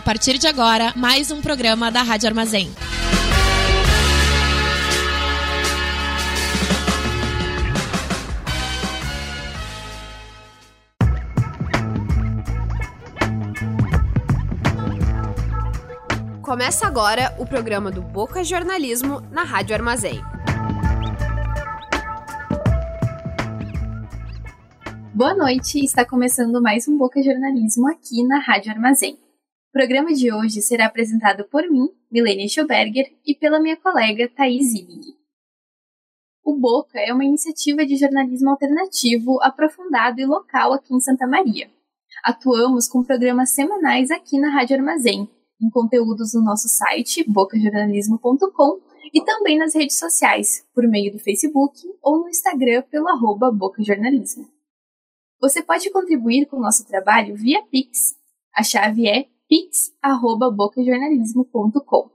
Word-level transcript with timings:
A 0.00 0.02
partir 0.02 0.38
de 0.38 0.46
agora, 0.46 0.94
mais 0.96 1.30
um 1.30 1.42
programa 1.42 1.90
da 1.90 2.00
Rádio 2.00 2.26
Armazém. 2.26 2.72
Começa 16.40 16.86
agora 16.86 17.36
o 17.38 17.44
programa 17.44 17.90
do 17.90 18.00
Boca 18.00 18.42
Jornalismo 18.42 19.20
na 19.30 19.44
Rádio 19.44 19.76
Armazém. 19.76 20.18
Boa 25.12 25.34
noite, 25.34 25.84
está 25.84 26.06
começando 26.06 26.62
mais 26.62 26.88
um 26.88 26.96
Boca 26.96 27.22
Jornalismo 27.22 27.86
aqui 27.86 28.26
na 28.26 28.38
Rádio 28.38 28.72
Armazém. 28.72 29.18
O 29.70 29.72
programa 29.72 30.12
de 30.12 30.32
hoje 30.32 30.60
será 30.62 30.86
apresentado 30.86 31.44
por 31.44 31.62
mim, 31.70 31.88
Milene 32.10 32.48
Schauberger, 32.48 33.16
e 33.24 33.36
pela 33.36 33.60
minha 33.60 33.76
colega 33.76 34.28
Thaís 34.28 34.74
Ibig. 34.74 35.14
O 36.44 36.58
Boca 36.58 36.98
é 36.98 37.14
uma 37.14 37.24
iniciativa 37.24 37.86
de 37.86 37.94
jornalismo 37.94 38.50
alternativo, 38.50 39.40
aprofundado 39.40 40.20
e 40.20 40.26
local 40.26 40.72
aqui 40.72 40.92
em 40.92 40.98
Santa 40.98 41.24
Maria. 41.24 41.70
Atuamos 42.24 42.88
com 42.88 43.04
programas 43.04 43.50
semanais 43.50 44.10
aqui 44.10 44.40
na 44.40 44.50
Rádio 44.50 44.76
Armazém, 44.76 45.30
em 45.62 45.70
conteúdos 45.70 46.34
no 46.34 46.42
nosso 46.42 46.68
site, 46.68 47.22
bocajornalismo.com, 47.30 48.80
e 49.14 49.24
também 49.24 49.56
nas 49.56 49.72
redes 49.72 50.00
sociais, 50.00 50.66
por 50.74 50.84
meio 50.88 51.12
do 51.12 51.20
Facebook 51.20 51.78
ou 52.02 52.18
no 52.18 52.28
Instagram 52.28 52.82
pelo 52.90 53.06
arroba 53.06 53.52
bocajornalismo. 53.52 54.48
Você 55.40 55.62
pode 55.62 55.88
contribuir 55.90 56.46
com 56.46 56.56
o 56.56 56.60
nosso 56.60 56.84
trabalho 56.84 57.36
via 57.36 57.62
Pix. 57.62 58.16
A 58.52 58.64
chave 58.64 59.06
é 59.06 59.28
pix.bocajornalismo.com. 59.50 62.10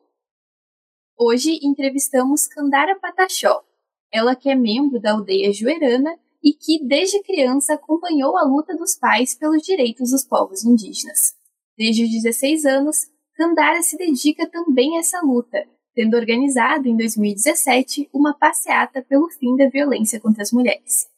Hoje 1.20 1.60
entrevistamos 1.62 2.48
Candara 2.48 2.98
Patachó, 2.98 3.62
ela 4.10 4.38
que 4.38 4.50
é 4.50 4.56
membro 4.56 5.02
da 5.02 5.12
aldeia 5.12 5.52
Juerana 5.52 6.18
e 6.42 6.54
que 6.54 6.82
desde 6.88 7.22
criança 7.24 7.74
acompanhou 7.74 8.38
a 8.38 8.44
luta 8.44 8.74
dos 8.78 8.96
pais 8.96 9.36
pelos 9.36 9.64
direitos 9.64 10.12
dos 10.12 10.24
povos 10.24 10.64
indígenas. 10.64 11.36
Desde 11.78 12.06
os 12.06 12.10
16 12.10 12.64
anos, 12.64 13.10
Candara 13.34 13.84
se 13.84 13.98
dedica 13.98 14.50
também 14.50 14.96
a 14.96 15.02
essa 15.02 15.20
luta, 15.20 15.68
tendo 15.94 16.16
organizado 16.16 16.88
em 16.88 16.96
2017 16.96 18.10
uma 18.14 18.34
passeata 18.34 19.02
pelo 19.02 19.30
fim 19.30 19.58
da 19.58 19.68
violência 19.68 20.22
contra 20.22 20.42
as 20.42 20.54
mulheres. 20.54 21.10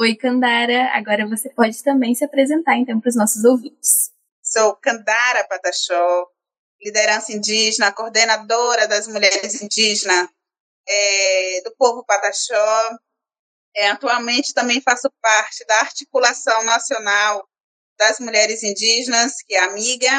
Oi, 0.00 0.16
Candara, 0.16 0.90
agora 0.94 1.28
você 1.28 1.48
pode 1.48 1.80
também 1.84 2.12
se 2.12 2.24
apresentar 2.24 2.76
então 2.76 2.98
para 2.98 3.10
os 3.10 3.14
nossos 3.14 3.44
ouvintes. 3.44 4.10
Sou 4.52 4.74
Candara 4.76 5.46
Patachó, 5.46 6.26
liderança 6.82 7.32
indígena, 7.32 7.92
coordenadora 7.92 8.88
das 8.88 9.06
mulheres 9.06 9.62
indígenas 9.62 10.28
é, 10.88 11.60
do 11.62 11.74
povo 11.76 12.04
Pataxó. 12.04 12.98
É, 13.76 13.90
atualmente 13.90 14.52
também 14.52 14.80
faço 14.82 15.08
parte 15.22 15.64
da 15.66 15.76
articulação 15.76 16.64
nacional 16.64 17.48
das 17.96 18.18
mulheres 18.18 18.64
indígenas, 18.64 19.34
que 19.46 19.54
é 19.54 19.60
amiga, 19.60 20.10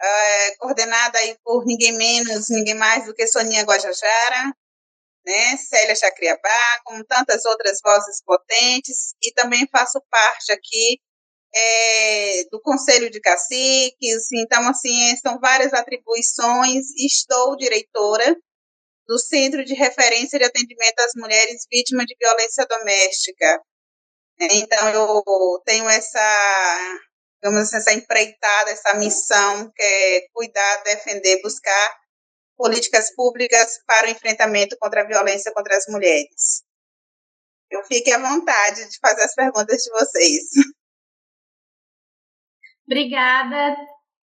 é, 0.00 0.56
coordenada 0.56 1.16
aí 1.20 1.38
por 1.44 1.64
ninguém 1.64 1.92
menos, 1.92 2.48
ninguém 2.50 2.74
mais 2.74 3.04
do 3.04 3.14
que 3.14 3.28
Soninha 3.28 3.62
Guajajara, 3.62 4.52
né, 5.24 5.56
Célia 5.58 5.94
Chacriabá, 5.94 6.80
com 6.84 7.04
tantas 7.04 7.44
outras 7.44 7.78
vozes 7.84 8.20
potentes, 8.24 9.14
e 9.22 9.32
também 9.32 9.68
faço 9.70 10.02
parte 10.10 10.50
aqui 10.50 11.00
é, 11.54 12.44
do 12.50 12.60
Conselho 12.60 13.10
de 13.10 13.20
Caciques, 13.20 14.32
então, 14.32 14.68
assim, 14.68 15.16
são 15.16 15.38
várias 15.38 15.72
atribuições, 15.72 16.86
estou 16.98 17.56
diretora 17.56 18.36
do 19.06 19.18
Centro 19.18 19.64
de 19.64 19.74
Referência 19.74 20.38
de 20.38 20.44
Atendimento 20.44 20.98
às 21.00 21.12
Mulheres 21.16 21.66
Vítimas 21.70 22.06
de 22.06 22.16
Violência 22.18 22.66
Doméstica. 22.66 23.62
Então, 24.40 24.88
eu 24.88 25.62
tenho 25.64 25.88
essa, 25.88 26.98
digamos 27.40 27.62
assim, 27.62 27.76
essa 27.76 27.92
empreitada, 27.92 28.70
essa 28.70 28.94
missão, 28.94 29.70
que 29.76 29.82
é 29.82 30.26
cuidar, 30.32 30.82
defender, 30.82 31.40
buscar 31.40 31.96
políticas 32.56 33.14
públicas 33.14 33.78
para 33.86 34.08
o 34.08 34.10
enfrentamento 34.10 34.76
contra 34.80 35.02
a 35.02 35.06
violência 35.06 35.52
contra 35.52 35.76
as 35.76 35.86
mulheres. 35.88 36.62
Eu 37.70 37.84
fique 37.84 38.12
à 38.12 38.18
vontade 38.18 38.88
de 38.88 38.98
fazer 38.98 39.22
as 39.22 39.34
perguntas 39.34 39.82
de 39.82 39.90
vocês. 39.90 40.42
Obrigada. 42.86 43.76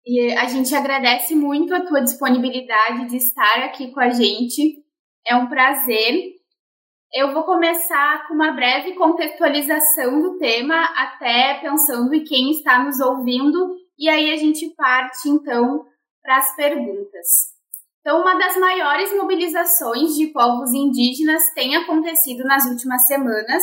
E 0.07 0.33
a 0.35 0.47
gente 0.47 0.75
agradece 0.75 1.35
muito 1.35 1.75
a 1.75 1.85
tua 1.85 2.01
disponibilidade 2.01 3.09
de 3.09 3.17
estar 3.17 3.65
aqui 3.65 3.91
com 3.91 4.01
a 4.01 4.11
gente. 4.11 4.85
É 5.27 5.35
um 5.35 5.49
prazer. 5.49 6.35
Eu 7.13 7.33
vou 7.33 7.45
começar 7.45 8.27
com 8.27 8.35
uma 8.35 8.53
breve 8.53 8.95
contextualização 8.95 10.21
do 10.21 10.37
tema, 10.39 10.85
até 10.97 11.55
pensando 11.61 12.13
em 12.13 12.25
quem 12.25 12.51
está 12.51 12.83
nos 12.83 13.01
ouvindo, 13.01 13.77
e 13.99 14.09
aí 14.09 14.33
a 14.33 14.37
gente 14.37 14.69
parte 14.75 15.29
então 15.29 15.87
para 16.23 16.39
as 16.39 16.57
perguntas. 16.57 17.55
Então, 18.01 18.21
uma 18.21 18.35
das 18.35 18.57
maiores 18.57 19.15
mobilizações 19.17 20.15
de 20.15 20.27
povos 20.27 20.75
indígenas 20.75 21.43
tem 21.55 21.77
acontecido 21.77 22.45
nas 22.45 22.67
últimas 22.67 23.07
semanas, 23.07 23.63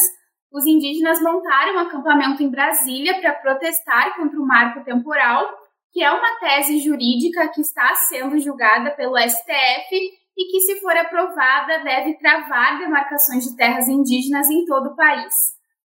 os 0.52 0.66
indígenas 0.66 1.22
montaram 1.22 1.76
um 1.76 1.80
acampamento 1.80 2.44
em 2.44 2.50
Brasília 2.50 3.20
para 3.22 3.34
protestar 3.36 4.16
contra 4.16 4.40
o 4.40 4.46
marco 4.46 4.84
temporal, 4.84 5.50
que 5.94 6.04
é 6.04 6.12
uma 6.12 6.40
tese 6.40 6.80
jurídica 6.80 7.48
que 7.50 7.62
está 7.62 7.96
sendo 7.96 8.38
julgada 8.40 8.92
pelo 8.92 9.18
STF 9.18 9.96
e 10.38 10.52
que, 10.52 10.60
se 10.62 10.80
for 10.82 10.96
aprovada, 10.96 11.80
deve 11.84 12.18
travar 12.18 12.80
demarcações 12.80 13.46
de 13.46 13.56
terras 13.56 13.88
indígenas 13.88 14.50
em 14.50 14.66
todo 14.66 14.88
o 14.88 14.96
país. 14.96 15.34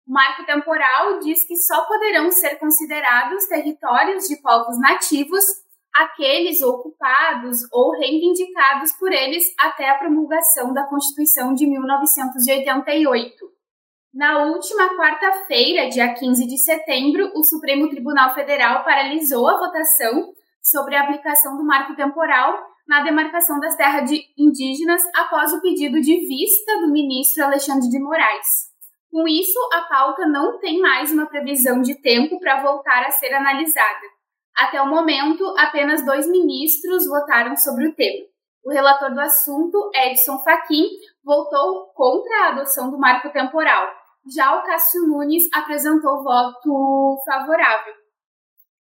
O 0.08 0.14
marco 0.14 0.46
temporal 0.46 1.20
diz 1.20 1.46
que 1.46 1.56
só 1.56 1.86
poderão 1.86 2.32
ser 2.32 2.56
considerados 2.58 3.46
territórios 3.48 4.28
de 4.28 4.40
povos 4.42 4.80
nativos 4.80 5.44
aqueles 5.94 6.62
ocupados 6.62 7.60
ou 7.72 7.92
reivindicados 7.92 8.94
por 8.94 9.12
eles 9.12 9.44
até 9.60 9.90
a 9.90 9.98
promulgação 9.98 10.74
da 10.74 10.88
Constituição 10.88 11.54
de 11.54 11.68
1988. 11.68 13.61
Na 14.14 14.44
última 14.44 14.90
quarta-feira, 14.98 15.90
dia 15.90 16.14
15 16.14 16.46
de 16.46 16.58
setembro, 16.58 17.32
o 17.34 17.44
Supremo 17.44 17.90
Tribunal 17.90 18.34
Federal 18.34 18.84
paralisou 18.84 19.48
a 19.48 19.58
votação 19.58 20.34
sobre 20.62 20.98
a 20.98 21.04
aplicação 21.04 21.56
do 21.56 21.64
marco 21.64 21.96
temporal 21.96 22.60
na 22.86 23.04
demarcação 23.04 23.58
das 23.58 23.78
terras 23.78 24.10
de 24.10 24.22
indígenas 24.38 25.02
após 25.16 25.54
o 25.54 25.62
pedido 25.62 26.02
de 26.02 26.28
vista 26.28 26.82
do 26.82 26.92
ministro 26.92 27.46
Alexandre 27.46 27.88
de 27.88 28.00
Moraes. 28.00 28.48
Com 29.10 29.26
isso, 29.30 29.58
a 29.72 29.82
pauta 29.84 30.28
não 30.28 30.60
tem 30.60 30.82
mais 30.82 31.10
uma 31.14 31.28
previsão 31.28 31.82
de 31.82 31.96
tempo 32.02 32.38
para 32.38 32.62
voltar 32.62 33.06
a 33.06 33.12
ser 33.12 33.34
analisada. 33.34 34.08
Até 34.58 34.82
o 34.82 34.90
momento, 34.90 35.42
apenas 35.58 36.06
dois 36.06 36.30
ministros 36.30 37.08
votaram 37.08 37.56
sobre 37.56 37.88
o 37.88 37.96
tema. 37.96 38.26
O 38.66 38.72
relator 38.72 39.14
do 39.14 39.22
assunto, 39.22 39.90
Edson 39.96 40.38
Fachin, 40.40 40.86
votou 41.24 41.88
contra 41.96 42.36
a 42.36 42.48
adoção 42.50 42.92
do 42.92 43.00
marco 43.00 43.32
temporal, 43.32 44.01
já 44.30 44.58
o 44.58 44.64
Cássio 44.64 45.08
Nunes 45.08 45.44
apresentou 45.54 46.24
voto 46.24 47.22
favorável. 47.26 47.94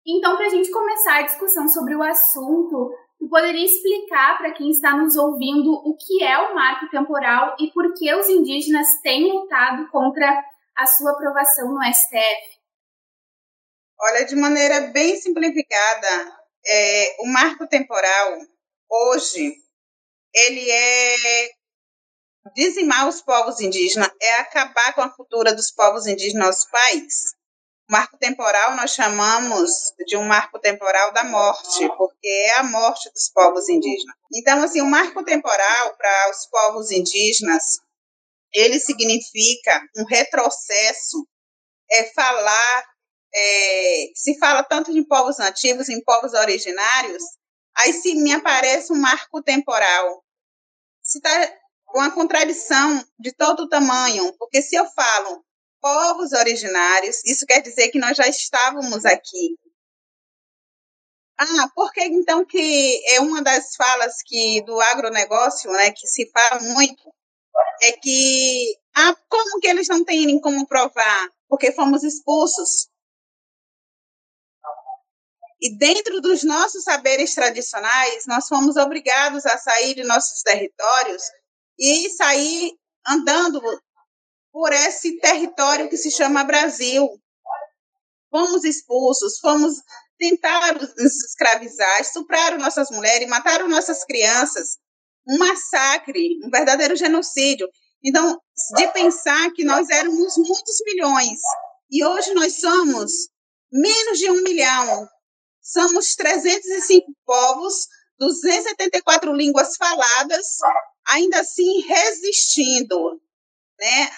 Então, 0.07 0.37
para 0.37 0.47
a 0.47 0.51
gente 0.51 0.71
começar 0.71 1.19
a 1.19 1.23
discussão 1.23 1.69
sobre 1.69 1.95
o 1.95 2.03
assunto, 2.03 2.91
tu 3.19 3.29
poderia 3.29 3.65
explicar 3.65 4.39
para 4.39 4.53
quem 4.53 4.71
está 4.71 4.97
nos 4.97 5.17
ouvindo 5.17 5.71
o 5.73 5.97
que 5.97 6.25
é 6.25 6.39
o 6.39 6.55
marco 6.55 6.89
temporal 6.91 7.55
e 7.61 7.71
por 7.73 7.93
que 7.95 8.13
os 8.15 8.29
indígenas 8.29 8.87
têm 9.03 9.31
lutado 9.31 9.89
contra 9.91 10.43
a 10.77 10.87
sua 10.87 11.13
aprovação 11.13 11.69
no 11.69 11.83
STF? 11.85 12.61
Olha, 14.01 14.25
de 14.25 14.35
maneira 14.35 14.81
bem 14.93 15.15
simplificada, 15.17 16.41
é, 16.67 17.17
o 17.23 17.27
marco 17.27 17.67
temporal, 17.69 18.39
hoje, 18.89 19.55
ele 20.35 20.71
é 20.71 21.60
Dizimar 22.55 23.07
os 23.07 23.21
povos 23.21 23.61
indígenas 23.61 24.11
é 24.21 24.41
acabar 24.41 24.95
com 24.95 25.03
a 25.03 25.11
cultura 25.11 25.55
dos 25.55 25.71
povos 25.71 26.07
indígenas 26.07 26.41
no 26.41 26.47
nosso 26.47 26.71
país. 26.71 27.35
O 27.89 27.93
marco 27.93 28.17
temporal 28.17 28.77
nós 28.77 28.93
chamamos 28.93 29.93
de 30.07 30.17
um 30.17 30.25
marco 30.25 30.59
temporal 30.59 31.13
da 31.13 31.25
morte, 31.25 31.87
porque 31.99 32.29
é 32.29 32.59
a 32.59 32.63
morte 32.63 33.11
dos 33.11 33.29
povos 33.31 33.69
indígenas. 33.69 34.17
Então, 34.33 34.63
assim, 34.63 34.81
o 34.81 34.87
marco 34.87 35.23
temporal 35.23 35.97
para 35.97 36.31
os 36.31 36.47
povos 36.47 36.91
indígenas, 36.91 37.81
ele 38.55 38.81
significa 38.81 39.83
um 39.99 40.05
retrocesso, 40.05 41.27
é 41.91 42.05
falar, 42.15 42.85
é, 43.35 44.07
se 44.15 44.39
fala 44.39 44.63
tanto 44.63 44.93
de 44.93 45.07
povos 45.07 45.37
nativos, 45.37 45.89
em 45.91 46.03
povos 46.03 46.33
originários, 46.33 47.23
aí 47.77 47.93
se 47.93 48.15
me 48.15 48.33
aparece 48.33 48.93
um 48.93 49.01
marco 49.01 49.43
temporal. 49.43 50.25
Se 51.03 51.19
está 51.19 51.60
uma 51.95 52.11
contradição 52.13 53.05
de 53.19 53.33
todo 53.33 53.69
tamanho, 53.69 54.33
porque 54.39 54.63
se 54.63 54.77
eu 54.77 54.87
falo 54.87 55.45
povos 55.81 56.33
originários, 56.33 57.25
isso 57.25 57.47
quer 57.47 57.61
dizer 57.61 57.89
que 57.89 57.99
nós 57.99 58.17
já 58.17 58.27
estávamos 58.29 59.05
aqui. 59.05 59.57
Ah, 61.39 61.71
porque 61.75 62.03
então 62.05 62.45
que 62.45 63.03
é 63.15 63.21
uma 63.21 63.43
das 63.43 63.75
falas 63.75 64.17
que 64.25 64.63
do 64.65 64.79
agronegócio, 64.81 65.71
né, 65.73 65.91
que 65.91 66.07
se 66.07 66.31
fala 66.31 66.61
muito, 66.63 67.03
é 67.83 67.93
que 67.93 68.77
ah, 68.95 69.15
como 69.29 69.61
que 69.61 69.69
eles 69.69 69.89
não 69.89 70.05
têm 70.05 70.39
como 70.41 70.67
provar? 70.67 71.31
Porque 71.49 71.73
fomos 71.73 72.05
expulsos. 72.05 72.89
E 75.63 75.77
dentro 75.77 76.21
dos 76.21 76.43
nossos 76.43 76.85
saberes 76.85 77.35
tradicionais, 77.35 78.25
nós 78.27 78.49
fomos 78.49 78.77
obrigados 78.77 79.45
a 79.45 79.59
sair 79.59 79.95
de 79.95 80.05
nossos 80.05 80.43
territórios 80.43 81.23
e 81.81 82.11
sair 82.11 82.73
andando 83.09 83.61
por 84.53 84.73
esse 84.73 85.19
território 85.19 85.89
que 85.89 85.97
se 85.97 86.11
chama 86.11 86.45
Brasil. 86.45 87.09
Fomos 88.31 88.65
expulsos, 88.65 89.39
fomos 89.39 89.77
tentar 90.19 90.75
nos 90.75 91.25
escravizar, 91.25 92.01
estupraram 92.01 92.59
nossas 92.59 92.91
mulheres, 92.91 93.29
mataram 93.29 93.69
nossas 93.69 94.05
crianças. 94.05 94.77
Um 95.27 95.39
massacre, 95.39 96.39
um 96.45 96.51
verdadeiro 96.51 96.95
genocídio. 96.97 97.69
Então, 98.05 98.39
de 98.77 98.89
pensar 98.89 99.51
que 99.53 99.65
nós 99.65 99.89
éramos 99.89 100.37
muitos 100.37 100.77
milhões 100.87 101.39
e 101.91 102.05
hoje 102.05 102.33
nós 102.35 102.61
somos 102.61 103.13
menos 103.73 104.19
de 104.19 104.31
um 104.31 104.43
milhão. 104.43 105.09
Somos 105.61 106.15
305 106.17 107.13
povos, 107.25 107.87
274 108.21 109.35
línguas 109.35 109.77
faladas, 109.77 110.47
ainda 111.09 111.41
assim 111.41 111.81
resistindo. 111.81 113.21
Né? 113.79 114.11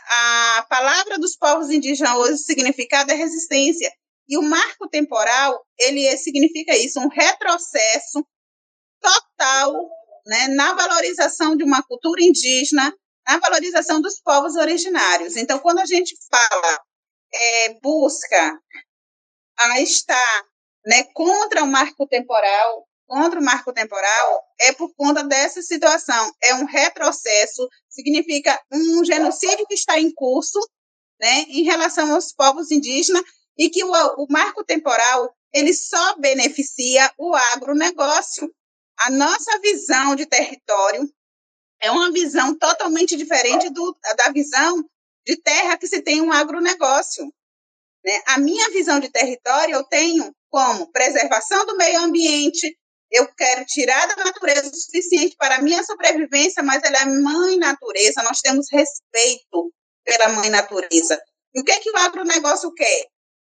A 0.56 0.66
palavra 0.68 1.18
dos 1.18 1.36
povos 1.36 1.70
indígenas 1.70 2.16
hoje, 2.16 2.32
o 2.32 2.38
significado 2.38 3.12
é 3.12 3.14
resistência. 3.14 3.90
E 4.28 4.36
o 4.36 4.42
marco 4.42 4.88
temporal, 4.88 5.64
ele 5.78 6.16
significa 6.16 6.76
isso, 6.76 6.98
um 6.98 7.08
retrocesso 7.08 8.26
total 9.00 9.88
né, 10.26 10.48
na 10.48 10.74
valorização 10.74 11.56
de 11.56 11.64
uma 11.64 11.82
cultura 11.82 12.22
indígena, 12.22 12.94
na 13.26 13.38
valorização 13.38 14.00
dos 14.00 14.20
povos 14.20 14.56
originários. 14.56 15.36
Então, 15.36 15.58
quando 15.58 15.78
a 15.78 15.86
gente 15.86 16.16
fala, 16.30 16.80
é, 17.32 17.80
busca 17.80 18.60
a 19.60 19.80
estar 19.80 20.44
né, 20.86 21.04
contra 21.14 21.62
o 21.62 21.66
marco 21.66 22.06
temporal, 22.06 22.86
contra 23.12 23.38
o 23.38 23.44
marco 23.44 23.74
temporal, 23.74 24.42
é 24.58 24.72
por 24.72 24.90
conta 24.94 25.22
dessa 25.22 25.60
situação. 25.60 26.32
É 26.42 26.54
um 26.54 26.64
retrocesso, 26.64 27.68
significa 27.86 28.58
um 28.72 29.04
genocídio 29.04 29.66
que 29.66 29.74
está 29.74 30.00
em 30.00 30.10
curso 30.14 30.58
né, 31.20 31.42
em 31.48 31.62
relação 31.62 32.14
aos 32.14 32.32
povos 32.32 32.70
indígenas 32.70 33.22
e 33.58 33.68
que 33.68 33.84
o, 33.84 33.90
o 34.16 34.26
marco 34.30 34.64
temporal 34.64 35.30
ele 35.52 35.74
só 35.74 36.18
beneficia 36.20 37.12
o 37.18 37.34
agronegócio. 37.52 38.50
A 39.00 39.10
nossa 39.10 39.58
visão 39.60 40.16
de 40.16 40.24
território 40.24 41.06
é 41.82 41.90
uma 41.90 42.10
visão 42.10 42.56
totalmente 42.56 43.14
diferente 43.14 43.68
do, 43.68 43.94
da 44.16 44.30
visão 44.30 44.82
de 45.26 45.36
terra 45.36 45.76
que 45.76 45.86
se 45.86 46.00
tem 46.00 46.22
um 46.22 46.32
agronegócio. 46.32 47.30
Né? 48.02 48.22
A 48.28 48.38
minha 48.38 48.70
visão 48.70 48.98
de 48.98 49.10
território 49.10 49.74
eu 49.74 49.84
tenho 49.84 50.34
como 50.48 50.90
preservação 50.90 51.66
do 51.66 51.76
meio 51.76 52.00
ambiente, 52.00 52.74
eu 53.12 53.28
quero 53.34 53.64
tirar 53.66 54.06
da 54.08 54.24
natureza 54.24 54.68
o 54.68 54.74
suficiente 54.74 55.36
para 55.36 55.56
a 55.56 55.62
minha 55.62 55.84
sobrevivência, 55.84 56.62
mas 56.62 56.82
ela 56.82 56.98
é 56.98 57.04
mãe 57.04 57.58
natureza, 57.58 58.22
nós 58.22 58.40
temos 58.40 58.66
respeito 58.72 59.72
pela 60.02 60.30
mãe 60.30 60.48
natureza. 60.48 61.20
E 61.54 61.60
o 61.60 61.64
que, 61.64 61.72
é 61.72 61.78
que 61.78 61.90
o 61.90 61.96
agronegócio 61.98 62.72
quer? 62.72 63.06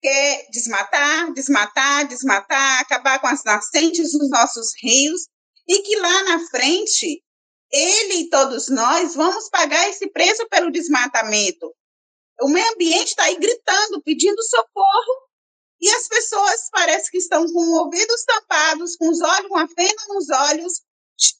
Quer 0.01 0.47
desmatar, 0.51 1.31
desmatar, 1.33 2.07
desmatar, 2.07 2.81
acabar 2.81 3.19
com 3.19 3.27
as 3.27 3.43
nascentes 3.43 4.11
dos 4.11 4.29
nossos 4.29 4.71
rios, 4.81 5.27
e 5.67 5.81
que 5.83 5.95
lá 5.97 6.23
na 6.23 6.47
frente, 6.47 7.23
ele 7.71 8.13
e 8.21 8.29
todos 8.29 8.69
nós 8.69 9.15
vamos 9.15 9.49
pagar 9.49 9.87
esse 9.87 10.09
preço 10.09 10.47
pelo 10.49 10.71
desmatamento. 10.71 11.73
O 12.41 12.49
meio 12.49 12.67
ambiente 12.73 13.09
está 13.09 13.23
aí 13.25 13.37
gritando, 13.37 14.01
pedindo 14.03 14.41
socorro, 14.43 15.29
e 15.83 15.89
as 15.89 16.07
pessoas 16.07 16.69
parece 16.71 17.11
que 17.11 17.17
estão 17.17 17.45
com 17.45 17.59
ouvidos 17.73 18.23
tampados, 18.23 18.95
com 18.95 19.09
os 19.09 19.19
olhos, 19.19 19.51
uma 19.51 19.67
pena 19.67 20.01
nos 20.07 20.29
olhos, 20.29 20.81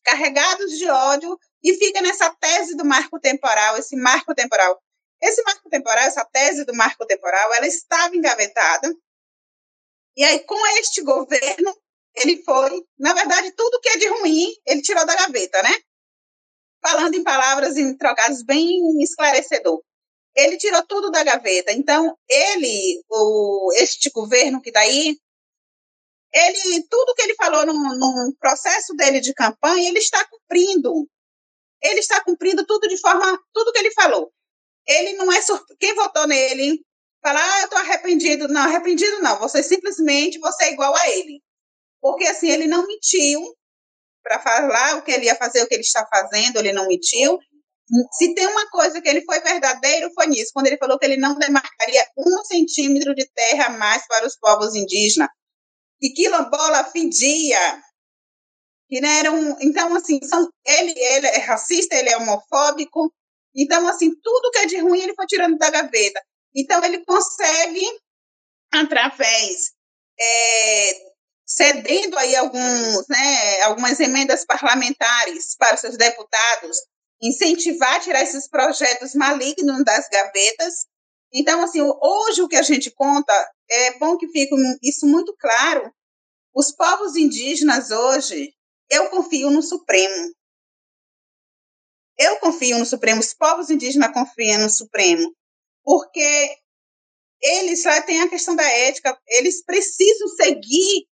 carregados 0.04 0.78
de 0.78 0.90
ódio, 0.90 1.40
e 1.63 1.74
fica 1.75 2.01
nessa 2.01 2.30
tese 2.36 2.75
do 2.75 2.84
marco 2.84 3.18
temporal, 3.22 3.78
esse 3.78 3.95
marco 3.95 4.36
temporal. 4.36 4.78
Esse 5.22 5.42
marco 5.44 5.69
temporal, 5.69 6.04
essa 6.04 6.25
tese 6.25 6.66
do 6.66 6.75
marco 6.75 7.06
temporal, 7.06 7.54
ela 7.54 7.66
estava 7.66 8.13
engavetada. 8.18 8.94
E 10.18 10.25
aí, 10.25 10.42
com 10.42 10.68
este 10.78 11.01
governo, 11.01 11.74
ele 12.13 12.44
foi, 12.44 12.86
na 13.00 13.13
verdade, 13.13 13.50
tudo 13.54 13.80
que 13.80 13.88
é 13.88 13.98
de 13.98 14.07
ruim, 14.07 14.54
ele 14.66 14.81
tirou 14.81 15.06
da 15.06 15.16
gaveta, 15.16 15.63
né? 15.63 15.72
Falando 16.86 17.16
em 17.16 17.24
palavras 17.24 17.78
em 17.78 17.96
trocados 17.96 18.44
bem 18.44 19.01
esclarecedor 19.01 19.81
ele 20.36 20.58
tirou 20.58 20.86
tudo 20.86 21.12
da 21.12 21.24
gaveta. 21.24 21.72
Então, 21.72 22.18
ele, 22.28 23.04
o, 23.10 23.72
este 23.76 24.10
governo 24.10 24.62
que 24.62 24.70
está 24.70 24.82
aí, 24.82 25.18
ele, 26.34 26.84
tudo 26.90 27.14
que 27.14 27.22
ele 27.22 27.36
falou 27.36 27.66
no, 27.66 27.74
no, 27.74 28.36
processo 28.40 28.96
dele 28.96 29.20
de 29.20 29.34
campanha, 29.34 29.88
ele 29.88 30.00
está 30.00 30.26
cumprindo. 30.28 31.08
Ele 31.82 32.00
está 32.00 32.24
cumprindo 32.24 32.66
tudo 32.66 32.88
de 32.88 32.98
forma, 32.98 33.40
tudo 33.54 33.72
que 33.72 33.80
ele 33.80 33.92
falou. 33.92 34.32
Ele 34.88 35.14
não 35.14 35.32
é 35.32 35.40
quem 35.80 35.94
votou 35.94 36.28
nele 36.28 36.84
fala, 37.24 37.40
ah, 37.40 37.60
eu 37.60 37.66
estou 37.66 37.80
arrependido. 37.80 38.48
Não, 38.50 38.62
arrependido 38.62 39.22
não. 39.22 39.40
Você 39.40 39.64
simplesmente, 39.64 40.40
você 40.40 40.66
é 40.66 40.74
igual 40.74 40.94
a 40.96 41.10
ele. 41.10 41.42
Porque 42.02 42.26
assim, 42.26 42.50
ele 42.50 42.68
não 42.68 42.86
mentiu 42.86 43.42
para 44.22 44.40
falar 44.40 44.98
o 44.98 45.04
que 45.04 45.12
ele 45.12 45.26
ia 45.26 45.36
fazer, 45.36 45.64
o 45.64 45.68
que 45.68 45.74
ele 45.74 45.84
está 45.84 46.06
fazendo, 46.08 46.58
ele 46.58 46.74
não 46.74 46.88
mentiu. 46.88 47.40
Se 48.14 48.34
tem 48.34 48.48
uma 48.48 48.70
coisa 48.70 49.02
que 49.02 49.10
ele 49.10 49.24
foi 49.26 49.40
verdadeiro, 49.42 50.12
foi 50.14 50.28
nisso, 50.28 50.52
quando 50.54 50.68
ele 50.68 50.78
falou 50.78 50.98
que 50.98 51.06
ele 51.06 51.18
não 51.18 51.38
demarcaria 51.38 52.08
um 52.18 52.44
centímetro 52.46 53.14
de 53.14 53.30
terra 53.34 53.66
a 53.66 53.78
mais 53.78 54.08
para 54.08 54.26
os 54.26 54.38
povos 54.38 54.74
indígenas. 54.74 55.30
E 56.02 56.10
quilombola 56.14 56.84
fedia. 56.86 57.82
Que 58.90 59.02
não 59.02 59.10
era 59.10 59.32
um, 59.32 59.58
então, 59.62 59.96
assim, 59.96 60.20
são, 60.24 60.50
ele, 60.66 60.94
ele 60.98 61.28
é 61.28 61.40
racista, 61.40 61.96
ele 61.96 62.10
é 62.10 62.18
homofóbico. 62.18 63.14
Então, 63.56 63.88
assim, 63.88 64.12
tudo 64.22 64.52
que 64.52 64.60
é 64.60 64.66
de 64.66 64.80
ruim 64.80 65.02
ele 65.02 65.16
foi 65.16 65.26
tirando 65.26 65.58
da 65.58 65.70
gaveta. 65.70 66.22
Então, 66.56 66.84
ele 66.84 67.04
consegue, 67.06 67.86
através, 68.74 69.72
é, 70.20 71.14
cedendo 71.46 72.18
aí 72.18 72.36
alguns, 72.36 73.08
né, 73.10 73.62
algumas 73.63 74.00
emendas 74.00 74.46
parlamentares 74.46 75.56
para 75.58 75.78
seus 75.78 75.98
deputados, 75.98 76.78
incentivar 77.24 78.01
tirar 78.01 78.22
esses 78.22 78.48
projetos 78.48 79.13
malignos 79.13 79.84
das 79.84 80.08
gavetas. 80.10 80.86
Então, 81.34 81.63
assim, 81.63 81.82
hoje 81.82 82.42
o 82.42 82.48
que 82.48 82.56
a 82.56 82.62
gente 82.62 82.92
conta, 82.92 83.34
é 83.70 83.98
bom 83.98 84.18
que 84.18 84.27
fique 84.27 84.53
isso 84.84 85.08
muito 85.08 85.36
claro. 85.39 85.92
Os 86.53 86.72
povos 86.72 87.15
indígenas 87.15 87.89
hoje, 87.92 88.53
eu 88.89 89.10
confio 89.10 89.50
no 89.50 89.62
Supremo. 89.62 90.34
Eu 92.18 92.39
confio 92.39 92.77
no 92.77 92.86
Supremo, 92.86 93.22
os 93.22 93.34
povos 93.34 93.70
indígenas 93.72 94.13
confiam 94.13 94.62
no 94.62 94.70
Supremo, 94.70 95.34
porque 95.84 96.56
eles 97.42 97.84
lá 97.84 98.00
têm 98.03 98.22
a 98.22 98.30
questão 98.30 98.56
da 98.56 98.63
ética, 98.63 99.20
eles 99.27 99.63
precisam 99.65 100.27
seguir 100.27 101.08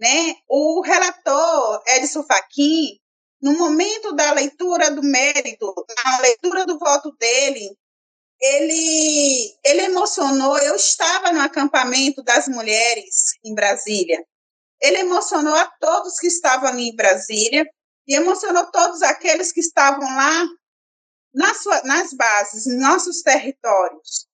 né? 0.00 0.34
O 0.48 0.80
relator 0.80 1.82
Edson 1.86 2.22
Fachin, 2.22 2.98
no 3.40 3.56
momento 3.56 4.12
da 4.12 4.32
leitura 4.32 4.90
do 4.90 5.02
mérito, 5.02 5.72
na 6.04 6.18
leitura 6.18 6.66
do 6.66 6.78
voto 6.78 7.10
dele, 7.12 7.76
ele, 8.40 9.54
ele 9.64 9.82
emocionou. 9.82 10.58
Eu 10.58 10.76
estava 10.76 11.32
no 11.32 11.40
acampamento 11.40 12.22
das 12.22 12.48
mulheres 12.48 13.32
em 13.44 13.54
Brasília. 13.54 14.22
Ele 14.80 14.98
emocionou 14.98 15.54
a 15.54 15.66
todos 15.80 16.18
que 16.18 16.26
estavam 16.26 16.68
ali 16.68 16.88
em 16.88 16.96
Brasília 16.96 17.66
e 18.06 18.14
emocionou 18.14 18.70
todos 18.70 19.02
aqueles 19.02 19.52
que 19.52 19.60
estavam 19.60 20.04
lá 20.04 20.46
nas, 21.34 21.62
sua, 21.62 21.82
nas 21.82 22.12
bases, 22.12 22.66
nos 22.66 22.80
nossos 22.80 23.22
territórios. 23.22 24.26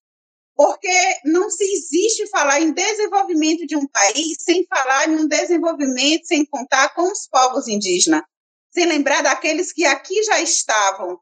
Porque 0.54 1.20
não 1.24 1.50
se 1.50 1.64
existe 1.64 2.26
falar 2.28 2.60
em 2.60 2.72
desenvolvimento 2.72 3.66
de 3.66 3.76
um 3.76 3.86
país 3.86 4.38
sem 4.40 4.66
falar 4.66 5.08
em 5.08 5.16
um 5.16 5.28
desenvolvimento, 5.28 6.26
sem 6.26 6.46
contar 6.46 6.94
com 6.94 7.12
os 7.12 7.28
povos 7.28 7.68
indígenas 7.68 8.22
sem 8.70 8.86
lembrar 8.86 9.22
daqueles 9.22 9.72
que 9.72 9.84
aqui 9.84 10.22
já 10.24 10.40
estavam 10.40 11.18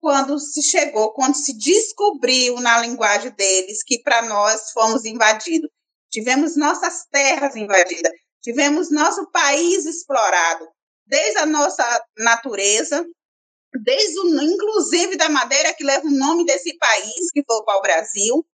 quando 0.00 0.38
se 0.38 0.62
chegou, 0.62 1.12
quando 1.14 1.34
se 1.34 1.56
descobriu 1.56 2.60
na 2.60 2.78
linguagem 2.80 3.30
deles 3.30 3.82
que 3.82 4.02
para 4.02 4.22
nós 4.22 4.70
fomos 4.72 5.04
invadidos. 5.04 5.70
Tivemos 6.10 6.56
nossas 6.56 7.06
terras 7.10 7.56
invadidas, 7.56 8.12
tivemos 8.42 8.90
nosso 8.90 9.30
país 9.30 9.86
explorado, 9.86 10.68
desde 11.06 11.38
a 11.38 11.46
nossa 11.46 12.04
natureza, 12.18 13.04
desde 13.82 14.20
o, 14.20 14.42
inclusive 14.42 15.16
da 15.16 15.28
madeira 15.28 15.74
que 15.74 15.82
leva 15.82 16.06
o 16.06 16.10
nome 16.10 16.44
desse 16.44 16.76
país, 16.76 17.30
que 17.32 17.42
foi 17.44 17.56
o 17.56 17.64
pau-brasil, 17.64 18.46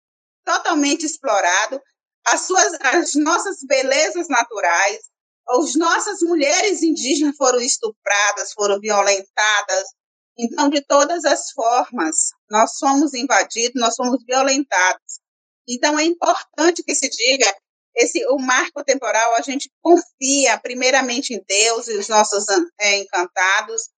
totalmente 0.45 1.05
explorado, 1.05 1.81
as, 2.27 2.41
suas, 2.41 2.73
as 2.81 3.15
nossas 3.15 3.57
belezas 3.67 4.27
naturais, 4.29 4.99
as 5.49 5.75
nossas 5.75 6.21
mulheres 6.21 6.83
indígenas 6.83 7.35
foram 7.35 7.59
estupradas, 7.59 8.53
foram 8.53 8.79
violentadas. 8.79 9.87
Então, 10.37 10.69
de 10.69 10.81
todas 10.81 11.25
as 11.25 11.51
formas, 11.51 12.15
nós 12.49 12.77
somos 12.77 13.13
invadidos, 13.13 13.81
nós 13.81 13.95
somos 13.95 14.23
violentados. 14.25 15.19
Então, 15.67 15.97
é 15.99 16.03
importante 16.03 16.83
que 16.83 16.95
se 16.95 17.09
diga 17.09 17.53
esse 17.95 18.25
o 18.27 18.37
marco 18.37 18.83
temporal 18.83 19.35
a 19.35 19.41
gente 19.41 19.69
confia 19.81 20.57
primeiramente 20.59 21.33
em 21.33 21.43
Deus 21.45 21.87
e 21.87 21.97
os 21.97 22.07
nossos 22.07 22.45
é, 22.79 22.99
encantados 22.99 23.89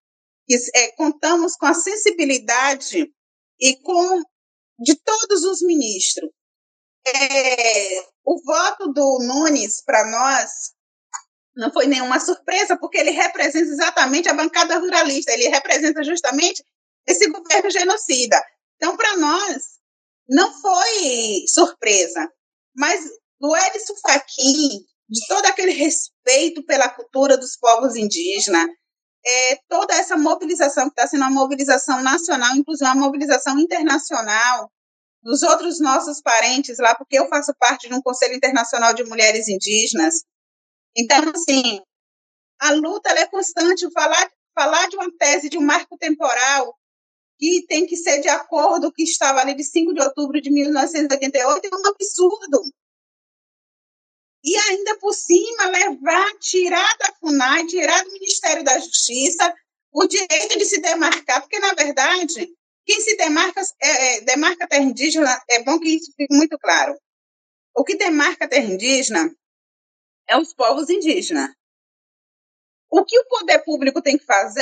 que 0.48 0.56
é, 0.76 0.92
contamos 0.96 1.56
com 1.56 1.68
a 1.68 1.74
sensibilidade 1.74 3.12
e 3.60 3.76
com 3.78 4.22
de 4.80 4.96
todos 4.96 5.44
os 5.44 5.62
ministros 5.62 6.30
é, 7.06 8.00
o 8.26 8.42
voto 8.44 8.92
do 8.92 9.20
Nunes 9.22 9.84
para 9.86 10.10
nós 10.10 10.72
não 11.56 11.72
foi 11.72 11.88
nenhuma 11.88 12.20
surpresa, 12.20 12.78
porque 12.78 12.98
ele 12.98 13.12
representa 13.12 13.70
exatamente 13.70 14.30
a 14.30 14.34
bancada 14.34 14.78
ruralista, 14.78 15.32
ele 15.32 15.48
representa 15.50 16.04
justamente 16.04 16.64
esse 17.08 17.30
governo 17.30 17.70
genocida. 17.70 18.42
Então, 18.76 18.96
para 18.96 19.18
nós, 19.18 19.64
não 20.30 20.54
foi 20.62 21.44
surpresa, 21.48 22.30
mas 22.76 23.04
do 23.40 23.56
Edson 23.56 23.96
Fachin, 24.02 24.70
de 25.10 25.28
todo 25.28 25.46
aquele 25.46 25.72
respeito 25.72 26.64
pela 26.66 26.90
cultura 26.90 27.38
dos 27.38 27.58
povos 27.58 27.96
indígenas, 27.96 28.66
é, 29.26 29.60
toda 29.68 29.94
essa 29.94 30.18
mobilização 30.18 30.86
que 30.86 30.92
está 30.92 31.08
sendo 31.08 31.22
uma 31.22 31.32
mobilização 31.32 32.02
nacional, 32.02 32.56
inclusive 32.56 32.90
uma 32.90 32.96
mobilização 32.96 33.60
internacional, 33.60 34.72
dos 35.24 35.44
outros 35.44 35.80
nossos 35.80 36.22
parentes 36.22 36.78
lá, 36.80 36.96
porque 36.96 37.20
eu 37.20 37.28
faço 37.28 37.54
parte 37.60 37.88
de 37.88 37.94
um 37.94 38.02
Conselho 38.02 38.36
Internacional 38.36 38.94
de 38.94 39.04
Mulheres 39.04 39.48
Indígenas. 39.48 40.16
Então, 40.96 41.32
assim, 41.36 41.82
a 42.60 42.72
luta 42.74 43.10
é 43.12 43.28
constante. 43.28 43.90
Falar, 43.92 44.32
falar 44.54 44.88
de 44.90 44.96
uma 44.96 45.12
tese, 45.18 45.50
de 45.50 45.58
um 45.58 45.62
marco 45.62 45.98
temporal, 45.98 46.78
que 47.38 47.66
tem 47.68 47.86
que 47.88 47.98
ser 47.98 48.22
de 48.22 48.30
acordo 48.30 48.88
com 48.88 48.90
o 48.90 48.94
que 48.94 49.04
estava 49.04 49.42
ali 49.42 49.56
de 49.56 49.64
5 49.64 49.94
de 49.94 50.02
outubro 50.02 50.40
de 50.42 50.52
1988, 50.52 51.66
é 51.66 51.76
um 51.76 51.88
absurdo. 51.88 52.62
E 54.44 54.58
ainda 54.58 54.98
por 55.00 55.14
cima, 55.14 55.68
levar, 55.68 56.32
tirar 56.40 56.98
da 56.98 57.14
FUNAI, 57.20 57.66
tirar 57.68 58.04
do 58.04 58.12
Ministério 58.12 58.64
da 58.64 58.78
Justiça, 58.80 59.54
o 59.92 60.08
direito 60.08 60.58
de 60.58 60.66
se 60.66 60.80
demarcar, 60.82 61.42
porque, 61.42 61.60
na 61.60 61.74
verdade, 61.74 62.50
quem 62.86 63.02
se 63.02 63.16
demarca, 63.18 63.62
é, 63.82 64.18
é, 64.18 64.22
demarca 64.22 64.68
terra 64.68 64.84
indígena, 64.84 65.42
é 65.50 65.64
bom 65.64 65.80
que 65.80 65.90
isso 65.90 66.12
fique 66.16 66.34
muito 66.34 66.58
claro. 66.58 66.98
O 67.76 67.84
que 67.84 67.96
demarca 67.96 68.48
terra 68.48 68.66
indígena 68.66 69.34
é 70.32 70.38
os 70.38 70.54
povos 70.54 70.90
indígenas. 70.90 71.50
O 72.90 73.04
que 73.04 73.20
o 73.20 73.28
poder 73.28 73.60
público 73.60 74.02
tem 74.02 74.18
que 74.18 74.26
fazer 74.26 74.62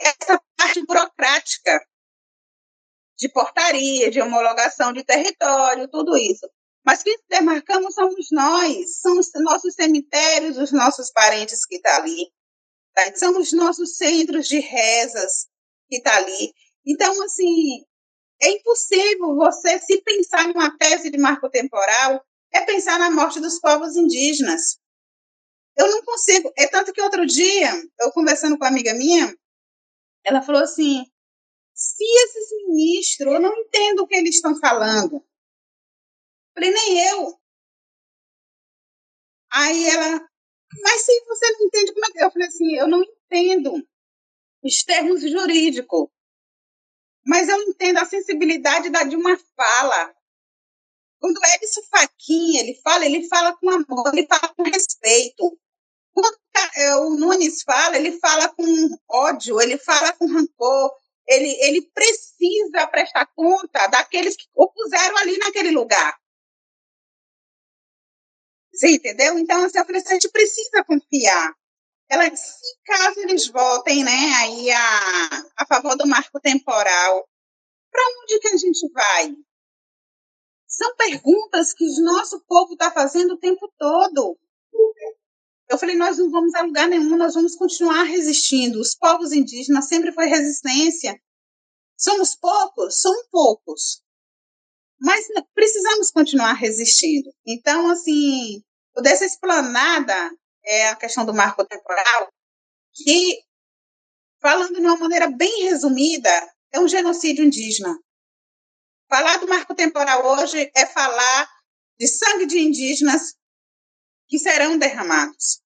é 0.00 0.14
essa 0.20 0.40
parte 0.56 0.84
burocrática 0.86 1.78
de 3.18 3.28
portaria, 3.28 4.10
de 4.10 4.20
homologação 4.20 4.92
de 4.92 5.04
território, 5.04 5.88
tudo 5.88 6.16
isso. 6.16 6.48
Mas 6.84 7.02
quem 7.02 7.18
demarcamos 7.28 7.94
somos 7.94 8.28
nós, 8.32 8.98
são 9.00 9.18
os 9.18 9.30
nossos 9.34 9.74
cemitérios, 9.74 10.56
os 10.56 10.72
nossos 10.72 11.10
parentes 11.10 11.66
que 11.66 11.76
estão 11.76 11.92
tá 11.92 11.98
ali. 11.98 12.32
Tá? 12.94 13.14
São 13.14 13.38
os 13.38 13.52
nossos 13.52 13.98
centros 13.98 14.48
de 14.48 14.58
rezas 14.58 15.46
que 15.88 15.96
estão 15.96 16.12
tá 16.12 16.18
ali. 16.18 16.54
Então, 16.86 17.22
assim, 17.22 17.84
é 18.42 18.52
impossível 18.52 19.36
você 19.36 19.78
se 19.80 20.00
pensar 20.00 20.48
em 20.48 20.52
uma 20.52 20.76
tese 20.78 21.10
de 21.10 21.18
marco 21.18 21.50
temporal, 21.50 22.24
é 22.52 22.62
pensar 22.62 22.98
na 22.98 23.10
morte 23.10 23.38
dos 23.38 23.60
povos 23.60 23.96
indígenas. 23.96 24.79
Eu 25.76 25.88
não 25.88 26.04
consigo. 26.04 26.52
É 26.56 26.66
tanto 26.66 26.92
que 26.92 27.00
outro 27.00 27.24
dia, 27.26 27.70
eu 28.00 28.12
conversando 28.12 28.58
com 28.58 28.64
uma 28.64 28.70
amiga 28.70 28.94
minha, 28.94 29.34
ela 30.24 30.42
falou 30.42 30.62
assim: 30.62 31.04
se 31.74 32.04
esses 32.04 32.50
ministros, 32.66 33.32
eu 33.32 33.40
não 33.40 33.54
entendo 33.56 34.00
o 34.00 34.06
que 34.06 34.16
eles 34.16 34.36
estão 34.36 34.58
falando. 34.58 35.16
Eu 35.16 35.24
falei, 36.54 36.70
nem 36.70 37.08
eu. 37.08 37.40
Aí 39.52 39.88
ela, 39.88 40.28
mas 40.82 41.02
se 41.02 41.24
você 41.24 41.52
não 41.52 41.66
entende 41.66 41.92
como 41.92 42.04
é 42.06 42.10
que. 42.10 42.24
Eu 42.24 42.30
falei 42.30 42.48
assim, 42.48 42.74
eu 42.76 42.88
não 42.88 43.02
entendo 43.02 43.86
os 44.62 44.82
termos 44.84 45.22
jurídicos 45.22 46.08
mas 47.24 47.48
eu 47.48 47.62
entendo 47.62 47.98
a 47.98 48.04
sensibilidade 48.04 48.90
da, 48.90 49.04
de 49.04 49.16
uma 49.16 49.36
fala. 49.56 50.14
Quando 51.20 51.36
o 51.36 51.46
Edson 51.46 51.82
Fachin, 51.90 52.58
ele 52.58 52.80
fala, 52.82 53.04
ele 53.04 53.28
fala 53.28 53.56
com 53.56 53.70
amor, 53.70 54.12
ele 54.12 54.26
fala 54.26 54.52
com 54.54 54.62
respeito. 54.62 55.58
Quando 56.12 56.38
é, 56.76 56.96
o 56.96 57.10
Nunes 57.10 57.62
fala, 57.62 57.96
ele 57.96 58.18
fala 58.18 58.48
com 58.48 58.64
ódio, 59.08 59.60
ele 59.60 59.78
fala 59.78 60.12
com 60.14 60.26
rancor, 60.26 60.90
ele, 61.28 61.50
ele 61.60 61.82
precisa 61.94 62.86
prestar 62.88 63.26
conta 63.36 63.86
daqueles 63.88 64.34
que 64.34 64.44
o 64.54 64.68
puseram 64.68 65.16
ali 65.18 65.38
naquele 65.38 65.70
lugar. 65.70 66.18
Você 68.72 68.90
entendeu? 68.90 69.38
Então, 69.38 69.64
assim, 69.64 69.78
a 69.78 70.12
gente 70.12 70.28
precisa 70.30 70.82
confiar 70.84 71.54
ela 72.10 72.28
disse, 72.28 72.76
caso 72.84 73.20
eles 73.20 73.46
votem 73.46 74.02
né, 74.02 74.34
aí 74.40 74.70
a, 74.72 75.44
a 75.58 75.66
favor 75.66 75.96
do 75.96 76.08
marco 76.08 76.40
temporal, 76.40 77.28
para 77.88 78.02
onde 78.20 78.40
que 78.40 78.48
a 78.48 78.56
gente 78.56 78.90
vai? 78.92 79.32
São 80.80 80.96
perguntas 80.96 81.74
que 81.74 81.84
o 81.84 82.04
nosso 82.04 82.42
povo 82.46 82.72
está 82.72 82.90
fazendo 82.90 83.34
o 83.34 83.38
tempo 83.38 83.70
todo. 83.76 84.38
Eu 85.68 85.76
falei, 85.76 85.94
nós 85.94 86.16
não 86.16 86.30
vamos 86.30 86.54
a 86.54 86.62
lugar 86.62 86.88
nenhum, 86.88 87.18
nós 87.18 87.34
vamos 87.34 87.54
continuar 87.54 88.04
resistindo. 88.04 88.80
Os 88.80 88.94
povos 88.94 89.30
indígenas 89.30 89.88
sempre 89.88 90.10
foi 90.10 90.24
resistência. 90.24 91.20
Somos 91.98 92.34
poucos? 92.34 92.98
São 92.98 93.12
poucos. 93.30 94.02
Mas 94.98 95.26
precisamos 95.52 96.10
continuar 96.10 96.54
resistindo. 96.54 97.30
Então, 97.46 97.90
assim, 97.90 98.62
dessa 99.02 99.26
esplanada 99.26 100.30
é 100.64 100.88
a 100.88 100.96
questão 100.96 101.26
do 101.26 101.34
marco 101.34 101.62
temporal, 101.66 102.32
que, 102.94 103.42
falando 104.40 104.76
de 104.76 104.80
uma 104.80 104.96
maneira 104.96 105.30
bem 105.30 105.64
resumida, 105.64 106.30
é 106.72 106.80
um 106.80 106.88
genocídio 106.88 107.44
indígena. 107.44 107.98
Falar 109.10 109.38
do 109.38 109.48
marco 109.48 109.74
temporal 109.74 110.24
hoje 110.24 110.70
é 110.72 110.86
falar 110.86 111.50
de 111.98 112.06
sangue 112.06 112.46
de 112.46 112.60
indígenas 112.60 113.34
que 114.28 114.38
serão 114.38 114.78
derramados. 114.78 115.60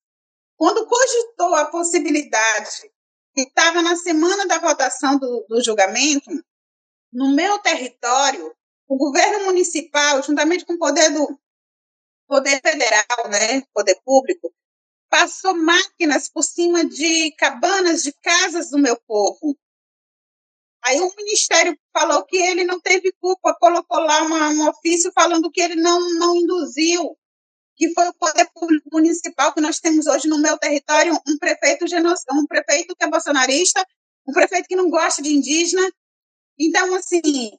Quando 0.57 0.87
cogitou 0.87 1.53
a 1.53 1.65
possibilidade, 1.65 2.91
que 3.35 3.41
estava 3.41 3.83
na 3.83 3.95
semana 3.95 4.47
da 4.47 4.57
votação 4.57 5.19
do, 5.19 5.45
do 5.47 5.63
julgamento, 5.63 6.31
no 7.13 7.35
meu 7.35 7.59
território, 7.59 8.51
o 8.87 8.97
governo 8.97 9.45
municipal, 9.45 10.23
juntamente 10.23 10.65
com 10.65 10.73
o 10.73 10.79
poder 10.79 11.11
do 11.11 11.39
poder 12.27 12.59
federal, 12.61 13.29
né, 13.29 13.61
poder 13.71 14.01
público, 14.03 14.51
passou 15.07 15.53
máquinas 15.53 16.27
por 16.27 16.41
cima 16.41 16.83
de 16.83 17.31
cabanas, 17.33 18.01
de 18.01 18.11
casas 18.11 18.71
do 18.71 18.79
meu 18.79 18.99
povo. 19.07 19.55
Aí 20.85 21.01
o 21.01 21.11
ministério 21.17 21.75
falou 21.91 22.23
que 22.25 22.37
ele 22.37 22.63
não 22.63 22.79
teve 22.79 23.11
culpa, 23.19 23.57
colocou 23.59 23.99
lá 23.99 24.21
uma, 24.21 24.49
um 24.49 24.69
ofício 24.69 25.11
falando 25.13 25.49
que 25.51 25.59
ele 25.59 25.75
não, 25.75 25.99
não 26.13 26.35
induziu, 26.35 27.17
que 27.75 27.91
foi 27.93 28.07
o 28.07 28.13
poder 28.13 28.47
público 28.53 28.87
municipal 28.91 29.51
que 29.51 29.61
nós 29.61 29.79
temos 29.79 30.05
hoje 30.05 30.27
no 30.27 30.39
meu 30.39 30.57
território, 30.59 31.19
um 31.27 31.37
prefeito 31.39 31.85
um 31.85 32.45
prefeito 32.45 32.95
que 32.95 33.03
é 33.03 33.09
bolsonarista, 33.09 33.83
um 34.27 34.31
prefeito 34.31 34.67
que 34.67 34.75
não 34.75 34.89
gosta 34.89 35.23
de 35.23 35.33
indígena. 35.33 35.91
Então, 36.59 36.93
assim, 36.93 37.51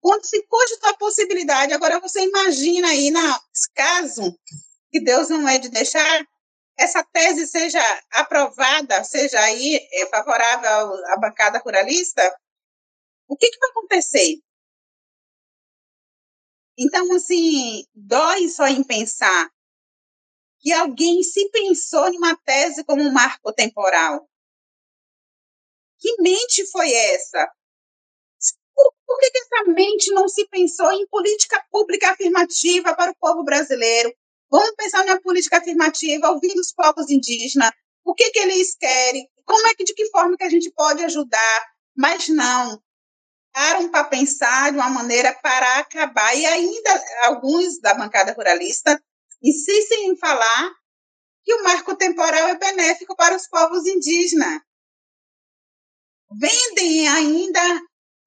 quando 0.00 0.24
se 0.24 0.42
cogitou 0.46 0.88
a 0.88 0.96
possibilidade, 0.96 1.74
agora 1.74 2.00
você 2.00 2.22
imagina 2.22 2.88
aí, 2.88 3.10
nesse 3.10 3.70
caso, 3.74 4.34
que 4.90 5.00
Deus 5.04 5.28
não 5.28 5.46
é 5.46 5.58
de 5.58 5.68
deixar, 5.68 6.24
essa 6.78 7.04
tese 7.12 7.46
seja 7.46 7.82
aprovada, 8.12 9.04
seja 9.04 9.38
aí 9.38 9.78
é, 9.92 10.06
favorável 10.06 10.94
à 11.12 11.18
bancada 11.18 11.58
ruralista, 11.58 12.22
o 13.30 13.36
que, 13.36 13.48
que 13.48 13.58
vai 13.58 13.70
acontecer? 13.70 14.40
Então, 16.76 17.12
assim, 17.14 17.84
dói 17.94 18.48
só 18.48 18.66
em 18.66 18.82
pensar 18.82 19.50
que 20.58 20.72
alguém 20.72 21.22
se 21.22 21.48
pensou 21.50 22.08
em 22.08 22.18
uma 22.18 22.36
tese 22.36 22.84
como 22.84 23.02
um 23.02 23.12
marco 23.12 23.52
temporal. 23.52 24.28
Que 25.98 26.20
mente 26.20 26.66
foi 26.70 26.92
essa? 26.92 27.50
Por, 28.74 28.94
por 29.06 29.18
que, 29.20 29.30
que 29.30 29.38
essa 29.38 29.64
mente 29.70 30.10
não 30.12 30.28
se 30.28 30.46
pensou 30.48 30.90
em 30.92 31.06
política 31.06 31.64
pública 31.70 32.10
afirmativa 32.10 32.94
para 32.94 33.12
o 33.12 33.16
povo 33.16 33.44
brasileiro, 33.44 34.14
Vamos 34.50 34.74
pensar 34.76 35.04
na 35.04 35.20
política 35.20 35.58
afirmativa, 35.58 36.28
ouvir 36.28 36.52
os 36.58 36.72
povos 36.72 37.08
indígenas, 37.08 37.70
o 38.04 38.12
que, 38.12 38.30
que 38.30 38.40
eles 38.40 38.74
querem, 38.74 39.28
como 39.44 39.64
é 39.68 39.74
que, 39.76 39.84
de 39.84 39.94
que 39.94 40.06
forma 40.06 40.36
que 40.36 40.42
a 40.42 40.48
gente 40.48 40.72
pode 40.72 41.04
ajudar, 41.04 41.66
mas 41.96 42.28
não. 42.28 42.82
Param 43.52 43.90
para 43.90 44.04
pensar 44.04 44.70
de 44.70 44.78
uma 44.78 44.90
maneira 44.90 45.32
para 45.42 45.78
acabar. 45.78 46.34
E 46.36 46.46
ainda 46.46 47.04
alguns 47.24 47.80
da 47.80 47.94
bancada 47.94 48.32
ruralista 48.32 49.02
insistem 49.42 50.08
em 50.08 50.16
falar 50.16 50.70
que 51.42 51.54
o 51.54 51.62
marco 51.62 51.96
temporal 51.96 52.48
é 52.48 52.56
benéfico 52.56 53.16
para 53.16 53.36
os 53.36 53.48
povos 53.48 53.86
indígenas. 53.86 54.60
Vendem 56.38 57.08
ainda, 57.08 57.60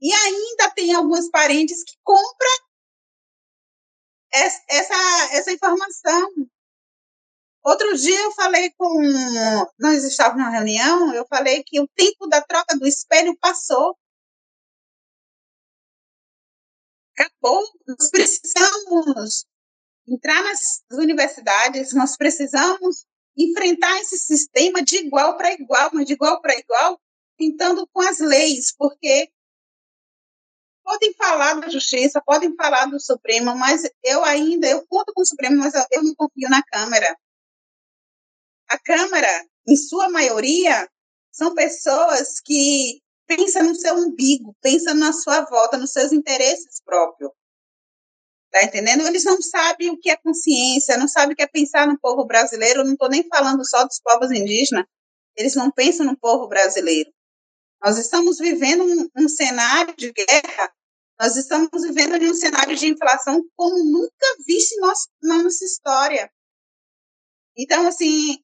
e 0.01 0.11
ainda 0.11 0.71
tem 0.71 0.93
alguns 0.93 1.29
parentes 1.29 1.83
que 1.83 1.95
compram 2.03 2.51
essa, 4.33 4.95
essa 5.31 5.51
informação. 5.51 6.29
Outro 7.63 7.95
dia 7.95 8.19
eu 8.19 8.31
falei 8.33 8.73
com. 8.77 9.01
Nós 9.79 10.03
estávamos 10.03 10.43
numa 10.43 10.51
reunião, 10.51 11.13
eu 11.13 11.25
falei 11.27 11.63
que 11.63 11.79
o 11.79 11.87
tempo 11.95 12.27
da 12.27 12.41
troca 12.41 12.77
do 12.77 12.85
espelho 12.85 13.37
passou. 13.39 13.97
Acabou. 17.17 17.63
Nós 17.87 18.09
precisamos 18.09 19.45
entrar 20.07 20.43
nas 20.43 20.83
universidades, 20.91 21.93
nós 21.93 22.17
precisamos 22.17 23.05
enfrentar 23.37 23.99
esse 24.01 24.17
sistema 24.17 24.81
de 24.81 24.97
igual 24.97 25.37
para 25.37 25.53
igual, 25.53 25.89
mas 25.93 26.05
de 26.05 26.13
igual 26.13 26.41
para 26.41 26.57
igual, 26.57 27.01
tentando 27.37 27.87
com 27.91 28.01
as 28.01 28.19
leis, 28.19 28.73
porque 28.77 29.31
podem 30.83 31.13
falar 31.13 31.53
da 31.55 31.69
justiça, 31.69 32.21
podem 32.25 32.55
falar 32.55 32.85
do 32.85 32.99
Supremo, 32.99 33.55
mas 33.55 33.83
eu 34.03 34.23
ainda, 34.23 34.67
eu 34.67 34.85
conto 34.87 35.13
com 35.13 35.21
o 35.21 35.25
Supremo, 35.25 35.57
mas 35.57 35.73
eu, 35.73 35.85
eu 35.91 36.03
não 36.03 36.13
confio 36.13 36.49
na 36.49 36.61
Câmara. 36.61 37.17
A 38.69 38.77
Câmara, 38.79 39.45
em 39.67 39.75
sua 39.75 40.09
maioria, 40.09 40.89
são 41.31 41.55
pessoas 41.55 42.39
que 42.39 43.01
pensam 43.35 43.63
no 43.63 43.75
seu 43.75 43.95
umbigo, 43.95 44.55
pensam 44.61 44.93
na 44.93 45.13
sua 45.13 45.41
volta, 45.41 45.77
nos 45.77 45.91
seus 45.91 46.11
interesses 46.11 46.81
próprios. 46.83 47.31
Tá 48.51 48.63
entendendo? 48.63 49.07
Eles 49.07 49.23
não 49.23 49.41
sabem 49.41 49.89
o 49.89 49.97
que 49.97 50.09
é 50.09 50.17
consciência, 50.17 50.97
não 50.97 51.07
sabem 51.07 51.33
o 51.33 51.35
que 51.35 51.41
é 51.41 51.47
pensar 51.47 51.87
no 51.87 51.99
povo 51.99 52.25
brasileiro. 52.25 52.81
Eu 52.81 52.85
não 52.85 52.93
estou 52.93 53.09
nem 53.09 53.27
falando 53.27 53.67
só 53.67 53.83
dos 53.83 53.99
povos 53.99 54.31
indígenas. 54.31 54.85
Eles 55.35 55.55
não 55.55 55.71
pensam 55.71 56.05
no 56.05 56.17
povo 56.17 56.47
brasileiro. 56.47 57.11
Nós 57.83 57.97
estamos 57.97 58.37
vivendo 58.37 58.83
um, 58.83 59.23
um 59.23 59.27
cenário 59.27 59.95
de 59.97 60.13
guerra, 60.13 60.71
nós 61.19 61.35
estamos 61.35 61.83
vivendo 61.83 62.15
um 62.23 62.33
cenário 62.33 62.75
de 62.75 62.87
inflação 62.87 63.43
como 63.55 63.83
nunca 63.83 64.27
visto 64.45 64.79
na 65.21 65.43
nossa 65.43 65.65
história. 65.65 66.31
Então, 67.57 67.87
assim, 67.87 68.37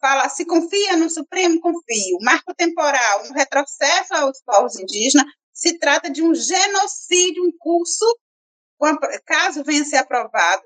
fala, 0.00 0.28
se 0.28 0.44
confia 0.44 0.96
no 0.96 1.08
Supremo, 1.10 1.60
confio. 1.60 2.18
Marco 2.22 2.54
temporal, 2.54 3.26
um 3.26 3.32
retrocesso 3.32 4.14
aos 4.14 4.40
povos 4.44 4.78
indígenas, 4.78 5.26
se 5.52 5.78
trata 5.78 6.10
de 6.10 6.22
um 6.22 6.34
genocídio 6.34 7.44
em 7.46 7.56
curso 7.58 8.04
caso 9.24 9.64
venha 9.64 9.82
a 9.82 9.84
ser 9.84 9.96
aprovado, 9.96 10.62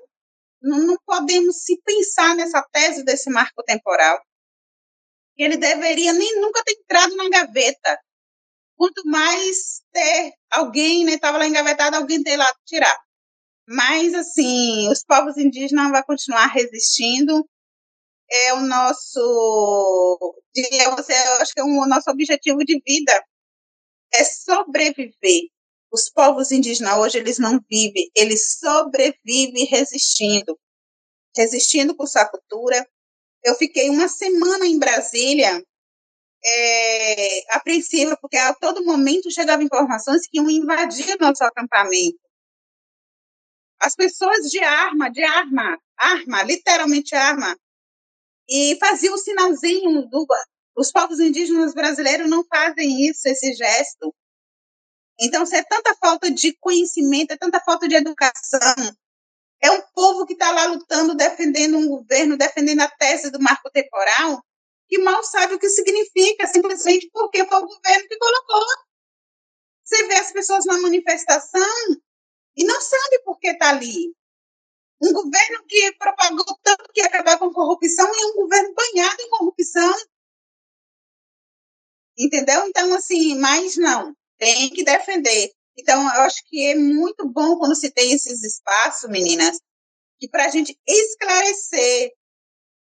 não, 0.61 0.79
não 0.79 0.97
podemos 1.05 1.63
se 1.63 1.81
pensar 1.83 2.35
nessa 2.35 2.61
tese 2.71 3.03
desse 3.03 3.29
marco 3.29 3.63
temporal. 3.63 4.19
Ele 5.37 5.57
deveria 5.57 6.13
nem 6.13 6.39
nunca 6.39 6.61
ter 6.63 6.73
entrado 6.73 7.15
na 7.15 7.29
gaveta. 7.29 7.99
Quanto 8.75 9.01
mais 9.05 9.81
ter 9.91 10.33
alguém, 10.51 11.05
né, 11.05 11.13
estava 11.13 11.37
lá 11.37 11.47
engavetado, 11.47 11.95
alguém 11.95 12.21
ter 12.21 12.37
lá 12.37 12.51
tirar. 12.65 12.97
Mas, 13.67 14.13
assim, 14.13 14.89
os 14.91 15.03
povos 15.03 15.37
indígenas 15.37 15.89
vão 15.91 16.03
continuar 16.03 16.47
resistindo. 16.47 17.47
É 18.33 18.53
o 18.53 18.61
nosso, 18.61 20.35
você, 20.95 21.13
acho 21.41 21.53
que 21.53 21.59
é 21.59 21.63
o 21.63 21.85
nosso 21.85 22.09
objetivo 22.09 22.59
de 22.65 22.81
vida 22.85 23.21
é 24.13 24.23
sobreviver. 24.23 25.49
Os 25.91 26.09
povos 26.09 26.51
indígenas 26.51 26.97
hoje 26.97 27.17
eles 27.17 27.37
não 27.37 27.59
vivem, 27.69 28.09
eles 28.15 28.57
sobrevivem 28.59 29.65
resistindo, 29.65 30.57
resistindo 31.35 31.95
com 31.95 32.07
sua 32.07 32.25
cultura. 32.25 32.87
Eu 33.43 33.55
fiquei 33.55 33.89
uma 33.89 34.07
semana 34.07 34.65
em 34.65 34.79
Brasília, 34.79 35.61
é, 36.43 37.55
apreensiva, 37.55 38.17
porque 38.21 38.37
a 38.37 38.53
todo 38.53 38.85
momento 38.85 39.31
chegavam 39.31 39.65
informações 39.65 40.21
que 40.27 40.37
iam 40.37 40.49
invadir 40.49 41.17
nosso 41.19 41.43
acampamento. 41.43 42.19
As 43.79 43.95
pessoas 43.95 44.49
de 44.49 44.59
arma, 44.59 45.09
de 45.09 45.23
arma, 45.23 45.77
arma, 45.97 46.43
literalmente 46.43 47.15
arma, 47.15 47.57
e 48.51 48.77
faziam 48.77 49.15
o 49.15 49.17
sinalzinho 49.17 50.09
do, 50.09 50.27
os 50.75 50.91
povos 50.91 51.21
indígenas 51.21 51.73
brasileiros 51.73 52.29
não 52.29 52.43
fazem 52.43 53.07
isso, 53.07 53.21
esse 53.25 53.53
gesto. 53.53 54.13
Então, 55.21 55.45
se 55.45 55.55
é 55.55 55.63
tanta 55.63 55.95
falta 55.95 56.29
de 56.29 56.53
conhecimento, 56.59 57.31
é 57.31 57.37
tanta 57.37 57.61
falta 57.61 57.87
de 57.87 57.95
educação, 57.95 58.59
é 59.63 59.71
um 59.71 59.81
povo 59.93 60.25
que 60.25 60.33
está 60.33 60.51
lá 60.51 60.65
lutando, 60.65 61.15
defendendo 61.15 61.77
um 61.77 61.87
governo, 61.87 62.35
defendendo 62.35 62.81
a 62.81 62.89
tese 62.89 63.31
do 63.31 63.39
marco 63.39 63.69
temporal, 63.71 64.43
que 64.89 64.97
mal 64.97 65.23
sabe 65.23 65.53
o 65.53 65.59
que 65.59 65.69
significa, 65.69 66.45
simplesmente 66.47 67.09
porque 67.13 67.45
foi 67.45 67.57
o 67.57 67.67
governo 67.67 68.07
que 68.09 68.17
colocou. 68.17 68.65
Você 69.85 70.07
vê 70.07 70.15
as 70.15 70.31
pessoas 70.31 70.65
na 70.65 70.77
manifestação 70.79 71.61
e 72.57 72.65
não 72.65 72.81
sabe 72.81 73.23
por 73.23 73.39
que 73.39 73.49
está 73.49 73.69
ali. 73.69 74.13
Um 75.01 75.13
governo 75.13 75.65
que 75.67 75.93
propagou 75.97 76.45
tanto 76.63 76.91
que 76.93 77.01
ia 77.01 77.07
acabar 77.07 77.39
com 77.39 77.51
corrupção 77.51 78.07
e 78.13 78.25
um 78.25 78.35
governo 78.35 78.73
banhado 78.73 79.21
em 79.21 79.29
corrupção. 79.29 79.93
Entendeu? 82.17 82.65
Então, 82.67 82.93
assim, 82.93 83.35
mas 83.39 83.77
não 83.77 84.15
tem 84.37 84.69
que 84.71 84.83
defender. 84.83 85.51
Então, 85.77 86.01
eu 86.01 86.21
acho 86.21 86.43
que 86.47 86.67
é 86.67 86.75
muito 86.75 87.27
bom 87.29 87.57
quando 87.57 87.75
se 87.75 87.91
tem 87.91 88.11
esses 88.11 88.43
espaços, 88.43 89.09
meninas, 89.09 89.59
que 90.19 90.27
para 90.29 90.45
a 90.45 90.49
gente 90.49 90.77
esclarecer. 90.87 92.11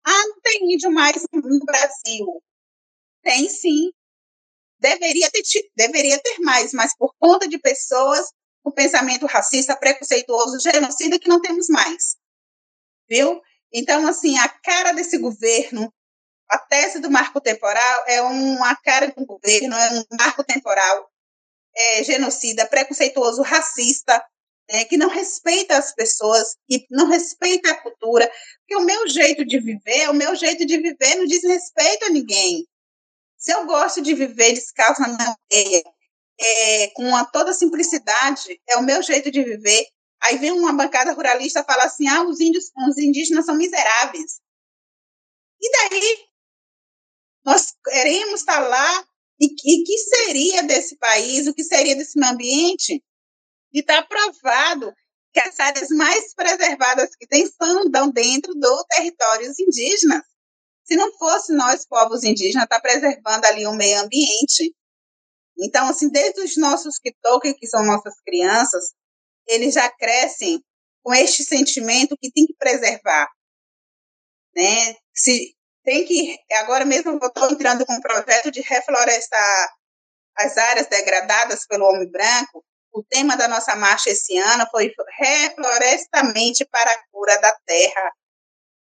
Ah, 0.05 0.27
não 0.27 0.41
tem 0.41 0.73
índio 0.73 0.91
mais 0.91 1.23
no 1.33 1.59
Brasil. 1.65 2.43
Tem 3.23 3.49
sim. 3.49 3.91
Deveria 4.79 5.29
ter, 5.29 5.43
deveria 5.75 6.19
ter 6.19 6.39
mais, 6.39 6.73
mas 6.73 6.95
por 6.97 7.13
conta 7.19 7.47
de 7.47 7.59
pessoas 7.59 8.31
com 8.63 8.71
pensamento 8.71 9.25
racista, 9.25 9.75
preconceituoso, 9.75 10.59
genocida, 10.59 11.19
que 11.19 11.29
não 11.29 11.41
temos 11.41 11.67
mais. 11.69 12.15
Viu? 13.09 13.41
Então, 13.73 14.07
assim, 14.07 14.37
a 14.37 14.49
cara 14.49 14.91
desse 14.91 15.17
governo, 15.17 15.93
a 16.49 16.57
tese 16.57 16.99
do 16.99 17.09
marco 17.09 17.39
temporal 17.39 18.03
é 18.07 18.21
uma 18.21 18.75
cara 18.75 19.07
do 19.07 19.25
governo, 19.25 19.75
é 19.75 19.99
um 19.99 20.17
marco 20.17 20.43
temporal 20.43 21.09
é, 21.75 22.03
genocida, 22.03 22.67
preconceituoso, 22.67 23.41
racista, 23.41 24.21
né, 24.69 24.85
que 24.85 24.97
não 24.97 25.09
respeita 25.09 25.77
as 25.77 25.93
pessoas, 25.93 26.55
que 26.69 26.85
não 26.89 27.07
respeita 27.07 27.71
a 27.71 27.81
cultura, 27.81 28.29
porque 28.59 28.75
o 28.75 28.85
meu 28.85 29.07
jeito 29.07 29.45
de 29.45 29.59
viver, 29.59 30.09
o 30.09 30.13
meu 30.13 30.35
jeito 30.35 30.65
de 30.65 30.77
viver 30.77 31.15
não 31.15 31.25
diz 31.25 31.43
respeito 31.43 32.05
a 32.05 32.09
ninguém. 32.09 32.67
Se 33.37 33.51
eu 33.51 33.65
gosto 33.65 34.01
de 34.01 34.13
viver 34.13 34.53
descalço 34.53 35.01
na 35.01 35.07
minha 35.07 35.37
é, 36.39 36.87
com 36.89 37.15
a, 37.15 37.25
toda 37.25 37.53
simplicidade, 37.53 38.59
é 38.67 38.77
o 38.77 38.83
meu 38.83 39.01
jeito 39.01 39.31
de 39.31 39.43
viver. 39.43 39.85
Aí 40.23 40.37
vem 40.37 40.51
uma 40.51 40.73
bancada 40.73 41.13
ruralista 41.13 41.63
falar 41.63 41.85
assim: 41.85 42.07
ah, 42.07 42.23
os, 42.23 42.39
índios, 42.39 42.65
os 42.87 42.97
indígenas 42.97 43.45
são 43.45 43.55
miseráveis. 43.55 44.39
E 45.59 45.71
daí? 45.71 46.17
Nós 47.43 47.73
queremos 47.83 48.41
estar 48.41 48.59
lá 48.59 49.07
e, 49.39 49.45
e 49.45 49.83
que 49.83 49.97
seria 49.97 50.63
desse 50.63 50.95
país, 50.97 51.47
o 51.47 51.53
que 51.53 51.63
seria 51.63 51.95
desse 51.95 52.19
meio 52.19 52.33
ambiente? 52.33 53.03
E 53.73 53.79
está 53.79 54.03
provado 54.03 54.93
que 55.33 55.39
as 55.39 55.59
áreas 55.59 55.89
mais 55.89 56.33
preservadas 56.35 57.15
que 57.15 57.25
tem 57.25 57.43
estão 57.43 57.89
dentro 58.11 58.53
do 58.53 58.85
territórios 58.85 59.57
indígenas. 59.57 60.21
Se 60.83 60.95
não 60.95 61.11
fosse 61.17 61.53
nós, 61.53 61.87
povos 61.87 62.23
indígenas, 62.23 62.65
estar 62.65 62.79
tá 62.79 62.81
preservando 62.81 63.45
ali 63.45 63.65
o 63.65 63.73
meio 63.73 63.99
ambiente. 64.01 64.75
Então, 65.61 65.87
assim, 65.87 66.09
desde 66.09 66.41
os 66.41 66.57
nossos 66.57 66.97
kitoke, 66.97 67.53
que 67.53 67.67
são 67.67 67.85
nossas 67.85 68.19
crianças, 68.25 68.93
eles 69.47 69.75
já 69.75 69.89
crescem 69.91 70.59
com 71.03 71.13
este 71.13 71.43
sentimento 71.43 72.17
que 72.19 72.31
tem 72.31 72.45
que 72.47 72.55
preservar. 72.57 73.27
Né? 74.55 74.95
Se 75.13 75.55
tem 75.83 76.05
que, 76.05 76.37
agora 76.53 76.83
mesmo 76.83 77.11
eu 77.11 77.27
estou 77.27 77.49
entrando 77.49 77.85
com 77.85 77.93
um 77.93 78.01
projeto 78.01 78.51
de 78.51 78.61
reflorestar 78.61 79.69
as 80.37 80.57
áreas 80.57 80.87
degradadas 80.87 81.65
pelo 81.67 81.85
homem 81.85 82.09
branco. 82.09 82.63
O 82.93 83.03
tema 83.03 83.37
da 83.37 83.47
nossa 83.47 83.75
marcha 83.75 84.09
esse 84.09 84.37
ano 84.37 84.65
foi 84.71 84.91
reflorestamente 85.17 86.65
para 86.65 86.91
a 86.91 87.03
cura 87.11 87.39
da 87.39 87.55
terra. 87.65 88.11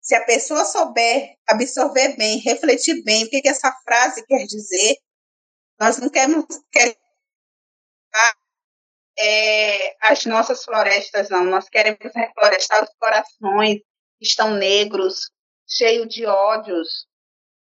Se 0.02 0.16
a 0.16 0.24
pessoa 0.24 0.66
souber 0.66 1.36
absorver 1.48 2.16
bem, 2.18 2.40
refletir 2.40 3.04
bem 3.04 3.24
o 3.24 3.30
que, 3.30 3.42
que 3.42 3.50
essa 3.50 3.72
frase 3.84 4.24
quer 4.26 4.46
dizer, 4.46 4.98
nós 5.80 5.98
não 5.98 6.10
queremos, 6.10 6.46
queremos 6.72 6.98
é, 9.18 9.96
as 10.10 10.26
nossas 10.26 10.64
florestas, 10.64 11.30
não. 11.30 11.46
Nós 11.46 11.70
queremos 11.70 12.00
reflorestar 12.14 12.84
os 12.84 12.90
corações 13.00 13.80
que 14.20 14.26
estão 14.26 14.56
negros, 14.56 15.32
cheio 15.68 16.08
de 16.08 16.26
ódios. 16.26 17.08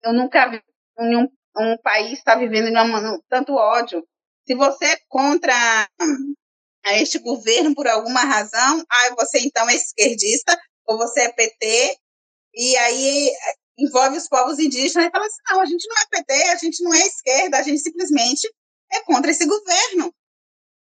Eu 0.04 0.14
nunca 0.14 0.50
vi 0.50 0.62
um, 0.98 1.28
um 1.58 1.78
país 1.82 2.20
está 2.20 2.36
vivendo 2.36 2.70
uma, 2.70 3.20
tanto 3.30 3.54
ódio. 3.54 4.06
Se 4.48 4.56
você 4.56 4.86
é 4.86 4.98
contra 5.08 5.54
este 6.94 7.20
governo 7.20 7.76
por 7.76 7.88
alguma 7.88 8.22
razão, 8.22 8.84
ah, 8.90 9.16
você 9.16 9.40
então 9.40 9.70
é 9.70 9.76
esquerdista 9.76 10.58
ou 10.86 10.98
você 10.98 11.22
é 11.22 11.32
PT, 11.32 11.96
e 12.54 12.76
aí 12.78 13.32
envolve 13.78 14.18
os 14.18 14.28
povos 14.28 14.60
indígenas 14.60 15.08
e 15.08 15.12
fala 15.12 15.26
assim: 15.26 15.42
não, 15.50 15.62
a 15.62 15.66
gente 15.66 15.88
não 15.88 15.98
é 15.98 16.06
PT, 16.10 16.34
a 16.50 16.56
gente 16.56 16.84
não 16.84 16.94
é 16.94 17.00
esquerda, 17.00 17.58
a 17.58 17.64
gente 17.64 17.80
simplesmente 17.80 18.50
é 18.92 19.02
contra 19.04 19.32
esse 19.32 19.46
governo. 19.46 20.14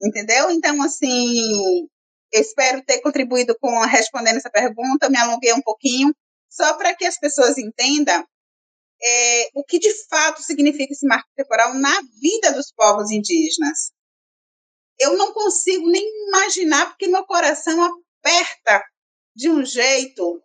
Entendeu? 0.02 0.50
Então, 0.50 0.82
assim, 0.82 1.88
espero 2.32 2.82
ter 2.84 3.00
contribuído 3.00 3.56
com 3.58 3.78
respondendo 3.86 4.36
essa 4.36 4.50
pergunta, 4.50 5.08
me 5.08 5.16
alonguei 5.16 5.52
um 5.52 5.62
pouquinho, 5.62 6.14
só 6.50 6.74
para 6.74 6.94
que 6.94 7.06
as 7.06 7.18
pessoas 7.18 7.56
entendam 7.58 8.26
é, 9.02 9.48
o 9.54 9.64
que 9.64 9.78
de 9.78 9.92
fato 10.08 10.42
significa 10.42 10.92
esse 10.92 11.06
marco 11.06 11.28
temporal 11.36 11.74
na 11.74 12.00
vida 12.20 12.52
dos 12.52 12.72
povos 12.72 13.10
indígenas. 13.10 13.92
Eu 14.98 15.16
não 15.16 15.32
consigo 15.32 15.88
nem 15.90 16.04
imaginar, 16.28 16.86
porque 16.86 17.08
meu 17.08 17.24
coração 17.24 17.82
aperta 17.82 18.84
de 19.34 19.50
um 19.50 19.64
jeito 19.64 20.40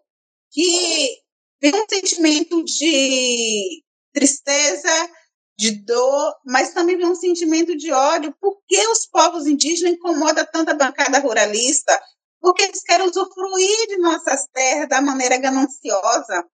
que 0.52 1.19
vem 1.62 1.74
um 1.76 1.86
sentimento 1.89 2.63
de 2.63 3.84
tristeza, 4.13 5.10
de 5.58 5.72
dor, 5.84 6.36
mas 6.45 6.74
também 6.74 6.98
vem 6.98 7.06
um 7.06 7.15
sentimento 7.15 7.76
de 7.76 7.91
ódio. 7.91 8.34
Por 8.39 8.62
que 8.67 8.88
os 8.88 9.06
povos 9.06 9.45
indígenas 9.45 9.93
incomodam 9.93 10.45
tanto 10.52 10.72
a 10.72 10.74
bancada 10.74 11.19
ruralista? 11.19 12.02
Porque 12.39 12.63
eles 12.63 12.82
querem 12.82 13.06
usufruir 13.06 13.88
de 13.88 13.98
nossas 13.98 14.48
terras 14.54 14.88
da 14.88 15.02
maneira 15.02 15.38
gananciosa, 15.38 16.45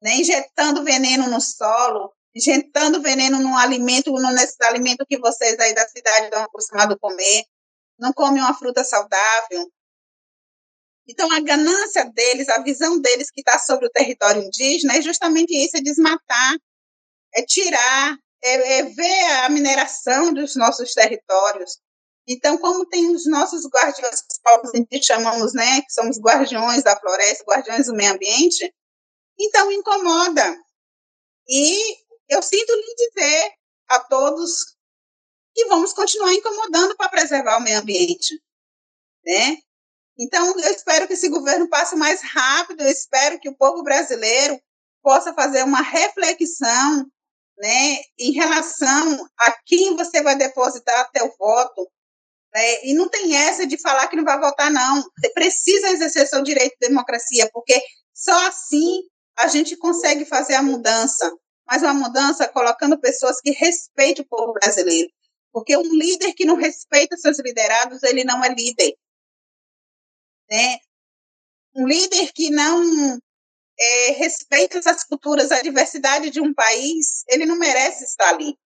né? 0.00 0.16
injetando 0.16 0.84
veneno 0.84 1.28
no 1.28 1.40
solo, 1.40 2.12
injetando 2.34 3.02
veneno 3.02 3.40
no 3.40 3.56
alimento, 3.56 4.12
nesse 4.12 4.62
alimento 4.64 5.04
que 5.08 5.18
vocês 5.18 5.58
aí 5.58 5.74
da 5.74 5.88
cidade 5.88 6.26
estão 6.26 6.42
acostumados 6.44 6.94
a 6.94 6.98
comer, 6.98 7.44
não 7.98 8.12
comem 8.12 8.40
uma 8.40 8.54
fruta 8.54 8.84
saudável, 8.84 9.68
então, 11.06 11.30
a 11.30 11.40
ganância 11.40 12.04
deles, 12.06 12.48
a 12.48 12.62
visão 12.62 12.98
deles 12.98 13.30
que 13.30 13.40
está 13.40 13.58
sobre 13.58 13.86
o 13.86 13.90
território 13.90 14.42
indígena 14.42 14.96
é 14.96 15.02
justamente 15.02 15.52
isso: 15.52 15.76
é 15.76 15.80
desmatar, 15.80 16.56
é 17.34 17.42
tirar, 17.42 18.16
é, 18.42 18.78
é 18.78 18.82
ver 18.84 19.24
a 19.44 19.48
mineração 19.50 20.32
dos 20.32 20.56
nossos 20.56 20.94
territórios. 20.94 21.78
Então, 22.26 22.56
como 22.56 22.86
tem 22.86 23.14
os 23.14 23.26
nossos 23.26 23.66
guardiões, 23.66 24.22
que 24.90 25.02
chamamos, 25.02 25.52
né, 25.52 25.82
que 25.82 25.92
somos 25.92 26.18
guardiões 26.18 26.82
da 26.82 26.98
floresta, 26.98 27.44
guardiões 27.44 27.86
do 27.86 27.94
meio 27.94 28.12
ambiente, 28.14 28.72
então 29.38 29.70
incomoda. 29.70 30.56
E 31.46 31.96
eu 32.30 32.42
sinto 32.42 32.72
lhe 32.72 32.94
dizer 32.96 33.52
a 33.88 34.00
todos 34.00 34.74
que 35.54 35.66
vamos 35.66 35.92
continuar 35.92 36.32
incomodando 36.32 36.96
para 36.96 37.10
preservar 37.10 37.58
o 37.58 37.62
meio 37.62 37.78
ambiente, 37.78 38.34
né? 39.24 39.58
Então, 40.18 40.58
eu 40.60 40.72
espero 40.72 41.06
que 41.06 41.14
esse 41.14 41.28
governo 41.28 41.68
passe 41.68 41.96
mais 41.96 42.22
rápido, 42.22 42.82
eu 42.82 42.90
espero 42.90 43.38
que 43.40 43.48
o 43.48 43.56
povo 43.56 43.82
brasileiro 43.82 44.60
possa 45.02 45.34
fazer 45.34 45.64
uma 45.64 45.82
reflexão 45.82 47.06
né, 47.58 47.98
em 48.18 48.32
relação 48.32 49.28
a 49.38 49.52
quem 49.66 49.96
você 49.96 50.22
vai 50.22 50.36
depositar 50.36 51.10
teu 51.12 51.32
voto. 51.38 51.90
Né, 52.54 52.84
e 52.84 52.94
não 52.94 53.08
tem 53.08 53.36
essa 53.36 53.66
de 53.66 53.80
falar 53.80 54.06
que 54.08 54.16
não 54.16 54.24
vai 54.24 54.38
votar, 54.38 54.70
não. 54.70 55.02
Você 55.02 55.32
precisa 55.32 55.90
exercer 55.90 56.26
seu 56.26 56.42
direito 56.42 56.76
de 56.80 56.88
democracia, 56.88 57.48
porque 57.52 57.80
só 58.14 58.46
assim 58.46 59.02
a 59.36 59.48
gente 59.48 59.76
consegue 59.76 60.24
fazer 60.24 60.54
a 60.54 60.62
mudança. 60.62 61.30
Mas 61.66 61.82
uma 61.82 61.94
mudança 61.94 62.46
colocando 62.48 63.00
pessoas 63.00 63.40
que 63.40 63.50
respeitem 63.50 64.22
o 64.24 64.28
povo 64.28 64.52
brasileiro. 64.52 65.08
Porque 65.52 65.76
um 65.76 65.94
líder 65.94 66.34
que 66.34 66.44
não 66.44 66.56
respeita 66.56 67.16
seus 67.16 67.38
liderados, 67.38 68.02
ele 68.02 68.22
não 68.22 68.44
é 68.44 68.48
líder. 68.48 68.94
Né? 70.54 70.78
Um 71.74 71.88
líder 71.88 72.32
que 72.32 72.48
não 72.50 73.18
é, 73.80 74.10
respeita 74.12 74.78
as 74.88 75.02
culturas, 75.02 75.50
a 75.50 75.60
diversidade 75.60 76.30
de 76.30 76.40
um 76.40 76.54
país, 76.54 77.24
ele 77.28 77.44
não 77.44 77.58
merece 77.58 78.04
estar 78.04 78.28
ali. 78.28 78.56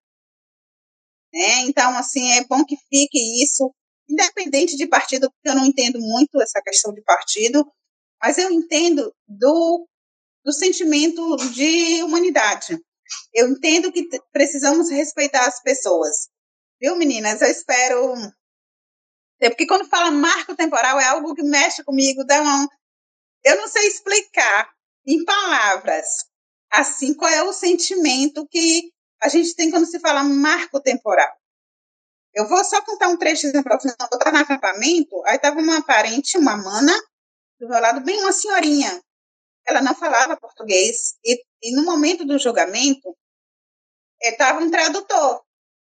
Né? 1.32 1.60
Então, 1.60 1.96
assim, 1.96 2.30
é 2.32 2.44
bom 2.44 2.62
que 2.66 2.76
fique 2.90 3.42
isso, 3.42 3.74
independente 4.06 4.76
de 4.76 4.86
partido, 4.86 5.30
porque 5.30 5.48
eu 5.48 5.54
não 5.54 5.64
entendo 5.64 5.98
muito 5.98 6.40
essa 6.42 6.60
questão 6.60 6.92
de 6.92 7.00
partido, 7.02 7.66
mas 8.22 8.36
eu 8.36 8.50
entendo 8.50 9.10
do, 9.26 9.88
do 10.44 10.52
sentimento 10.52 11.36
de 11.54 12.02
humanidade. 12.02 12.78
Eu 13.34 13.48
entendo 13.48 13.90
que 13.90 14.06
precisamos 14.30 14.90
respeitar 14.90 15.46
as 15.46 15.62
pessoas. 15.62 16.28
Viu, 16.78 16.96
meninas? 16.96 17.40
Eu 17.40 17.48
espero 17.48 18.14
porque 19.40 19.66
quando 19.66 19.88
fala 19.88 20.10
marco 20.10 20.56
temporal 20.56 20.98
é 20.98 21.04
algo 21.06 21.34
que 21.34 21.42
mexe 21.42 21.84
comigo, 21.84 22.24
dá 22.24 22.40
uma... 22.40 22.68
eu 23.44 23.56
não 23.56 23.68
sei 23.68 23.86
explicar 23.86 24.70
em 25.06 25.24
palavras 25.24 26.06
assim 26.70 27.14
qual 27.14 27.30
é 27.30 27.42
o 27.42 27.52
sentimento 27.52 28.46
que 28.48 28.92
a 29.22 29.28
gente 29.28 29.54
tem 29.54 29.70
quando 29.70 29.86
se 29.86 29.98
fala 30.00 30.22
marco 30.22 30.80
temporal. 30.80 31.32
Eu 32.34 32.46
vou 32.46 32.62
só 32.64 32.80
contar 32.82 33.08
um 33.08 33.16
trecho 33.16 33.50
para 33.62 33.78
você. 33.78 33.88
Eu 33.88 34.18
estava 34.18 34.30
no 34.30 34.42
acampamento, 34.42 35.22
aí 35.26 35.36
estava 35.36 35.58
uma 35.58 35.82
parente, 35.84 36.38
uma 36.38 36.56
mana, 36.56 36.92
do 37.58 37.68
meu 37.68 37.80
lado, 37.80 38.00
bem 38.00 38.20
uma 38.20 38.32
senhorinha. 38.32 39.02
Ela 39.66 39.82
não 39.82 39.94
falava 39.94 40.36
português 40.36 41.16
e, 41.24 41.42
e 41.62 41.74
no 41.74 41.84
momento 41.84 42.24
do 42.24 42.38
julgamento 42.38 43.16
estava 44.20 44.60
um 44.60 44.70
tradutor 44.70 45.42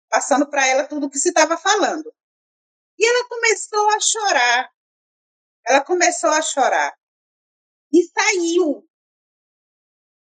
passando 0.09 0.49
para 0.49 0.67
ela 0.67 0.87
tudo 0.87 1.07
o 1.07 1.11
que 1.11 1.19
se 1.19 1.29
estava 1.29 1.57
falando. 1.57 2.13
E 2.99 3.07
ela 3.07 3.29
começou 3.29 3.89
a 3.91 4.01
chorar. 4.01 4.71
Ela 5.67 5.85
começou 5.85 6.31
a 6.31 6.43
chorar. 6.43 6.99
E 7.93 8.03
saiu. 8.05 8.85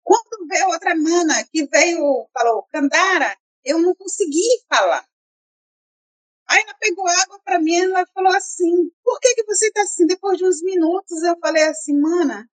Quando 0.04 0.46
veio 0.46 0.68
outra 0.68 0.94
mana 0.94 1.44
que 1.50 1.66
veio, 1.66 2.28
falou, 2.32 2.64
Candara, 2.70 3.36
eu 3.64 3.80
não 3.80 3.94
consegui 3.94 4.64
falar. 4.68 5.04
Aí 6.48 6.62
ela 6.62 6.74
pegou 6.78 7.06
água 7.08 7.40
para 7.42 7.58
mim 7.58 7.72
e 7.72 7.82
ela 7.82 8.06
falou 8.14 8.32
assim: 8.32 8.88
Por 9.02 9.18
que, 9.18 9.34
que 9.34 9.44
você 9.44 9.66
está 9.66 9.82
assim? 9.82 10.06
Depois 10.06 10.38
de 10.38 10.46
uns 10.46 10.62
minutos, 10.62 11.20
eu 11.24 11.36
falei 11.40 11.64
assim, 11.64 11.98
mana, 12.00 12.48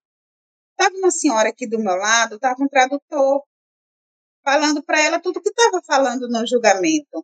estava 0.72 0.96
uma 0.98 1.12
senhora 1.12 1.50
aqui 1.50 1.68
do 1.68 1.78
meu 1.78 1.96
lado, 1.96 2.36
estava 2.36 2.64
um 2.64 2.68
tradutor, 2.68 3.44
falando 4.44 4.84
para 4.84 5.00
ela 5.00 5.20
tudo 5.20 5.42
que 5.42 5.50
estava 5.50 5.80
falando 5.86 6.28
no 6.28 6.48
julgamento 6.48 7.24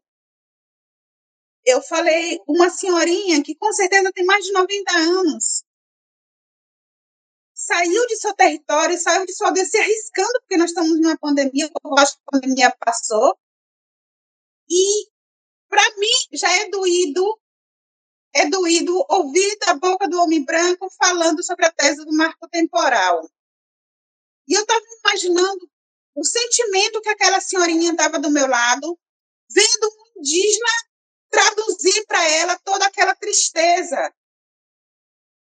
eu 1.65 1.81
falei 1.81 2.39
uma 2.47 2.69
senhorinha 2.69 3.43
que 3.43 3.55
com 3.55 3.71
certeza 3.73 4.11
tem 4.13 4.25
mais 4.25 4.45
de 4.45 4.51
90 4.51 4.91
anos. 4.91 5.63
Saiu 7.53 8.07
de 8.07 8.15
seu 8.15 8.33
território, 8.33 8.97
saiu 8.97 9.25
de 9.25 9.33
sua 9.33 9.53
se 9.53 9.77
arriscando, 9.77 10.39
porque 10.39 10.57
nós 10.57 10.69
estamos 10.69 10.99
numa 10.99 11.17
pandemia, 11.17 11.69
eu 11.83 11.97
acho 11.97 12.15
que 12.15 12.21
a 12.27 12.31
pandemia 12.31 12.75
passou. 12.79 13.37
E, 14.69 15.09
para 15.67 15.83
mim, 15.97 16.37
já 16.37 16.49
é 16.61 16.69
doído, 16.69 17.39
é 18.33 18.47
doído 18.49 19.05
ouvir 19.09 19.57
da 19.59 19.73
boca 19.73 20.07
do 20.07 20.21
homem 20.21 20.43
branco 20.45 20.89
falando 20.97 21.43
sobre 21.43 21.65
a 21.65 21.71
tese 21.71 22.05
do 22.05 22.15
marco 22.15 22.47
temporal. 22.47 23.29
E 24.47 24.53
eu 24.53 24.61
estava 24.61 24.85
imaginando 25.03 25.69
o 26.15 26.23
sentimento 26.23 27.01
que 27.01 27.09
aquela 27.09 27.41
senhorinha 27.41 27.91
estava 27.91 28.19
do 28.19 28.31
meu 28.31 28.47
lado, 28.47 28.97
vendo 29.51 29.87
um 29.87 30.19
indígena 30.19 30.88
traduzir 31.29 32.05
para 32.05 32.27
ela 32.29 32.57
toda 32.59 32.85
aquela 32.85 33.15
tristeza. 33.15 34.13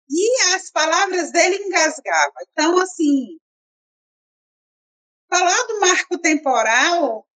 E 0.09 0.43
as 0.55 0.71
palavras 0.71 1.31
dele 1.31 1.57
engasgavam. 1.65 2.35
Então, 2.51 2.79
assim, 2.81 3.39
falar 5.29 5.63
do 5.67 5.81
marco 5.81 6.19
temporal 6.19 7.27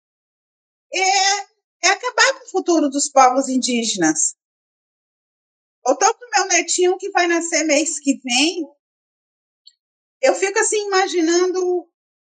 é, 0.92 1.86
é 1.86 1.88
acabar 1.88 2.34
com 2.34 2.44
o 2.44 2.50
futuro 2.50 2.90
dos 2.90 3.08
povos 3.08 3.48
indígenas. 3.48 4.34
Estou 5.86 6.14
com 6.14 6.30
meu 6.30 6.48
netinho 6.48 6.96
que 6.96 7.10
vai 7.10 7.26
nascer 7.26 7.62
mês 7.64 7.98
que 8.00 8.18
vem. 8.24 8.66
Eu 10.20 10.34
fico 10.34 10.58
assim 10.58 10.86
imaginando 10.86 11.86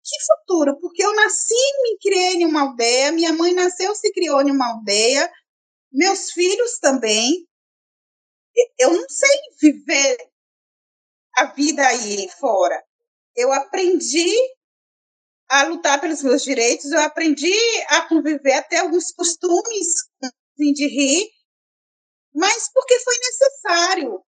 que 0.03 0.15
futuro, 0.25 0.79
porque 0.79 1.03
eu 1.03 1.15
nasci 1.15 1.53
e 1.53 1.83
me 1.83 1.99
criei 1.99 2.33
em 2.35 2.45
uma 2.45 2.61
aldeia, 2.61 3.11
minha 3.11 3.31
mãe 3.31 3.53
nasceu 3.53 3.91
e 3.91 3.95
se 3.95 4.11
criou 4.11 4.41
em 4.41 4.51
uma 4.51 4.71
aldeia, 4.71 5.31
meus 5.95 6.31
filhos 6.31 6.77
também. 6.79 7.47
Eu 8.77 8.93
não 8.93 9.07
sei 9.09 9.39
viver 9.61 10.17
a 11.37 11.45
vida 11.45 11.85
aí 11.87 12.29
fora. 12.39 12.83
Eu 13.35 13.51
aprendi 13.51 14.33
a 15.49 15.63
lutar 15.63 16.01
pelos 16.01 16.23
meus 16.23 16.43
direitos, 16.43 16.91
eu 16.91 17.01
aprendi 17.01 17.53
a 17.89 18.01
conviver 18.07 18.53
até 18.53 18.79
alguns 18.79 19.11
costumes 19.11 19.87
de 20.57 20.87
rir, 20.87 21.29
mas 22.33 22.69
porque 22.73 22.99
foi 22.99 23.15
necessário. 23.19 24.23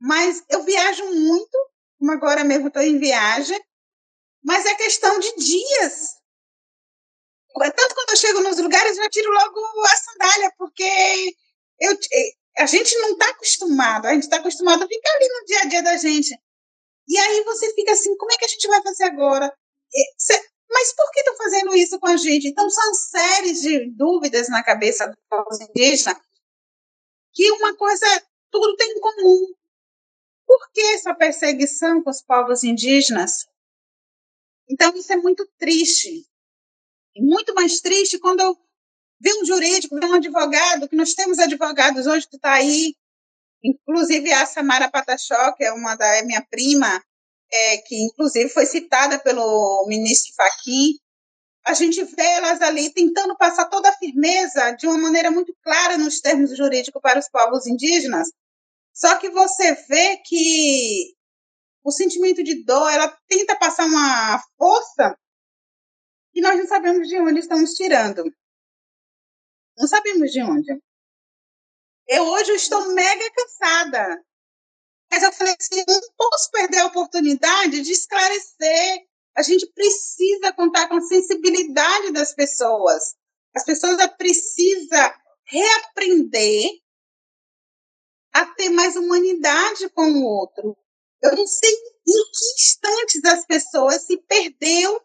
Mas 0.00 0.44
eu 0.50 0.62
viajo 0.62 1.04
muito, 1.06 1.58
como 1.98 2.12
agora 2.12 2.44
mesmo 2.44 2.68
estou 2.68 2.82
em 2.82 2.98
viagem, 2.98 3.58
mas 4.44 4.66
é 4.66 4.74
questão 4.74 5.18
de 5.18 5.34
dias. 5.36 6.16
Tanto 7.58 7.94
quando 7.94 8.10
eu 8.10 8.16
chego 8.16 8.40
nos 8.40 8.58
lugares, 8.58 8.98
eu 8.98 9.10
tiro 9.10 9.32
logo 9.32 9.60
a 9.84 9.96
sandália, 9.96 10.52
porque 10.58 11.34
eu, 11.80 11.98
a 12.58 12.66
gente 12.66 12.96
não 12.98 13.12
está 13.12 13.30
acostumado, 13.30 14.06
a 14.06 14.12
gente 14.12 14.24
está 14.24 14.36
acostumado 14.36 14.84
a 14.84 14.88
ficar 14.88 15.10
ali 15.14 15.28
no 15.28 15.44
dia 15.46 15.60
a 15.60 15.64
dia 15.64 15.82
da 15.82 15.96
gente. 15.96 16.38
E 17.08 17.18
aí 17.18 17.44
você 17.44 17.72
fica 17.74 17.92
assim, 17.92 18.16
como 18.16 18.32
é 18.32 18.36
que 18.36 18.44
a 18.44 18.48
gente 18.48 18.66
vai 18.68 18.82
fazer 18.82 19.04
agora? 19.04 19.52
mas 20.68 20.92
por 20.94 21.10
que 21.12 21.20
estão 21.20 21.36
fazendo 21.36 21.74
isso 21.74 21.98
com 21.98 22.08
a 22.08 22.16
gente? 22.16 22.48
Então, 22.48 22.68
são 22.68 22.94
séries 22.94 23.60
de 23.62 23.90
dúvidas 23.92 24.48
na 24.48 24.62
cabeça 24.62 25.06
dos 25.06 25.16
povos 25.28 25.60
indígenas 25.60 26.16
que 27.32 27.50
uma 27.52 27.76
coisa, 27.76 28.06
tudo 28.50 28.76
tem 28.76 28.90
em 28.92 29.00
comum. 29.00 29.54
Por 30.46 30.70
que 30.72 30.80
essa 30.94 31.14
perseguição 31.14 32.02
com 32.02 32.10
os 32.10 32.22
povos 32.22 32.64
indígenas? 32.64 33.46
Então, 34.68 34.94
isso 34.96 35.12
é 35.12 35.16
muito 35.16 35.46
triste. 35.58 36.26
Muito 37.20 37.54
mais 37.54 37.80
triste 37.80 38.18
quando 38.18 38.40
eu 38.40 38.56
vi 39.20 39.32
um 39.40 39.44
jurídico, 39.44 39.94
um 39.94 40.14
advogado, 40.14 40.88
que 40.88 40.96
nós 40.96 41.14
temos 41.14 41.38
advogados 41.38 42.06
hoje 42.06 42.28
que 42.28 42.36
está 42.36 42.54
aí, 42.54 42.94
inclusive 43.62 44.32
a 44.32 44.46
Samara 44.46 44.90
Patachó, 44.90 45.52
que 45.52 45.64
é 45.64 45.72
uma 45.72 45.94
da 45.96 46.16
é 46.16 46.22
minha 46.22 46.44
prima, 46.50 47.02
é, 47.52 47.78
que 47.78 47.96
inclusive 47.96 48.48
foi 48.50 48.66
citada 48.66 49.18
pelo 49.18 49.86
ministro 49.88 50.34
Fachin, 50.34 50.98
a 51.66 51.74
gente 51.74 52.02
vê 52.04 52.22
elas 52.22 52.62
ali 52.62 52.92
tentando 52.92 53.36
passar 53.36 53.64
toda 53.68 53.88
a 53.88 53.96
firmeza 53.96 54.70
de 54.72 54.86
uma 54.86 54.98
maneira 54.98 55.32
muito 55.32 55.52
clara 55.62 55.98
nos 55.98 56.20
termos 56.20 56.56
jurídicos 56.56 57.02
para 57.02 57.18
os 57.18 57.28
povos 57.28 57.66
indígenas. 57.66 58.28
Só 58.94 59.16
que 59.18 59.28
você 59.30 59.74
vê 59.88 60.16
que 60.24 61.12
o 61.82 61.90
sentimento 61.90 62.42
de 62.42 62.64
dor, 62.64 62.88
ela 62.90 63.16
tenta 63.28 63.56
passar 63.56 63.84
uma 63.84 64.40
força 64.56 65.16
e 66.36 66.40
nós 66.40 66.56
não 66.56 66.66
sabemos 66.68 67.08
de 67.08 67.18
onde 67.18 67.40
estamos 67.40 67.72
tirando. 67.72 68.22
Não 69.76 69.88
sabemos 69.88 70.30
de 70.30 70.42
onde. 70.42 70.80
Eu 72.06 72.22
hoje 72.22 72.52
estou 72.52 72.94
mega 72.94 73.30
cansada. 73.32 74.24
Mas 75.10 75.22
eu 75.22 75.32
falei 75.32 75.56
assim, 75.58 75.82
não 75.88 76.00
posso 76.16 76.50
perder 76.52 76.78
a 76.78 76.86
oportunidade 76.86 77.80
de 77.80 77.90
esclarecer 77.90 79.06
a 79.36 79.42
gente 79.42 79.66
precisa 79.66 80.50
contar 80.54 80.88
com 80.88 80.96
a 80.96 81.02
sensibilidade 81.02 82.10
das 82.10 82.34
pessoas. 82.34 83.14
As 83.54 83.64
pessoas 83.64 83.98
precisam 84.16 85.12
reaprender 85.44 86.70
a 88.32 88.46
ter 88.46 88.70
mais 88.70 88.96
humanidade 88.96 89.90
com 89.90 90.10
o 90.10 90.24
outro. 90.24 90.74
Eu 91.22 91.36
não 91.36 91.46
sei 91.46 91.70
em 91.70 92.24
que 92.32 92.44
instantes 92.56 93.24
as 93.26 93.44
pessoas 93.44 94.06
se 94.06 94.16
perdeu 94.22 95.02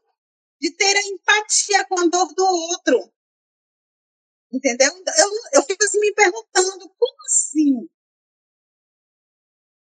de 0.62 0.72
ter 0.72 0.96
a 0.96 1.08
empatia 1.08 1.86
com 1.88 2.00
a 2.00 2.06
dor 2.06 2.34
do 2.34 2.46
outro. 2.46 3.12
Entendeu? 4.54 4.92
Eu, 5.18 5.30
eu 5.54 5.64
fico 5.64 5.84
assim 5.84 6.00
me 6.00 6.14
perguntando, 6.14 6.90
como 6.90 7.26
assim? 7.26 7.90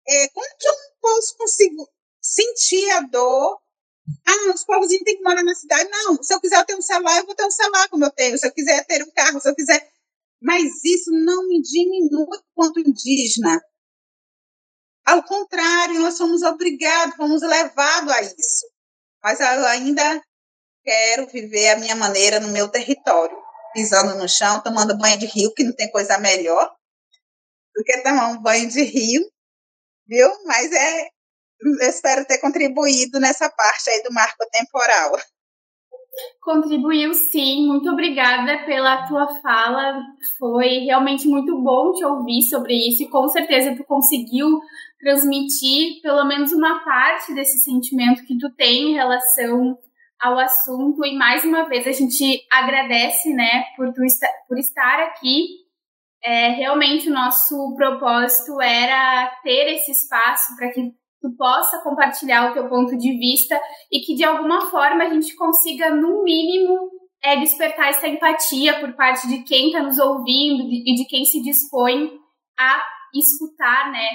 É, 0.07 0.29
como 0.29 0.57
que 0.57 0.67
eu 0.67 0.73
não 0.73 0.91
posso 1.01 1.37
conseguir 1.37 1.85
sentir 2.21 2.89
a 2.91 3.01
dor 3.01 3.61
ah, 4.25 4.53
os 4.53 4.63
povos 4.63 4.87
têm 4.87 5.03
que 5.03 5.23
morar 5.23 5.43
na 5.43 5.55
cidade. 5.55 5.89
Não, 5.89 6.21
se 6.21 6.33
eu 6.33 6.39
quiser 6.39 6.63
ter 6.65 6.75
um 6.75 6.81
celular, 6.81 7.17
eu 7.17 7.25
vou 7.25 7.35
ter 7.35 7.45
um 7.45 7.51
celular 7.51 7.89
como 7.89 8.05
eu 8.05 8.11
tenho. 8.11 8.37
Se 8.37 8.45
eu 8.45 8.51
quiser 8.51 8.85
ter 8.85 9.03
um 9.03 9.11
carro, 9.11 9.39
se 9.39 9.49
eu 9.49 9.55
quiser. 9.55 9.91
Mas 10.41 10.83
isso 10.83 11.11
não 11.11 11.47
me 11.47 11.61
diminui 11.61 12.39
quanto 12.53 12.79
indígena. 12.79 13.61
Ao 15.05 15.23
contrário, 15.23 15.99
nós 15.99 16.17
somos 16.17 16.43
obrigados, 16.43 17.15
fomos 17.15 17.41
levados 17.41 18.11
a 18.11 18.21
isso. 18.21 18.67
Mas 19.23 19.39
eu 19.39 19.65
ainda 19.65 20.23
quero 20.85 21.27
viver 21.27 21.69
a 21.69 21.79
minha 21.79 21.95
maneira 21.95 22.39
no 22.39 22.49
meu 22.49 22.69
território, 22.69 23.35
pisando 23.73 24.15
no 24.15 24.29
chão, 24.29 24.61
tomando 24.61 24.97
banho 24.97 25.17
de 25.17 25.25
rio, 25.25 25.53
que 25.53 25.63
não 25.63 25.73
tem 25.73 25.91
coisa 25.91 26.17
melhor 26.19 26.71
do 27.75 27.83
que 27.83 27.97
tomar 28.03 28.29
um 28.29 28.41
banho 28.41 28.69
de 28.69 28.83
rio, 28.83 29.21
viu? 30.07 30.29
Mas 30.45 30.71
é 30.71 31.09
eu 31.61 31.89
espero 31.89 32.25
ter 32.25 32.37
contribuído 32.37 33.19
nessa 33.19 33.49
parte 33.49 33.89
aí 33.89 34.03
do 34.03 34.13
marco 34.13 34.45
temporal. 34.51 35.17
Contribuiu 36.41 37.13
sim, 37.13 37.67
muito 37.67 37.89
obrigada 37.89 38.65
pela 38.65 39.07
tua 39.07 39.27
fala. 39.41 39.99
Foi 40.37 40.79
realmente 40.85 41.27
muito 41.27 41.59
bom 41.61 41.91
te 41.93 42.05
ouvir 42.05 42.41
sobre 42.43 42.73
isso 42.73 43.03
e 43.03 43.09
com 43.09 43.27
certeza 43.29 43.75
tu 43.75 43.83
conseguiu 43.83 44.47
transmitir 44.99 46.01
pelo 46.01 46.25
menos 46.25 46.53
uma 46.53 46.83
parte 46.83 47.33
desse 47.33 47.59
sentimento 47.63 48.25
que 48.25 48.37
tu 48.37 48.49
tem 48.55 48.91
em 48.91 48.93
relação 48.93 49.77
ao 50.25 50.39
assunto. 50.39 51.05
E 51.05 51.15
mais 51.15 51.43
uma 51.43 51.67
vez 51.67 51.87
a 51.87 51.91
gente 51.91 52.45
agradece, 52.51 53.33
né, 53.33 53.65
por 53.75 53.93
tu 53.93 54.01
por 54.47 54.57
estar 54.57 54.99
aqui. 55.03 55.65
É, 56.23 56.49
realmente 56.49 57.07
o 57.09 57.13
nosso 57.13 57.75
propósito 57.75 58.59
era 58.59 59.27
ter 59.43 59.75
esse 59.75 59.91
espaço 59.91 60.55
para 60.57 60.71
que 60.71 60.81
tu 61.21 61.35
possa 61.37 61.83
compartilhar 61.83 62.49
o 62.49 62.53
teu 62.53 62.67
ponto 62.67 62.97
de 62.97 63.17
vista 63.17 63.59
e 63.91 63.99
que 63.99 64.15
de 64.15 64.23
alguma 64.23 64.69
forma 64.71 65.03
a 65.03 65.09
gente 65.09 65.35
consiga, 65.35 65.91
no 65.91 66.23
mínimo, 66.23 66.89
é, 67.23 67.37
despertar 67.37 67.89
essa 67.89 68.07
empatia 68.07 68.79
por 68.79 68.93
parte 68.95 69.27
de 69.27 69.43
quem 69.43 69.67
está 69.67 69.83
nos 69.83 69.99
ouvindo 69.99 70.63
e 70.63 70.95
de 70.95 71.05
quem 71.07 71.25
se 71.25 71.41
dispõe 71.41 72.11
a 72.59 72.83
escutar, 73.13 73.91
né, 73.91 74.09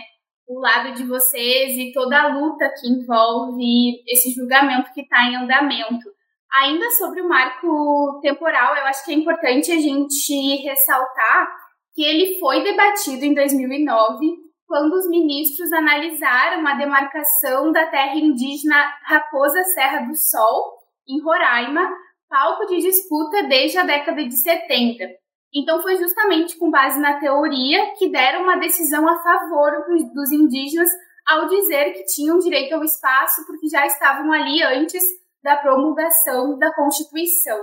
o 0.50 0.58
lado 0.58 0.92
de 0.94 1.04
vocês 1.04 1.78
e 1.78 1.92
toda 1.92 2.20
a 2.20 2.34
luta 2.34 2.68
que 2.80 2.88
envolve 2.88 4.02
esse 4.08 4.32
julgamento 4.32 4.92
que 4.92 5.02
está 5.02 5.22
em 5.22 5.36
andamento. 5.36 6.10
Ainda 6.52 6.90
sobre 6.90 7.20
o 7.20 7.28
marco 7.28 8.18
temporal, 8.20 8.74
eu 8.74 8.84
acho 8.86 9.04
que 9.04 9.12
é 9.12 9.14
importante 9.14 9.70
a 9.70 9.78
gente 9.78 10.56
ressaltar 10.64 11.48
que 11.94 12.02
ele 12.02 12.40
foi 12.40 12.64
debatido 12.64 13.24
em 13.24 13.32
2009 13.32 14.26
quando 14.66 14.94
os 14.94 15.08
ministros 15.08 15.72
analisaram 15.72 16.66
a 16.66 16.74
demarcação 16.74 17.70
da 17.70 17.86
terra 17.86 18.16
indígena 18.16 18.92
Raposa 19.04 19.62
Serra 19.72 20.00
do 20.00 20.16
Sol, 20.16 20.78
em 21.08 21.20
Roraima, 21.22 21.88
palco 22.28 22.66
de 22.66 22.78
disputa 22.78 23.44
desde 23.44 23.78
a 23.78 23.84
década 23.84 24.24
de 24.24 24.36
70. 24.36 25.19
Então, 25.54 25.82
foi 25.82 25.96
justamente 25.96 26.58
com 26.58 26.70
base 26.70 27.00
na 27.00 27.18
teoria 27.18 27.94
que 27.98 28.10
deram 28.10 28.42
uma 28.42 28.56
decisão 28.56 29.08
a 29.08 29.22
favor 29.22 29.84
dos 30.14 30.30
indígenas 30.30 30.88
ao 31.26 31.46
dizer 31.46 31.92
que 31.92 32.04
tinham 32.04 32.38
direito 32.38 32.74
ao 32.74 32.84
espaço 32.84 33.44
porque 33.46 33.68
já 33.68 33.86
estavam 33.86 34.32
ali 34.32 34.62
antes 34.62 35.02
da 35.42 35.56
promulgação 35.56 36.58
da 36.58 36.74
Constituição. 36.74 37.58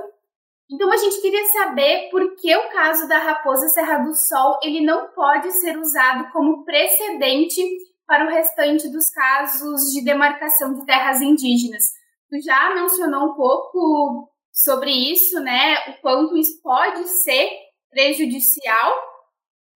Então 0.70 0.92
a 0.92 0.98
gente 0.98 1.22
queria 1.22 1.46
saber 1.48 2.10
por 2.10 2.36
que 2.36 2.56
o 2.56 2.70
caso 2.70 3.08
da 3.08 3.18
Raposa 3.20 3.68
Serra 3.70 4.00
do 4.00 4.14
Sol 4.14 4.60
ele 4.62 4.86
não 4.86 5.08
pode 5.14 5.50
ser 5.60 5.78
usado 5.78 6.30
como 6.32 6.66
precedente 6.66 7.62
para 8.06 8.26
o 8.26 8.30
restante 8.30 8.90
dos 8.90 9.10
casos 9.10 9.82
de 9.94 10.04
demarcação 10.04 10.74
de 10.74 10.86
terras 10.86 11.22
indígenas. 11.22 11.84
Tu 12.30 12.42
já 12.42 12.74
mencionou 12.74 13.32
um 13.32 13.36
pouco 13.36 14.30
sobre 14.52 14.92
isso, 14.92 15.40
né? 15.40 15.76
O 15.90 16.02
quanto 16.02 16.36
isso 16.36 16.62
pode 16.62 17.08
ser 17.08 17.50
prejudicial 17.90 18.94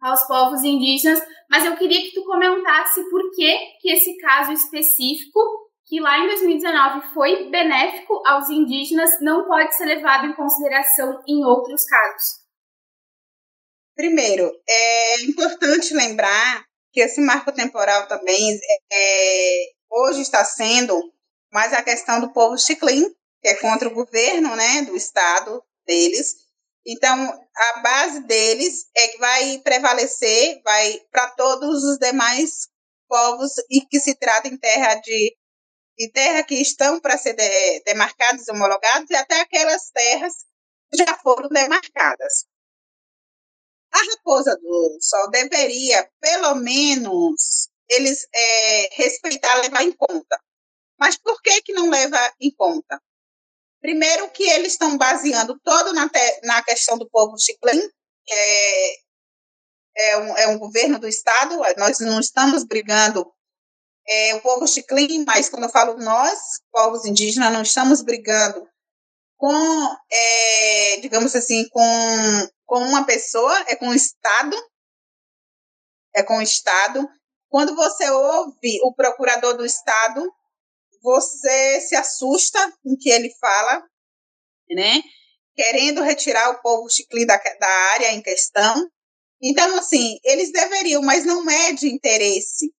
aos 0.01 0.25
povos 0.27 0.63
indígenas, 0.63 1.21
mas 1.49 1.65
eu 1.65 1.77
queria 1.77 2.01
que 2.01 2.13
tu 2.13 2.23
comentasse 2.25 3.03
por 3.09 3.31
que, 3.31 3.57
que 3.79 3.91
esse 3.91 4.17
caso 4.17 4.51
específico 4.51 5.39
que 5.85 5.99
lá 5.99 6.19
em 6.19 6.27
2019 6.27 7.13
foi 7.13 7.49
benéfico 7.49 8.21
aos 8.25 8.49
indígenas 8.49 9.11
não 9.21 9.45
pode 9.45 9.75
ser 9.75 9.85
levado 9.85 10.25
em 10.25 10.35
consideração 10.35 11.21
em 11.27 11.43
outros 11.43 11.83
casos? 11.83 12.41
Primeiro, 13.93 14.49
é 14.67 15.21
importante 15.23 15.93
lembrar 15.93 16.65
que 16.93 17.01
esse 17.01 17.21
marco 17.21 17.51
temporal 17.51 18.07
também 18.07 18.59
é, 18.91 19.63
hoje 19.89 20.21
está 20.21 20.43
sendo 20.45 20.97
mais 21.51 21.73
a 21.73 21.83
questão 21.83 22.21
do 22.21 22.31
povo 22.31 22.57
chiclin, 22.57 23.03
que 23.41 23.49
é 23.49 23.55
contra 23.55 23.89
o 23.89 23.93
governo 23.93 24.55
né, 24.55 24.83
do 24.83 24.95
estado 24.95 25.61
deles. 25.85 26.35
Então, 26.85 27.47
a 27.55 27.79
base 27.81 28.21
deles 28.25 28.85
é 28.95 29.07
que 29.09 29.17
vai 29.19 29.59
prevalecer, 29.59 30.61
vai 30.63 30.99
para 31.11 31.29
todos 31.31 31.83
os 31.83 31.97
demais 31.99 32.67
povos 33.07 33.51
e 33.69 33.81
que 33.81 33.99
se 33.99 34.15
trata 34.15 34.47
em 34.47 34.57
terra 34.57 34.95
de 34.95 35.35
de 36.01 36.09
terra 36.11 36.43
que 36.43 36.55
estão 36.55 36.99
para 36.99 37.15
ser 37.15 37.33
de, 37.33 37.83
demarcadas 37.83 38.47
homologadas 38.47 39.07
e 39.09 39.15
até 39.15 39.41
aquelas 39.41 39.91
terras 39.91 40.33
que 40.91 40.97
já 40.97 41.15
foram 41.19 41.47
demarcadas. 41.49 42.47
A 43.93 43.97
Raposa 43.97 44.55
do 44.55 44.97
Sol 44.99 45.29
deveria, 45.29 46.09
pelo 46.19 46.55
menos, 46.55 47.69
eles 47.87 48.25
é, 48.33 48.89
respeitar, 48.93 49.61
levar 49.61 49.83
em 49.83 49.91
conta. 49.91 50.41
Mas 50.97 51.17
por 51.17 51.39
que, 51.41 51.61
que 51.61 51.73
não 51.73 51.89
leva 51.89 52.17
em 52.39 52.51
conta? 52.55 52.99
Primeiro 53.81 54.29
que 54.29 54.43
eles 54.43 54.73
estão 54.73 54.97
baseando 54.97 55.59
todo 55.63 55.91
na, 55.91 56.09
na 56.43 56.63
questão 56.63 56.97
do 56.97 57.09
povo 57.09 57.37
chiclin, 57.39 57.81
que 58.25 58.33
é, 58.33 58.95
é, 59.97 60.17
um, 60.17 60.37
é 60.37 60.47
um 60.47 60.59
governo 60.59 60.99
do 60.99 61.07
Estado, 61.07 61.57
nós 61.77 61.99
não 61.99 62.19
estamos 62.19 62.63
brigando 62.63 63.25
é, 64.07 64.35
o 64.35 64.41
povo 64.41 64.67
chiclin, 64.67 65.25
mas 65.25 65.49
quando 65.49 65.63
eu 65.63 65.69
falo 65.69 65.97
nós, 65.97 66.39
povos 66.71 67.05
indígenas, 67.05 67.51
não 67.51 67.63
estamos 67.63 68.01
brigando 68.01 68.67
com, 69.35 69.97
é, 70.11 70.97
digamos 70.97 71.35
assim, 71.35 71.67
com, 71.69 71.81
com 72.65 72.79
uma 72.83 73.03
pessoa, 73.05 73.57
é 73.67 73.75
com 73.75 73.89
o 73.89 73.95
Estado, 73.95 74.55
é 76.15 76.21
com 76.21 76.37
o 76.37 76.41
Estado. 76.41 77.09
Quando 77.49 77.75
você 77.75 78.09
ouve 78.11 78.79
o 78.83 78.93
procurador 78.93 79.57
do 79.57 79.65
Estado 79.65 80.31
você 81.01 81.81
se 81.81 81.95
assusta 81.95 82.59
com 82.83 82.93
o 82.93 82.97
que 82.97 83.09
ele 83.09 83.33
fala, 83.39 83.83
né? 84.69 85.01
Querendo 85.55 86.01
retirar 86.01 86.49
o 86.51 86.61
povo 86.61 86.89
chiclin 86.89 87.25
da, 87.25 87.37
da 87.37 87.67
área 87.93 88.13
em 88.13 88.21
questão. 88.21 88.89
Então, 89.41 89.77
assim, 89.77 90.19
eles 90.23 90.51
deveriam, 90.51 91.01
mas 91.01 91.25
não 91.25 91.49
é 91.49 91.73
de 91.73 91.87
interesse. 91.87 92.73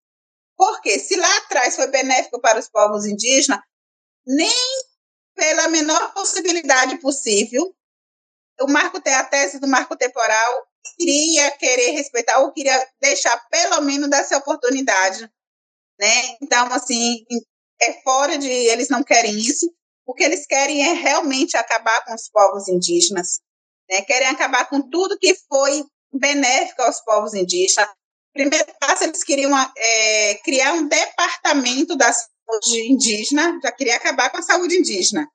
Porque 0.56 0.98
se 0.98 1.16
lá 1.16 1.37
atrás 1.38 1.74
foi 1.76 1.88
benéfico 1.88 2.40
para 2.40 2.58
os 2.58 2.68
povos 2.68 3.04
indígenas, 3.04 3.61
nem 4.26 4.54
pela 5.35 5.68
menor 5.68 6.14
possibilidade 6.14 6.98
possível, 6.98 7.74
o 8.61 8.70
marco 8.70 8.98
a 9.04 9.24
tese 9.24 9.58
do 9.58 9.66
marco 9.66 9.96
temporal 9.96 10.66
queria 10.96 11.50
querer 11.52 11.92
respeitar 11.92 12.40
ou 12.40 12.52
queria 12.52 12.88
deixar 13.00 13.37
pelo 13.48 13.80
menos 13.80 14.08
dessa 14.08 14.37
oportunidade, 14.37 15.28
né? 15.98 16.37
Então, 16.40 16.72
assim, 16.72 17.24
é 17.83 18.03
fora 18.03 18.38
de 18.38 18.49
eles 18.49 18.88
não 18.88 19.03
querem 19.03 19.37
isso, 19.37 19.73
o 20.07 20.14
que 20.14 20.23
eles 20.25 20.47
querem 20.47 20.88
é 20.88 20.92
realmente 20.92 21.57
acabar 21.57 22.05
com 22.05 22.14
os 22.14 22.29
povos 22.29 22.68
indígenas, 22.68 23.40
né? 23.88 24.03
Querem 24.03 24.29
acabar 24.29 24.68
com 24.68 24.88
tudo 24.90 25.18
que 25.18 25.35
foi 25.49 25.85
benéfico 26.12 26.83
aos 26.83 27.01
povos 27.01 27.35
indígenas. 27.35 27.88
Primeiro 28.33 28.66
passo, 28.81 29.05
eles 29.05 29.23
queriam 29.23 29.53
é, 29.77 30.35
criar 30.37 30.73
um 30.73 30.88
departamento 30.88 31.97
da 31.97 32.12
saúde 32.12 32.92
indígena, 32.92 33.59
já 33.62 33.71
queria 33.73 33.97
acabar 33.97 34.31
com 34.31 34.38
a 34.38 34.42
saúde 34.42 34.79
indígena. 34.79 35.29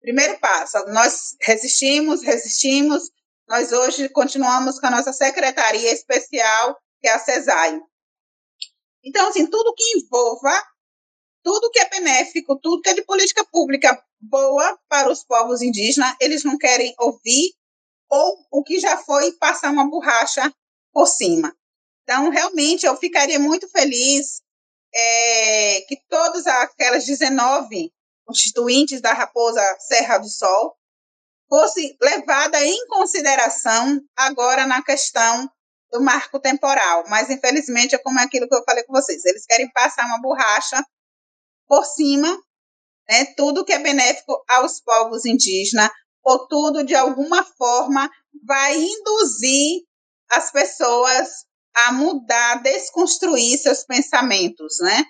Primeiro 0.00 0.38
passo, 0.40 0.78
nós 0.86 1.36
resistimos, 1.42 2.22
resistimos, 2.22 3.10
nós 3.48 3.72
hoje 3.72 4.08
continuamos 4.08 4.80
com 4.80 4.86
a 4.86 4.90
nossa 4.90 5.12
secretaria 5.12 5.92
especial, 5.92 6.76
que 7.00 7.08
é 7.08 7.12
a 7.12 7.18
CESAI. 7.18 7.80
Então, 9.04 9.28
assim, 9.28 9.46
tudo 9.46 9.74
que 9.74 9.98
envolva, 9.98 10.52
tudo 11.42 11.70
que 11.70 11.78
é 11.78 11.88
benéfico, 11.88 12.58
tudo 12.58 12.82
que 12.82 12.90
é 12.90 12.94
de 12.94 13.04
política 13.04 13.44
pública 13.44 14.02
boa 14.20 14.78
para 14.88 15.10
os 15.10 15.24
povos 15.24 15.62
indígenas, 15.62 16.14
eles 16.20 16.44
não 16.44 16.58
querem 16.58 16.94
ouvir, 16.98 17.52
ou 18.08 18.38
o 18.50 18.62
que 18.62 18.78
já 18.78 18.96
foi 18.98 19.32
passar 19.32 19.70
uma 19.70 19.88
borracha 19.88 20.52
por 20.92 21.06
cima. 21.06 21.54
Então, 22.02 22.28
realmente, 22.28 22.84
eu 22.84 22.96
ficaria 22.96 23.38
muito 23.38 23.68
feliz 23.68 24.42
é, 24.92 25.80
que 25.82 25.96
todas 26.08 26.46
aquelas 26.46 27.04
19 27.06 27.92
constituintes 28.26 29.00
da 29.00 29.12
Raposa 29.12 29.62
Serra 29.80 30.18
do 30.18 30.28
Sol 30.28 30.76
fosse 31.48 31.96
levada 32.00 32.64
em 32.64 32.86
consideração 32.86 34.00
agora 34.16 34.66
na 34.66 34.82
questão 34.82 35.50
do 35.90 36.00
marco 36.00 36.38
temporal. 36.38 37.04
Mas, 37.08 37.30
infelizmente, 37.30 37.94
é 37.94 37.98
como 37.98 38.18
aquilo 38.20 38.48
que 38.48 38.54
eu 38.54 38.64
falei 38.64 38.84
com 38.84 38.92
vocês. 38.92 39.24
Eles 39.24 39.44
querem 39.46 39.70
passar 39.72 40.06
uma 40.06 40.20
borracha 40.20 40.84
por 41.70 41.84
cima, 41.84 42.28
né, 43.08 43.26
tudo 43.36 43.64
que 43.64 43.72
é 43.72 43.78
benéfico 43.78 44.42
aos 44.48 44.80
povos 44.80 45.24
indígenas, 45.24 45.88
ou 46.24 46.48
tudo, 46.48 46.82
de 46.84 46.96
alguma 46.96 47.44
forma, 47.44 48.10
vai 48.44 48.76
induzir 48.76 49.82
as 50.32 50.50
pessoas 50.50 51.28
a 51.86 51.92
mudar, 51.92 52.56
desconstruir 52.56 53.56
seus 53.56 53.84
pensamentos, 53.84 54.78
né? 54.80 55.04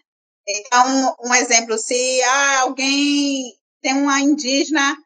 Então, 0.47 1.17
um 1.25 1.35
exemplo, 1.35 1.79
se 1.79 2.23
ah, 2.23 2.61
alguém 2.61 3.55
tem 3.83 3.95
uma 3.95 4.21
indígena 4.21 4.97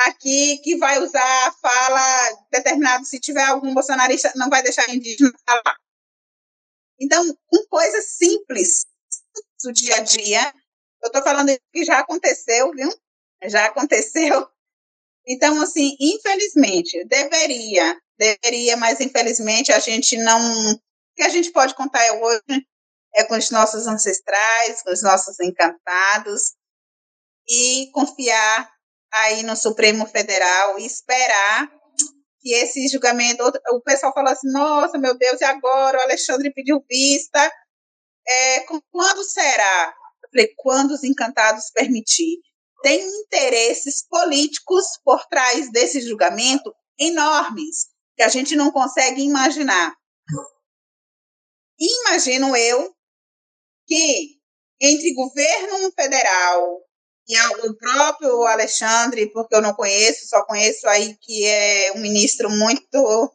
aqui 0.00 0.58
que 0.58 0.76
vai 0.76 1.02
usar 1.02 1.48
a 1.48 1.52
fala 1.52 2.38
determinada, 2.52 3.04
se 3.04 3.18
tiver 3.18 3.44
algum 3.44 3.72
bolsonarista, 3.72 4.32
não 4.36 4.50
vai 4.50 4.62
deixar 4.62 4.88
indígena 4.94 5.32
falar. 5.46 5.76
Então, 7.00 7.24
com 7.46 7.66
coisas 7.70 8.16
simples 8.16 8.84
do 9.62 9.72
dia 9.72 9.96
a 9.96 10.00
dia, 10.00 10.52
eu 11.02 11.08
estou 11.08 11.22
falando 11.22 11.56
que 11.72 11.84
já 11.84 11.98
aconteceu, 12.00 12.70
viu? 12.72 12.90
Já 13.44 13.66
aconteceu. 13.66 14.48
Então, 15.26 15.60
assim, 15.62 15.96
infelizmente, 16.00 17.04
deveria, 17.06 17.96
deveria, 18.18 18.76
mas 18.76 19.00
infelizmente 19.00 19.72
a 19.72 19.78
gente 19.78 20.16
não. 20.18 20.40
O 20.72 20.80
que 21.16 21.22
a 21.22 21.28
gente 21.28 21.50
pode 21.50 21.74
contar 21.74 22.00
hoje 22.14 22.66
é 23.14 23.24
com 23.24 23.36
os 23.36 23.50
nossos 23.50 23.86
ancestrais, 23.86 24.82
com 24.82 24.90
os 24.90 25.02
nossos 25.02 25.38
encantados, 25.40 26.54
e 27.48 27.90
confiar 27.92 28.70
aí 29.12 29.42
no 29.42 29.56
Supremo 29.56 30.06
Federal 30.06 30.78
e 30.78 30.86
esperar 30.86 31.70
que 32.40 32.52
esse 32.54 32.88
julgamento. 32.88 33.42
O 33.72 33.80
pessoal 33.82 34.12
falou 34.12 34.32
assim: 34.32 34.50
nossa, 34.50 34.98
meu 34.98 35.16
Deus, 35.16 35.40
e 35.40 35.44
agora? 35.44 35.98
O 35.98 36.02
Alexandre 36.02 36.52
pediu 36.52 36.84
vista. 36.88 37.50
É, 38.26 38.60
quando 38.92 39.24
será? 39.24 39.94
Falei: 40.32 40.52
quando 40.56 40.92
os 40.92 41.04
encantados 41.04 41.70
permitir. 41.74 42.38
Tem 42.82 43.06
interesses 43.22 44.06
políticos 44.08 44.86
por 45.04 45.26
trás 45.26 45.70
desse 45.70 46.00
julgamento 46.00 46.74
enormes, 46.98 47.88
que 48.16 48.22
a 48.22 48.28
gente 48.28 48.56
não 48.56 48.70
consegue 48.70 49.20
imaginar. 49.20 49.94
Imagino 51.78 52.56
eu 52.56 52.94
que 53.86 54.40
entre 54.80 55.12
governo 55.12 55.92
federal 55.92 56.80
e 57.28 57.38
o 57.68 57.76
próprio 57.76 58.44
Alexandre, 58.44 59.30
porque 59.32 59.54
eu 59.54 59.62
não 59.62 59.74
conheço, 59.74 60.26
só 60.26 60.44
conheço 60.44 60.88
aí 60.88 61.16
que 61.20 61.46
é 61.46 61.92
um 61.92 62.00
ministro 62.00 62.50
muito, 62.50 63.32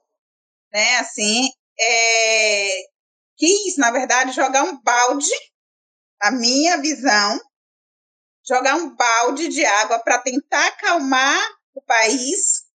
né, 0.73 0.97
assim, 0.97 1.49
é, 1.79 2.81
quis, 3.38 3.77
na 3.77 3.91
verdade, 3.91 4.36
jogar 4.36 4.63
um 4.63 4.81
balde, 4.81 5.29
a 6.21 6.32
minha 6.32 6.78
visão, 6.78 7.39
jogar 8.47 8.75
um 8.75 8.95
balde 8.95 9.47
de 9.47 9.65
água 9.65 9.99
para 9.99 10.19
tentar 10.19 10.67
acalmar 10.67 11.41
o 11.73 11.82
país, 11.82 12.65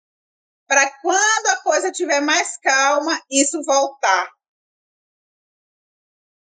para 0.67 0.91
quando 1.01 1.47
a 1.49 1.63
coisa 1.63 1.89
estiver 1.89 2.21
mais 2.21 2.57
calma, 2.59 3.21
isso 3.31 3.63
voltar. 3.65 4.31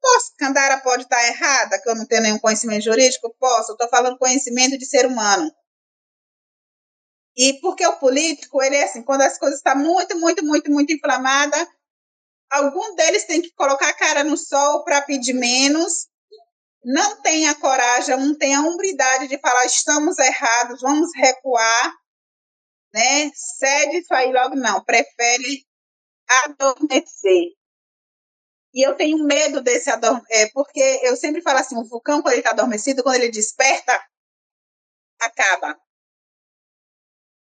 Posso, 0.00 0.32
Candara 0.38 0.80
pode 0.80 1.02
estar 1.02 1.26
errada, 1.26 1.80
que 1.80 1.88
eu 1.88 1.94
não 1.94 2.06
tenho 2.06 2.22
nenhum 2.22 2.38
conhecimento 2.38 2.84
jurídico? 2.84 3.34
Posso, 3.38 3.72
eu 3.72 3.74
estou 3.74 3.88
falando 3.88 4.18
conhecimento 4.18 4.78
de 4.78 4.86
ser 4.86 5.06
humano. 5.06 5.52
E 7.36 7.54
porque 7.60 7.86
o 7.86 7.98
político, 7.98 8.62
ele 8.62 8.76
é 8.76 8.84
assim, 8.84 9.02
quando 9.02 9.22
as 9.22 9.38
coisas 9.38 9.58
estão 9.58 9.76
muito, 9.76 10.18
muito, 10.18 10.44
muito, 10.44 10.70
muito 10.70 10.92
inflamadas, 10.92 11.66
algum 12.50 12.94
deles 12.96 13.24
tem 13.24 13.40
que 13.40 13.52
colocar 13.52 13.88
a 13.88 13.94
cara 13.94 14.24
no 14.24 14.36
sol 14.36 14.82
para 14.84 15.02
pedir 15.02 15.34
menos, 15.34 16.08
não 16.84 17.20
tem 17.22 17.48
a 17.48 17.54
coragem, 17.54 18.16
não 18.16 18.36
tem 18.36 18.54
a 18.54 18.60
umbridade 18.60 19.28
de 19.28 19.38
falar 19.38 19.64
estamos 19.66 20.18
errados, 20.18 20.80
vamos 20.80 21.10
recuar, 21.14 21.94
né? 22.92 23.30
Cede 23.34 23.98
isso 23.98 24.14
aí 24.14 24.32
logo, 24.32 24.54
não, 24.54 24.82
prefere 24.84 25.66
adormecer. 26.44 27.52
E 28.72 28.86
eu 28.86 28.94
tenho 28.96 29.18
medo 29.24 29.60
desse 29.60 29.90
adormecimento, 29.90 30.32
é, 30.32 30.50
porque 30.52 31.00
eu 31.02 31.16
sempre 31.16 31.42
falo 31.42 31.58
assim, 31.58 31.76
o 31.76 31.84
vulcão, 31.84 32.22
quando 32.22 32.34
ele 32.34 32.40
está 32.40 32.50
adormecido, 32.50 33.02
quando 33.02 33.16
ele 33.16 33.30
desperta, 33.30 34.00
acaba. 35.20 35.76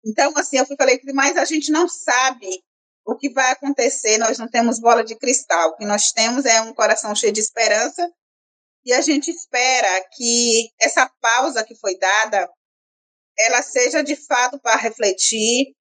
Então, 0.05 0.33
assim, 0.37 0.59
eu 0.59 0.67
fui 0.67 0.77
falei, 0.77 1.01
mas 1.15 1.37
a 1.37 1.45
gente 1.45 1.73
não 1.73 1.89
sabe 1.89 2.63
o 3.05 3.17
que 3.17 3.31
vai 3.31 3.51
acontecer, 3.51 4.19
nós 4.19 4.39
não 4.39 4.49
temos 4.49 4.79
bola 4.79 5.03
de 5.03 5.17
cristal. 5.17 5.71
O 5.71 5.77
que 5.77 5.87
nós 5.87 6.13
temos 6.13 6.45
é 6.45 6.61
um 6.61 6.75
coração 6.75 7.15
cheio 7.15 7.33
de 7.33 7.41
esperança 7.41 8.09
e 8.85 8.93
a 8.93 9.01
gente 9.01 9.31
espera 9.31 10.09
que 10.13 10.71
essa 10.81 11.09
pausa 11.21 11.65
que 11.65 11.75
foi 11.77 11.99
dada, 11.99 12.51
ela 13.39 13.63
seja 13.63 14.03
de 14.03 14.17
fato 14.17 14.59
para 14.61 14.77
refletir, 14.77 15.75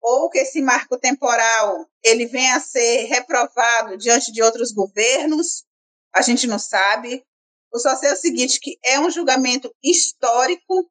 ou 0.00 0.30
que 0.30 0.38
esse 0.38 0.60
marco 0.62 0.98
temporal 0.98 1.86
ele 2.02 2.26
venha 2.26 2.56
a 2.56 2.60
ser 2.60 3.04
reprovado 3.04 3.96
diante 3.96 4.32
de 4.32 4.42
outros 4.42 4.72
governos, 4.72 5.64
a 6.14 6.22
gente 6.22 6.46
não 6.46 6.58
sabe. 6.58 7.24
Eu 7.72 7.78
só 7.78 7.94
sei 7.96 8.12
o 8.12 8.16
seguinte, 8.16 8.60
que 8.60 8.78
é 8.84 8.98
um 8.98 9.10
julgamento 9.10 9.74
histórico, 9.82 10.90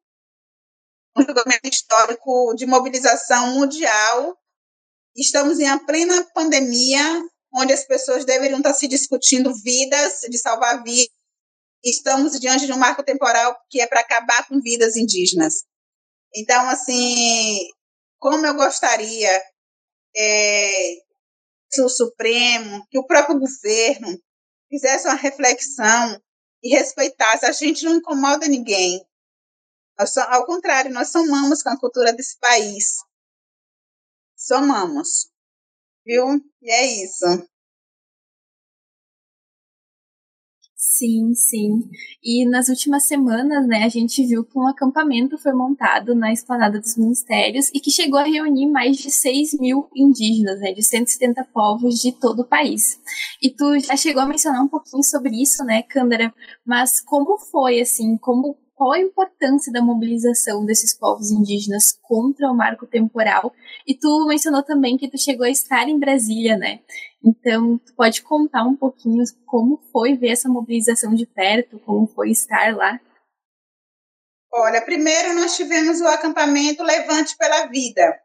um 1.16 1.22
julgamento 1.22 1.68
histórico 1.68 2.54
de 2.54 2.66
mobilização 2.66 3.54
mundial. 3.54 4.38
Estamos 5.16 5.58
em 5.58 5.78
plena 5.84 6.24
pandemia, 6.32 7.02
onde 7.52 7.72
as 7.72 7.84
pessoas 7.84 8.24
deveriam 8.24 8.58
estar 8.58 8.74
se 8.74 8.86
discutindo 8.86 9.52
vidas, 9.54 10.20
de 10.30 10.38
salvar 10.38 10.82
vidas. 10.84 11.17
Estamos 11.84 12.38
diante 12.38 12.66
de 12.66 12.72
um 12.72 12.78
marco 12.78 13.02
temporal 13.02 13.56
que 13.70 13.80
é 13.80 13.86
para 13.86 14.00
acabar 14.00 14.46
com 14.48 14.60
vidas 14.60 14.96
indígenas. 14.96 15.64
Então, 16.34 16.68
assim, 16.68 17.58
como 18.18 18.44
eu 18.44 18.54
gostaria 18.54 19.42
é, 20.16 20.94
que 21.70 21.80
o 21.80 21.88
Supremo, 21.88 22.86
que 22.90 22.98
o 22.98 23.06
próprio 23.06 23.38
governo 23.38 24.20
fizesse 24.68 25.06
uma 25.06 25.14
reflexão 25.14 26.20
e 26.62 26.70
respeitasse. 26.70 27.46
A 27.46 27.52
gente 27.52 27.84
não 27.84 27.96
incomoda 27.96 28.46
ninguém. 28.46 29.04
Nós, 29.98 30.16
ao 30.16 30.46
contrário, 30.46 30.92
nós 30.92 31.10
somamos 31.10 31.62
com 31.62 31.70
a 31.70 31.78
cultura 31.78 32.12
desse 32.12 32.38
país. 32.38 32.96
Somamos. 34.36 35.30
Viu? 36.04 36.40
E 36.62 36.70
é 36.70 36.86
isso. 37.04 37.24
Sim, 40.98 41.32
sim. 41.32 41.88
E 42.24 42.44
nas 42.48 42.68
últimas 42.68 43.04
semanas, 43.04 43.68
né, 43.68 43.84
a 43.84 43.88
gente 43.88 44.26
viu 44.26 44.44
que 44.44 44.58
um 44.58 44.66
acampamento 44.66 45.38
foi 45.38 45.52
montado 45.52 46.12
na 46.12 46.32
Esplanada 46.32 46.80
dos 46.80 46.96
Ministérios 46.96 47.70
e 47.72 47.78
que 47.78 47.88
chegou 47.88 48.18
a 48.18 48.24
reunir 48.24 48.66
mais 48.66 48.96
de 48.96 49.08
6 49.08 49.56
mil 49.60 49.88
indígenas, 49.94 50.58
né, 50.58 50.72
de 50.72 50.82
170 50.82 51.44
povos 51.54 52.00
de 52.00 52.10
todo 52.10 52.40
o 52.40 52.48
país. 52.48 53.00
E 53.40 53.48
tu 53.48 53.78
já 53.78 53.96
chegou 53.96 54.20
a 54.20 54.26
mencionar 54.26 54.60
um 54.60 54.66
pouquinho 54.66 55.04
sobre 55.04 55.40
isso, 55.40 55.62
né, 55.64 55.82
Cândara? 55.84 56.34
Mas 56.66 57.00
como 57.00 57.38
foi, 57.38 57.80
assim, 57.80 58.16
como 58.16 58.56
qual 58.78 58.92
a 58.92 59.00
importância 59.00 59.72
da 59.72 59.82
mobilização 59.82 60.64
desses 60.64 60.96
povos 60.96 61.32
indígenas 61.32 61.98
contra 62.00 62.48
o 62.48 62.56
marco 62.56 62.86
temporal. 62.86 63.52
E 63.84 63.92
tu 63.92 64.24
mencionou 64.28 64.62
também 64.62 64.96
que 64.96 65.10
tu 65.10 65.18
chegou 65.18 65.44
a 65.44 65.50
estar 65.50 65.88
em 65.88 65.98
Brasília, 65.98 66.56
né? 66.56 66.78
Então, 67.22 67.78
tu 67.78 67.94
pode 67.94 68.22
contar 68.22 68.64
um 68.64 68.76
pouquinho 68.76 69.24
como 69.44 69.78
foi 69.92 70.16
ver 70.16 70.30
essa 70.30 70.48
mobilização 70.48 71.14
de 71.14 71.26
perto, 71.26 71.78
como 71.80 72.06
foi 72.06 72.30
estar 72.30 72.74
lá? 72.76 73.00
Olha, 74.52 74.80
primeiro 74.82 75.34
nós 75.34 75.56
tivemos 75.56 76.00
o 76.00 76.06
acampamento 76.06 76.82
Levante 76.82 77.36
pela 77.36 77.66
Vida, 77.66 78.18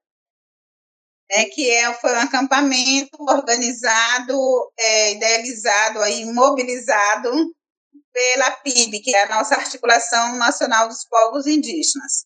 né, 1.30 1.46
que 1.46 1.70
é, 1.70 1.94
foi 1.96 2.14
um 2.14 2.20
acampamento 2.20 3.18
organizado, 3.22 4.72
é, 4.80 5.14
idealizado, 5.14 6.00
aí, 6.00 6.26
mobilizado 6.26 7.30
pela 8.14 8.52
PIB, 8.52 9.02
que 9.02 9.14
é 9.16 9.24
a 9.24 9.36
nossa 9.36 9.56
Articulação 9.56 10.38
Nacional 10.38 10.88
dos 10.88 11.04
Povos 11.06 11.48
Indígenas, 11.48 12.26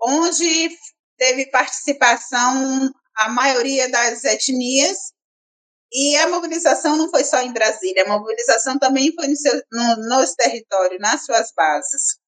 onde 0.00 0.76
teve 1.16 1.46
participação 1.50 2.90
a 3.14 3.28
maioria 3.28 3.88
das 3.90 4.24
etnias, 4.24 5.12
e 5.92 6.16
a 6.16 6.28
mobilização 6.28 6.96
não 6.96 7.10
foi 7.10 7.24
só 7.24 7.40
em 7.40 7.52
Brasília, 7.52 8.04
a 8.04 8.08
mobilização 8.08 8.78
também 8.78 9.12
foi 9.12 9.26
no 9.26 9.36
seu, 9.36 9.60
no, 9.72 9.96
nos 10.08 10.34
territórios, 10.34 11.00
nas 11.00 11.24
suas 11.24 11.52
bases. 11.56 12.18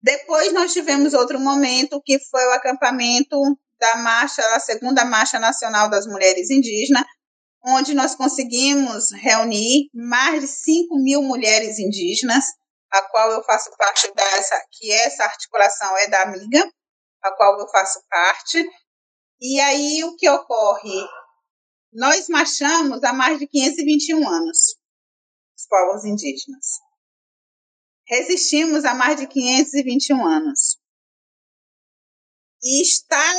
Depois 0.00 0.52
nós 0.52 0.72
tivemos 0.72 1.14
outro 1.14 1.38
momento, 1.38 2.02
que 2.04 2.18
foi 2.18 2.44
o 2.46 2.52
acampamento 2.52 3.36
da 3.78 3.96
marcha, 3.96 4.42
a 4.54 4.60
segunda 4.60 5.04
Marcha 5.04 5.38
Nacional 5.38 5.90
das 5.90 6.06
Mulheres 6.06 6.50
Indígenas, 6.50 7.04
onde 7.64 7.94
nós 7.94 8.14
conseguimos 8.14 9.12
reunir 9.12 9.88
mais 9.94 10.40
de 10.40 10.48
5 10.48 10.96
mil 10.98 11.22
mulheres 11.22 11.78
indígenas, 11.78 12.44
a 12.90 13.02
qual 13.02 13.30
eu 13.30 13.42
faço 13.44 13.70
parte 13.76 14.12
dessa, 14.14 14.60
que 14.72 14.90
essa 14.92 15.24
articulação 15.24 15.96
é 15.98 16.08
da 16.08 16.22
Amiga, 16.22 16.68
a 17.22 17.32
qual 17.32 17.58
eu 17.58 17.68
faço 17.68 18.00
parte. 18.08 18.68
E 19.40 19.60
aí 19.60 20.04
o 20.04 20.16
que 20.16 20.28
ocorre? 20.28 21.06
Nós 21.92 22.28
marchamos 22.28 23.04
há 23.04 23.12
mais 23.12 23.38
de 23.38 23.46
521 23.46 24.26
anos, 24.26 24.76
os 25.56 25.66
povos 25.68 26.04
indígenas. 26.04 26.80
Resistimos 28.06 28.84
há 28.84 28.94
mais 28.94 29.20
de 29.20 29.26
521 29.26 30.26
anos. 30.26 30.78
E 32.62 32.82
estar 32.82 33.34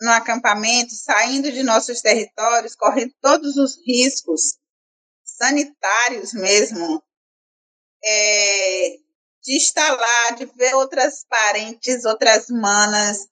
no 0.00 0.10
acampamento, 0.10 0.94
saindo 0.94 1.50
de 1.50 1.62
nossos 1.62 2.00
territórios, 2.00 2.76
correndo 2.76 3.14
todos 3.20 3.56
os 3.56 3.76
riscos 3.84 4.58
sanitários 5.24 6.32
mesmo, 6.34 7.02
é, 8.04 8.96
de 9.42 9.56
estar 9.56 9.90
lá, 9.92 10.30
de 10.36 10.46
ver 10.46 10.74
outras 10.74 11.24
parentes, 11.28 12.04
outras 12.04 12.48
manas 12.48 13.26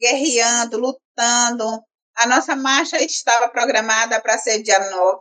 guerreando, 0.00 0.78
lutando. 0.78 1.84
A 2.16 2.26
nossa 2.26 2.54
marcha 2.54 3.02
estava 3.02 3.48
programada 3.48 4.20
para 4.20 4.38
ser 4.38 4.62
dia 4.62 4.78
9. 4.90 5.20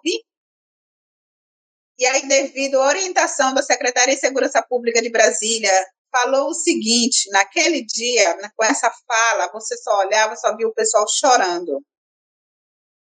E 1.97 2.05
aí, 2.05 2.27
devido 2.27 2.79
à 2.81 2.87
orientação 2.87 3.53
da 3.53 3.61
Secretaria 3.61 4.15
de 4.15 4.19
Segurança 4.19 4.61
Pública 4.61 5.01
de 5.01 5.09
Brasília, 5.09 5.71
falou 6.11 6.49
o 6.49 6.53
seguinte: 6.53 7.29
naquele 7.31 7.83
dia, 7.83 8.35
né, 8.37 8.51
com 8.55 8.63
essa 8.65 8.91
fala, 9.07 9.51
você 9.51 9.75
só 9.77 9.99
olhava, 9.99 10.35
só 10.35 10.55
via 10.55 10.67
o 10.67 10.73
pessoal 10.73 11.05
chorando. 11.07 11.83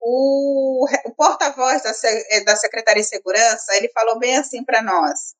O, 0.00 0.86
o 1.06 1.14
porta-voz 1.14 1.82
da, 1.82 1.92
eh, 2.30 2.44
da 2.44 2.56
Secretaria 2.56 3.02
de 3.02 3.08
Segurança, 3.08 3.74
ele 3.76 3.90
falou 3.92 4.18
bem 4.18 4.36
assim 4.36 4.62
para 4.64 4.82
nós. 4.82 5.34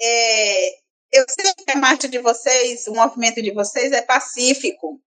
É, 0.00 0.70
eu 1.12 1.24
sei 1.28 1.52
que 1.54 1.70
a 1.70 1.76
marcha 1.76 2.08
de 2.08 2.18
vocês, 2.18 2.86
o 2.86 2.92
movimento 2.94 3.42
de 3.42 3.52
vocês 3.52 3.92
é 3.92 4.02
pacífico, 4.02 5.00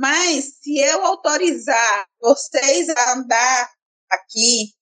mas 0.00 0.56
se 0.62 0.78
eu 0.78 1.04
autorizar 1.04 2.08
vocês 2.18 2.88
a 2.88 3.12
andar 3.12 3.70
aqui, 4.08 4.74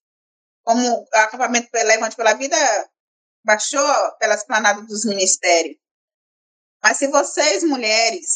como 0.63 1.09
acampamento 1.13 1.69
Levante 1.75 2.15
pela 2.15 2.35
Vida 2.35 2.57
baixou 3.45 3.85
pela 4.21 4.37
esplanada 4.37 4.81
dos 4.83 5.05
ministérios. 5.05 5.77
Mas 6.81 6.99
se 6.99 7.09
vocês, 7.09 7.65
mulheres, 7.65 8.31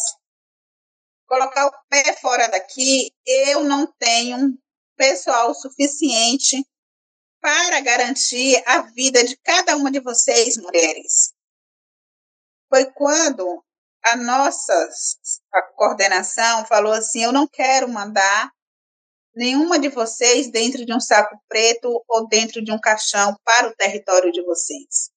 colocar 1.29 1.69
o 1.69 1.89
pé 1.89 2.15
fora 2.15 2.49
daqui, 2.49 3.15
eu 3.25 3.63
não 3.63 3.87
tenho 3.87 4.59
pessoal 4.97 5.55
suficiente 5.55 6.67
para 7.41 7.81
garantir 7.81 8.61
a 8.67 8.83
vida 8.83 9.23
de 9.23 9.37
cada 9.37 9.77
uma 9.77 9.89
de 9.89 10.01
vocês, 10.01 10.57
mulheres. 10.57 11.33
Foi 12.69 12.87
quando 12.91 13.65
a 14.05 14.17
nossa 14.17 14.73
a 15.53 15.63
coordenação 15.75 16.67
falou 16.67 16.93
assim: 16.93 17.23
eu 17.23 17.33
não 17.33 17.47
quero 17.47 17.89
mandar 17.89 18.51
nenhuma 19.35 19.79
de 19.79 19.89
vocês 19.89 20.51
dentro 20.51 20.85
de 20.85 20.95
um 20.95 21.01
saco 21.01 21.37
preto 21.49 22.03
ou 22.09 22.29
dentro 22.29 22.63
de 22.63 22.73
um 22.73 22.79
caixão 22.79 23.37
para 23.45 23.69
o 23.69 23.75
território 23.75 24.31
de 24.33 24.43
vocês. 24.45 25.11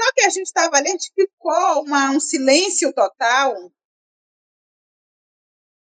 Só 0.00 0.12
que 0.12 0.22
a 0.22 0.28
gente 0.28 0.46
estava 0.46 0.76
ali, 0.76 0.88
a 0.88 0.92
gente 0.92 1.12
ficou 1.14 1.82
uma, 1.82 2.10
um 2.10 2.20
silêncio 2.20 2.92
total. 2.92 3.54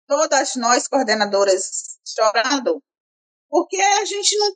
Todas 0.06 0.54
nós, 0.56 0.86
coordenadoras, 0.86 1.98
chorando, 2.06 2.82
porque 3.48 3.80
a 3.80 4.04
gente 4.04 4.36
não 4.36 4.54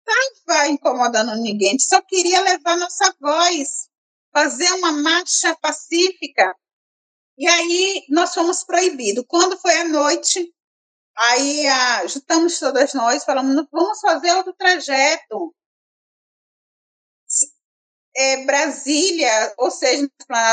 estava 0.00 0.68
incomodando 0.68 1.36
ninguém, 1.36 1.68
a 1.68 1.72
gente 1.72 1.84
só 1.84 2.00
queria 2.02 2.40
levar 2.40 2.76
nossa 2.76 3.14
voz, 3.20 3.89
fazer 4.32 4.72
uma 4.72 4.92
marcha 4.92 5.56
pacífica 5.60 6.54
e 7.40 7.48
aí 7.48 8.04
nós 8.10 8.34
fomos 8.34 8.62
proibidos. 8.64 9.24
Quando 9.26 9.58
foi 9.58 9.74
à 9.80 9.84
noite, 9.88 10.54
aí 11.16 11.66
ah, 11.66 12.06
juntamos 12.06 12.58
todas 12.58 12.92
nós, 12.92 13.24
falamos, 13.24 13.66
vamos 13.72 13.98
fazer 13.98 14.30
outro 14.32 14.52
trajeto. 14.52 15.54
É, 18.14 18.44
Brasília, 18.44 19.54
ou 19.56 19.70
seja, 19.70 20.06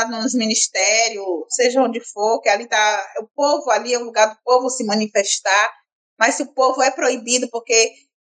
nos 0.08 0.32
ministérios, 0.32 1.26
seja 1.50 1.82
onde 1.82 2.00
for, 2.00 2.40
que 2.40 2.48
ali 2.48 2.64
está 2.64 3.14
o 3.20 3.28
povo 3.34 3.70
ali 3.70 3.92
é 3.92 3.98
o 3.98 4.04
lugar 4.04 4.34
do 4.34 4.40
povo 4.42 4.70
se 4.70 4.82
manifestar, 4.84 5.70
mas 6.18 6.36
se 6.36 6.42
o 6.44 6.54
povo 6.54 6.80
é 6.82 6.90
proibido 6.90 7.50
porque 7.50 7.92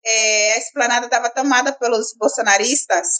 é, 0.05 0.53
a 0.53 0.57
esplanada 0.57 1.05
estava 1.05 1.29
tomada 1.29 1.71
pelos 1.71 2.13
bolsonaristas, 2.17 3.19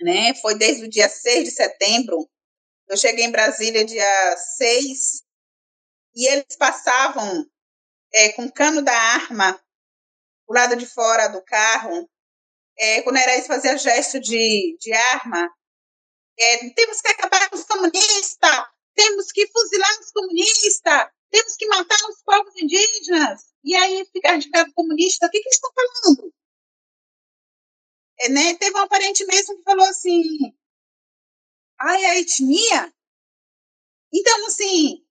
né? 0.00 0.34
Foi 0.34 0.56
desde 0.56 0.84
o 0.84 0.90
dia 0.90 1.08
6 1.08 1.44
de 1.44 1.50
setembro, 1.50 2.28
eu 2.88 2.96
cheguei 2.96 3.24
em 3.24 3.30
Brasília 3.30 3.84
dia 3.84 4.36
6 4.56 5.22
e 6.14 6.26
eles 6.26 6.56
passavam 6.58 7.46
é, 8.12 8.32
com 8.32 8.50
cano 8.50 8.82
da 8.82 8.96
arma 8.96 9.52
do 10.48 10.54
lado 10.54 10.74
de 10.76 10.86
fora 10.86 11.28
do 11.28 11.42
carro. 11.42 12.08
É, 12.78 13.02
quando 13.02 13.18
era 13.18 13.36
isso, 13.36 13.46
fazia 13.46 13.76
gesto 13.76 14.18
de, 14.18 14.76
de 14.80 14.92
arma. 14.92 15.50
É, 16.38 16.70
temos 16.70 17.00
que 17.00 17.08
acabar 17.08 17.50
com 17.50 17.56
os 17.56 17.64
comunistas, 17.64 18.64
temos 18.94 19.30
que 19.32 19.46
fuzilar 19.48 20.00
os 20.00 20.10
comunistas, 20.12 21.08
temos 21.30 21.56
que 21.56 21.66
matar 21.66 21.98
os 22.08 22.22
povos 22.22 22.54
indígenas. 22.56 23.42
E 23.64 23.74
aí 23.74 24.08
fica, 24.12 24.30
a 24.30 24.34
gente 24.34 24.44
ficava 24.44 24.72
comunista, 24.74 25.26
o 25.26 25.30
que, 25.30 25.40
que 25.40 25.48
eles 25.48 25.56
estão 25.56 25.70
falando? 25.74 26.32
É, 28.20 28.28
né? 28.28 28.54
Teve 28.54 28.78
um 28.80 28.88
parente 28.88 29.24
mesmo 29.26 29.56
que 29.56 29.62
falou 29.62 29.86
assim, 29.86 30.22
ai, 31.80 32.04
a 32.04 32.18
etnia. 32.18 32.92
Então, 34.12 34.46
assim, 34.46 35.04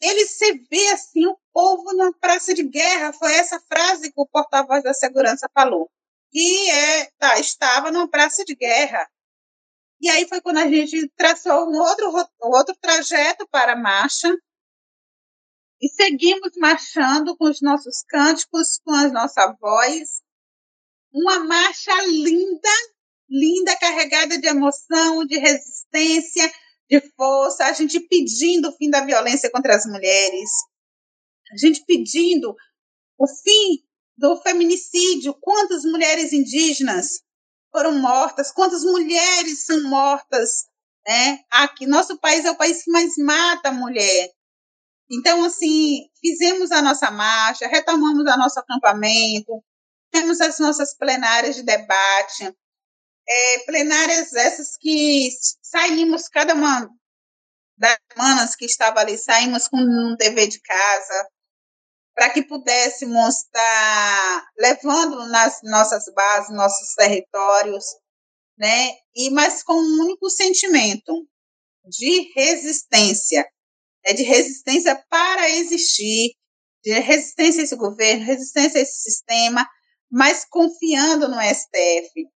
ele 0.00 0.26
se 0.26 0.52
vê 0.70 0.88
assim, 0.88 1.26
o 1.26 1.38
povo 1.52 1.94
na 1.94 2.12
praça 2.14 2.54
de 2.54 2.62
guerra, 2.62 3.12
foi 3.12 3.34
essa 3.34 3.60
frase 3.60 4.10
que 4.10 4.20
o 4.20 4.26
porta-voz 4.26 4.82
da 4.82 4.94
segurança 4.94 5.48
falou, 5.52 5.90
que 6.30 6.70
é, 6.70 7.10
tá, 7.18 7.38
estava 7.38 7.90
numa 7.90 8.08
praça 8.08 8.44
de 8.44 8.54
guerra. 8.54 9.06
E 10.00 10.08
aí 10.08 10.26
foi 10.28 10.40
quando 10.40 10.58
a 10.58 10.68
gente 10.68 11.08
traçou 11.16 11.68
um 11.70 11.78
outro, 11.78 12.10
um 12.42 12.48
outro 12.48 12.76
trajeto 12.80 13.46
para 13.48 13.72
a 13.72 13.76
marcha, 13.76 14.34
e 15.80 15.88
seguimos 15.90 16.52
marchando 16.56 17.36
com 17.36 17.44
os 17.50 17.60
nossos 17.60 18.02
cânticos, 18.08 18.78
com 18.82 18.92
a 18.92 19.08
nossa 19.08 19.54
voz. 19.60 20.22
Uma 21.18 21.38
marcha 21.38 21.94
linda, 22.02 22.68
linda, 23.26 23.74
carregada 23.78 24.38
de 24.38 24.46
emoção, 24.46 25.24
de 25.26 25.38
resistência, 25.38 26.52
de 26.90 27.00
força, 27.16 27.64
a 27.64 27.72
gente 27.72 27.98
pedindo 28.00 28.68
o 28.68 28.72
fim 28.72 28.90
da 28.90 29.00
violência 29.00 29.50
contra 29.50 29.74
as 29.74 29.86
mulheres, 29.86 30.50
a 31.50 31.56
gente 31.56 31.82
pedindo 31.86 32.54
o 33.18 33.26
fim 33.26 33.82
do 34.14 34.36
feminicídio, 34.42 35.34
quantas 35.40 35.84
mulheres 35.84 36.34
indígenas 36.34 37.22
foram 37.72 37.92
mortas, 37.92 38.52
quantas 38.52 38.84
mulheres 38.84 39.64
são 39.64 39.84
mortas, 39.84 40.66
né? 41.08 41.40
Aqui, 41.50 41.86
nosso 41.86 42.18
país 42.18 42.44
é 42.44 42.50
o 42.50 42.58
país 42.58 42.82
que 42.82 42.90
mais 42.90 43.16
mata 43.16 43.70
a 43.70 43.72
mulher. 43.72 44.30
Então, 45.10 45.42
assim, 45.44 46.10
fizemos 46.20 46.70
a 46.72 46.82
nossa 46.82 47.10
marcha, 47.10 47.66
retomamos 47.68 48.20
o 48.20 48.36
nosso 48.36 48.60
acampamento, 48.60 49.64
temos 50.16 50.40
as 50.40 50.58
nossas 50.58 50.96
plenárias 50.96 51.56
de 51.56 51.62
debate, 51.62 52.50
é, 53.28 53.58
plenárias 53.66 54.32
essas 54.32 54.74
que 54.78 55.28
saímos, 55.60 56.26
cada 56.28 56.54
uma 56.54 56.88
das 57.76 57.98
semanas 58.10 58.56
que 58.56 58.64
estava 58.64 59.00
ali, 59.00 59.18
saímos 59.18 59.68
com 59.68 59.76
um 59.76 60.16
dever 60.16 60.48
de 60.48 60.58
casa, 60.60 61.28
para 62.14 62.30
que 62.30 62.42
pudéssemos 62.42 63.40
estar 63.40 64.46
levando 64.56 65.26
nas 65.26 65.60
nossas 65.62 66.04
bases, 66.14 66.56
nossos 66.56 66.94
territórios, 66.94 67.84
né? 68.56 68.92
E 69.14 69.28
mas 69.30 69.62
com 69.62 69.74
um 69.74 70.02
único 70.04 70.30
sentimento 70.30 71.28
de 71.84 72.32
resistência, 72.34 73.46
é 74.02 74.14
de 74.14 74.22
resistência 74.22 74.96
para 75.10 75.50
existir, 75.50 76.32
de 76.82 76.98
resistência 77.00 77.60
a 77.60 77.64
esse 77.64 77.76
governo, 77.76 78.24
resistência 78.24 78.80
a 78.80 78.82
esse 78.82 79.02
sistema, 79.02 79.68
mas 80.10 80.44
confiando 80.44 81.28
no 81.28 81.40
STF. 81.40 82.28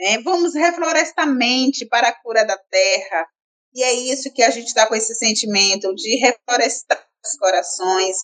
É, 0.00 0.18
vamos 0.22 0.54
reflorestamento 0.54 1.86
para 1.88 2.08
a 2.08 2.22
cura 2.22 2.44
da 2.44 2.56
terra. 2.56 3.26
E 3.74 3.82
é 3.82 3.92
isso 3.92 4.32
que 4.32 4.42
a 4.42 4.50
gente 4.50 4.68
está 4.68 4.86
com 4.86 4.94
esse 4.94 5.14
sentimento 5.14 5.94
de 5.94 6.16
reflorestar 6.16 7.06
os 7.24 7.38
corações, 7.38 8.16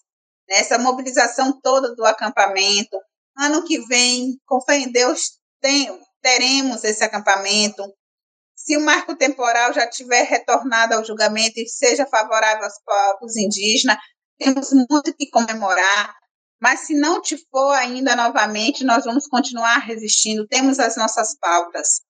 né? 0.48 0.56
essa 0.56 0.78
mobilização 0.78 1.60
toda 1.60 1.94
do 1.94 2.04
acampamento. 2.04 2.98
Ano 3.38 3.64
que 3.64 3.78
vem, 3.86 4.40
com 4.46 4.60
fé 4.62 4.78
em 4.78 4.90
Deus, 4.90 5.38
tem, 5.60 5.88
teremos 6.22 6.82
esse 6.82 7.04
acampamento. 7.04 7.82
Se 8.56 8.76
o 8.76 8.80
marco 8.80 9.14
temporal 9.14 9.72
já 9.72 9.86
tiver 9.88 10.22
retornado 10.22 10.94
ao 10.94 11.04
julgamento 11.04 11.60
e 11.60 11.68
seja 11.68 12.06
favorável 12.06 12.64
aos 12.64 12.80
povos 12.82 13.36
indígenas, 13.36 13.98
temos 14.38 14.70
muito 14.90 15.14
que 15.14 15.30
comemorar. 15.30 16.14
Mas 16.60 16.80
se 16.80 16.94
não 16.94 17.20
te 17.20 17.36
for 17.50 17.72
ainda 17.72 18.16
novamente, 18.16 18.84
nós 18.84 19.04
vamos 19.04 19.26
continuar 19.28 19.78
resistindo. 19.78 20.46
Temos 20.46 20.78
as 20.78 20.96
nossas 20.96 21.36
pautas, 21.38 22.00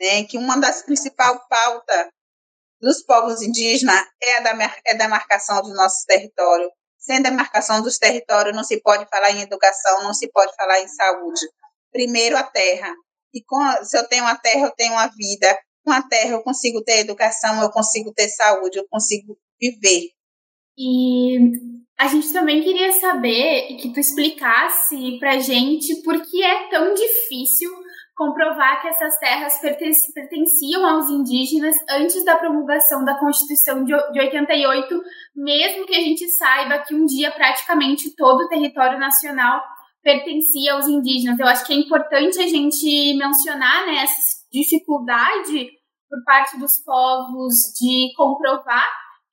né? 0.00 0.24
Que 0.24 0.36
uma 0.36 0.56
das 0.56 0.82
principais 0.82 1.38
pautas 1.48 2.08
dos 2.80 3.02
povos 3.02 3.42
indígenas 3.42 4.02
é 4.22 4.38
a 4.38 4.40
da, 4.40 4.74
é 4.86 4.94
da 4.94 5.08
marcação 5.08 5.62
do 5.62 5.74
nosso 5.74 6.04
território. 6.06 6.70
Sem 6.98 7.22
demarcação 7.22 7.82
dos 7.82 7.98
territórios, 7.98 8.54
não 8.54 8.62
se 8.62 8.80
pode 8.82 9.08
falar 9.08 9.30
em 9.30 9.40
educação, 9.40 10.02
não 10.02 10.12
se 10.12 10.30
pode 10.30 10.54
falar 10.54 10.80
em 10.80 10.88
saúde. 10.88 11.40
Primeiro, 11.90 12.36
a 12.36 12.42
terra. 12.42 12.94
E 13.32 13.42
com, 13.42 13.58
se 13.84 13.96
eu 13.96 14.06
tenho 14.06 14.24
uma 14.24 14.36
terra, 14.36 14.66
eu 14.66 14.72
tenho 14.72 14.92
uma 14.92 15.06
vida. 15.06 15.58
Com 15.82 15.92
a 15.92 16.02
terra, 16.02 16.32
eu 16.32 16.42
consigo 16.42 16.82
ter 16.82 16.98
educação, 16.98 17.62
eu 17.62 17.70
consigo 17.70 18.12
ter 18.12 18.28
saúde, 18.28 18.78
eu 18.78 18.86
consigo 18.88 19.38
viver. 19.58 20.10
E 20.76 21.38
a 22.00 22.06
gente 22.06 22.32
também 22.32 22.62
queria 22.62 22.92
saber 22.92 23.76
que 23.76 23.92
tu 23.92 24.00
explicasse 24.00 25.18
pra 25.18 25.38
gente 25.38 26.02
por 26.02 26.18
que 26.22 26.42
é 26.42 26.66
tão 26.70 26.94
difícil 26.94 27.70
comprovar 28.16 28.80
que 28.80 28.88
essas 28.88 29.18
terras 29.18 29.60
pertenciam 30.14 30.86
aos 30.86 31.10
indígenas 31.10 31.76
antes 31.90 32.24
da 32.24 32.38
promulgação 32.38 33.04
da 33.04 33.18
Constituição 33.18 33.84
de 33.84 33.94
88, 33.94 35.02
mesmo 35.36 35.84
que 35.84 35.94
a 35.94 36.00
gente 36.00 36.26
saiba 36.30 36.78
que 36.78 36.94
um 36.94 37.04
dia 37.04 37.30
praticamente 37.32 38.16
todo 38.16 38.44
o 38.44 38.48
território 38.48 38.98
nacional 38.98 39.62
pertencia 40.02 40.72
aos 40.72 40.88
indígenas. 40.88 41.38
Eu 41.38 41.46
acho 41.46 41.66
que 41.66 41.74
é 41.74 41.76
importante 41.76 42.40
a 42.40 42.46
gente 42.46 43.14
mencionar 43.18 43.86
né, 43.86 44.04
essa 44.04 44.40
dificuldade 44.50 45.68
por 46.08 46.24
parte 46.24 46.58
dos 46.58 46.82
povos 46.82 47.54
de 47.78 48.10
comprovar 48.16 48.88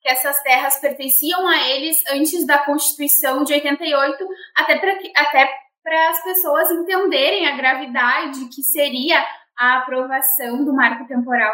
que 0.08 0.12
essas 0.12 0.40
terras 0.42 0.78
pertenciam 0.78 1.46
a 1.46 1.68
eles 1.68 2.02
antes 2.10 2.46
da 2.46 2.64
Constituição 2.64 3.44
de 3.44 3.52
88, 3.52 4.26
até 4.56 4.78
para 4.78 4.92
até 5.16 5.48
para 5.82 6.10
as 6.10 6.22
pessoas 6.22 6.70
entenderem 6.70 7.46
a 7.46 7.56
gravidade 7.56 8.48
que 8.48 8.62
seria 8.62 9.22
a 9.56 9.78
aprovação 9.78 10.64
do 10.64 10.72
marco 10.72 11.06
temporal. 11.06 11.52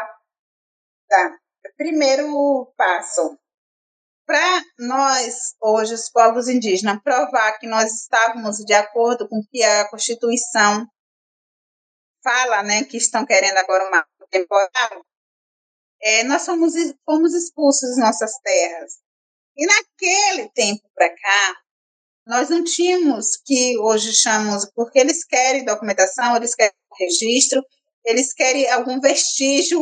Tá. 1.09 1.37
Primeiro 1.77 2.73
passo. 2.77 3.39
Para 4.27 4.63
nós, 4.79 5.55
hoje, 5.61 5.95
os 5.95 6.09
povos 6.09 6.49
indígenas, 6.49 7.03
provar 7.03 7.59
que 7.59 7.67
nós 7.67 7.93
estávamos 8.03 8.57
de 8.59 8.73
acordo 8.73 9.29
com 9.29 9.37
o 9.37 9.47
que 9.51 9.63
a 9.63 9.89
Constituição 9.91 10.87
fala, 12.23 12.63
né, 12.63 12.85
que 12.85 12.97
estão 12.97 13.27
querendo 13.27 13.59
agora 13.59 13.87
um 13.87 13.91
marco 13.91 14.27
temporal, 14.31 15.05
é, 16.05 16.23
nós 16.25 16.45
fomos, 16.45 16.75
fomos 17.07 17.33
expulsos 17.33 17.89
das 17.89 17.99
nossas 17.99 18.39
terras. 18.43 18.93
E 19.57 19.67
naquele 19.67 20.51
tempo 20.51 20.83
para 20.95 21.09
cá, 21.09 21.57
nós 22.27 22.51
não 22.51 22.63
tínhamos 22.63 23.39
que 23.45 23.79
hoje 23.79 24.13
chamamos, 24.15 24.71
porque 24.75 24.99
eles 24.99 25.25
querem 25.25 25.65
documentação, 25.65 26.37
eles 26.37 26.55
querem 26.55 26.75
registro, 26.99 27.63
eles 28.05 28.35
querem 28.35 28.71
algum 28.71 29.01
vestígio 29.01 29.81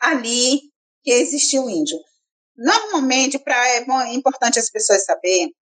ali 0.00 0.60
que 1.04 1.12
existiu 1.12 1.70
índio. 1.70 1.98
Normalmente, 2.56 3.38
para 3.38 3.68
é, 3.68 3.84
bom, 3.84 4.00
é 4.00 4.14
importante 4.14 4.58
as 4.58 4.70
pessoas 4.70 5.04
saberem 5.04 5.54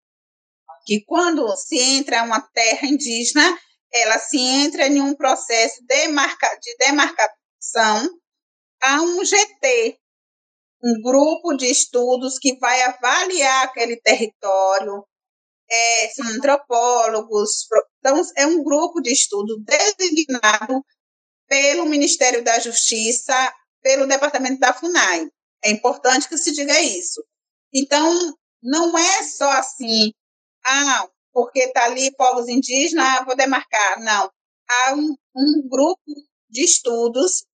que 0.86 1.04
quando 1.04 1.46
se 1.56 1.78
entra 1.78 2.22
uma 2.22 2.40
terra 2.40 2.86
indígena, 2.86 3.58
ela 3.92 4.18
se 4.18 4.38
entra 4.38 4.86
em 4.86 5.00
um 5.00 5.14
processo 5.14 5.84
de, 5.86 6.08
marca, 6.08 6.48
de 6.56 6.74
demarcação 6.78 8.08
a 8.84 9.00
um 9.00 9.24
GT, 9.24 9.98
um 10.82 11.00
grupo 11.02 11.54
de 11.54 11.66
estudos 11.66 12.38
que 12.38 12.58
vai 12.58 12.82
avaliar 12.82 13.64
aquele 13.64 13.96
território, 13.96 15.02
é, 15.70 16.08
são 16.10 16.26
antropólogos, 16.28 17.66
então 17.98 18.20
é 18.36 18.46
um 18.46 18.62
grupo 18.62 19.00
de 19.00 19.10
estudo 19.10 19.58
designado 19.64 20.84
pelo 21.48 21.86
Ministério 21.86 22.44
da 22.44 22.58
Justiça, 22.58 23.34
pelo 23.82 24.06
Departamento 24.06 24.60
da 24.60 24.74
FUNAI. 24.74 25.28
É 25.64 25.70
importante 25.70 26.28
que 26.28 26.36
se 26.36 26.52
diga 26.52 26.78
isso. 26.80 27.24
Então, 27.72 28.36
não 28.62 28.96
é 28.98 29.22
só 29.22 29.50
assim, 29.52 30.12
ah, 30.64 31.08
porque 31.32 31.60
está 31.60 31.84
ali 31.86 32.14
povos 32.16 32.48
indígenas, 32.48 33.06
ah, 33.06 33.24
vou 33.24 33.34
demarcar. 33.34 34.00
Não. 34.00 34.30
Há 34.68 34.94
um, 34.94 35.16
um 35.34 35.68
grupo 35.68 36.02
de 36.50 36.62
estudos 36.62 37.44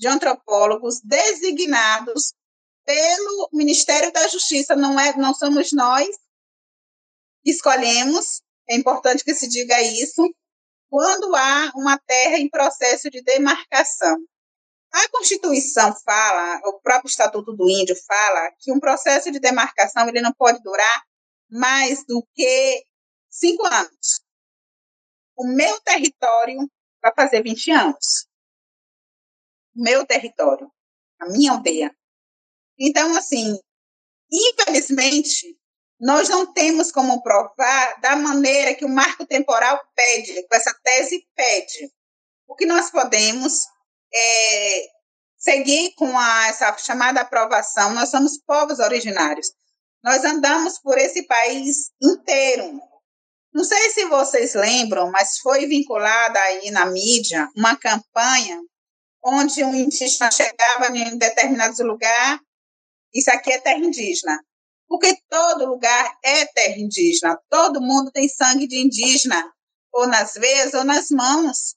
de 0.00 0.08
antropólogos 0.08 0.98
designados 1.04 2.32
pelo 2.86 3.50
Ministério 3.52 4.10
da 4.10 4.26
Justiça, 4.28 4.74
não 4.74 4.98
é, 4.98 5.14
não 5.14 5.34
somos 5.34 5.72
nós 5.72 6.08
escolhemos, 7.44 8.42
é 8.68 8.76
importante 8.76 9.22
que 9.22 9.34
se 9.34 9.46
diga 9.46 9.78
isso, 9.82 10.34
quando 10.88 11.36
há 11.36 11.70
uma 11.74 11.98
terra 11.98 12.38
em 12.38 12.48
processo 12.48 13.10
de 13.10 13.22
demarcação. 13.22 14.16
A 14.90 15.08
Constituição 15.10 15.94
fala, 16.02 16.60
o 16.64 16.80
próprio 16.80 17.10
Estatuto 17.10 17.54
do 17.54 17.68
Índio 17.68 17.94
fala, 18.06 18.52
que 18.58 18.72
um 18.72 18.80
processo 18.80 19.30
de 19.30 19.38
demarcação 19.38 20.08
ele 20.08 20.22
não 20.22 20.32
pode 20.32 20.62
durar 20.62 21.04
mais 21.50 22.04
do 22.06 22.26
que 22.34 22.84
cinco 23.28 23.66
anos. 23.66 24.20
O 25.36 25.46
meu 25.46 25.78
território 25.82 26.58
vai 27.02 27.12
fazer 27.14 27.42
20 27.42 27.70
anos. 27.70 28.29
Meu 29.74 30.06
território, 30.06 30.70
a 31.20 31.28
minha 31.28 31.52
aldeia. 31.52 31.94
Então, 32.78 33.16
assim, 33.16 33.58
infelizmente, 34.32 35.56
nós 36.00 36.28
não 36.28 36.52
temos 36.52 36.90
como 36.90 37.22
provar 37.22 38.00
da 38.00 38.16
maneira 38.16 38.74
que 38.74 38.84
o 38.84 38.88
marco 38.88 39.26
temporal 39.26 39.78
pede, 39.94 40.32
que 40.32 40.56
essa 40.56 40.74
tese 40.82 41.26
pede. 41.36 41.92
O 42.48 42.54
que 42.54 42.64
nós 42.64 42.90
podemos 42.90 43.66
é 44.12 44.86
seguir 45.36 45.94
com 45.94 46.18
a, 46.18 46.48
essa 46.48 46.76
chamada 46.78 47.20
aprovação. 47.20 47.92
Nós 47.94 48.10
somos 48.10 48.38
povos 48.38 48.78
originários. 48.78 49.52
Nós 50.02 50.24
andamos 50.24 50.78
por 50.78 50.96
esse 50.96 51.26
país 51.26 51.90
inteiro. 52.02 52.80
Não 53.52 53.64
sei 53.64 53.90
se 53.90 54.06
vocês 54.06 54.54
lembram, 54.54 55.10
mas 55.10 55.38
foi 55.38 55.66
vinculada 55.66 56.38
aí 56.40 56.70
na 56.70 56.86
mídia 56.86 57.48
uma 57.56 57.76
campanha 57.76 58.58
onde 59.22 59.64
um 59.64 59.74
indígena 59.74 60.30
chegava 60.30 60.86
em 60.96 61.16
determinados 61.16 61.78
lugar, 61.80 62.40
isso 63.14 63.30
aqui 63.30 63.52
é 63.52 63.58
terra 63.58 63.78
indígena. 63.78 64.42
Porque 64.88 65.16
todo 65.28 65.66
lugar 65.66 66.18
é 66.24 66.46
terra 66.46 66.78
indígena, 66.78 67.40
todo 67.48 67.80
mundo 67.80 68.10
tem 68.10 68.28
sangue 68.28 68.66
de 68.66 68.78
indígena, 68.78 69.52
ou 69.92 70.06
nas 70.06 70.34
veias 70.34 70.74
ou 70.74 70.84
nas 70.84 71.10
mãos. 71.10 71.76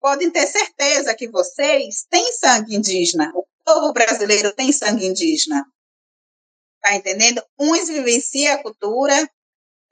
Podem 0.00 0.30
ter 0.30 0.46
certeza 0.46 1.14
que 1.14 1.28
vocês 1.28 2.04
têm 2.10 2.32
sangue 2.32 2.74
indígena. 2.74 3.32
O 3.34 3.46
povo 3.64 3.92
brasileiro 3.92 4.52
tem 4.54 4.72
sangue 4.72 5.06
indígena. 5.06 5.64
Tá 6.82 6.94
entendendo? 6.94 7.42
Uns 7.58 7.88
vivenciam 7.88 8.54
a 8.54 8.62
cultura, 8.62 9.14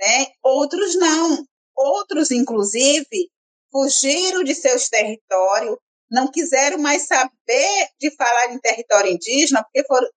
né? 0.01 0.27
Outros 0.43 0.95
não. 0.95 1.47
outros, 1.77 2.31
inclusive, 2.31 3.31
fugiram 3.71 4.43
de 4.43 4.55
seus 4.55 4.89
territórios, 4.89 5.77
não 6.11 6.31
quiseram 6.31 6.79
mais 6.79 7.07
saber 7.07 7.89
de 8.01 8.11
falar 8.17 8.53
em 8.53 8.59
território 8.59 9.11
indígena 9.11 9.63
porque 9.63 9.87
foram, 9.87 10.09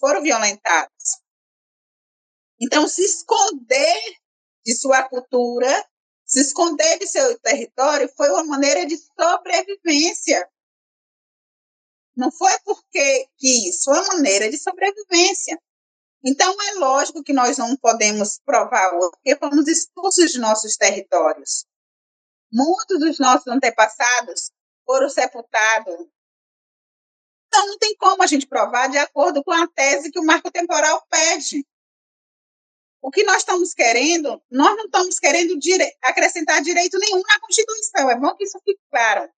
foram 0.00 0.22
violentados. 0.22 1.20
Então, 2.60 2.88
se 2.88 3.02
esconder 3.02 4.00
de 4.64 4.74
sua 4.74 5.02
cultura, 5.08 5.86
se 6.24 6.40
esconder 6.40 6.98
de 6.98 7.06
seu 7.06 7.38
território 7.40 8.10
foi 8.16 8.28
uma 8.30 8.44
maneira 8.44 8.86
de 8.86 8.96
sobrevivência. 8.96 10.48
Não 12.16 12.32
foi 12.32 12.58
porque 12.64 13.28
quis, 13.36 13.84
foi 13.84 13.98
uma 14.00 14.14
maneira 14.14 14.50
de 14.50 14.58
sobrevivência. 14.58 15.60
Então, 16.24 16.50
é 16.60 16.74
lógico 16.80 17.22
que 17.22 17.32
nós 17.32 17.58
não 17.58 17.76
podemos 17.76 18.40
provar 18.44 18.90
porque 18.98 19.36
fomos 19.36 19.68
expulsos 19.68 20.32
de 20.32 20.40
nossos 20.40 20.76
territórios. 20.76 21.66
Muitos 22.50 22.98
dos 22.98 23.18
nossos 23.20 23.46
antepassados 23.46 24.50
foram 24.86 25.10
sepultados. 25.10 26.06
Então, 27.48 27.66
não 27.66 27.78
tem 27.78 27.94
como 27.96 28.22
a 28.22 28.26
gente 28.26 28.46
provar 28.46 28.88
de 28.88 28.98
acordo 28.98 29.42
com 29.42 29.52
a 29.52 29.66
tese 29.68 30.10
que 30.10 30.18
o 30.18 30.24
marco 30.24 30.50
temporal 30.50 31.04
pede. 31.10 31.66
O 33.02 33.10
que 33.10 33.22
nós 33.24 33.38
estamos 33.38 33.72
querendo, 33.72 34.42
nós 34.50 34.76
não 34.76 34.86
estamos 34.86 35.18
querendo 35.18 35.58
dire 35.58 35.84
acrescentar 36.02 36.60
direito 36.62 36.98
nenhum 36.98 37.22
na 37.22 37.40
Constituição. 37.40 38.10
É 38.10 38.18
bom 38.18 38.34
que 38.36 38.44
isso 38.44 38.58
fique 38.64 38.80
claro. 38.90 39.30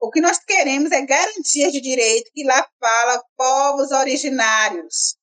O 0.00 0.10
que 0.10 0.20
nós 0.20 0.38
queremos 0.38 0.92
é 0.92 1.04
garantia 1.04 1.70
de 1.70 1.80
direito, 1.80 2.30
que 2.32 2.44
lá 2.44 2.66
fala 2.80 3.22
povos 3.36 3.90
originários. 3.90 5.16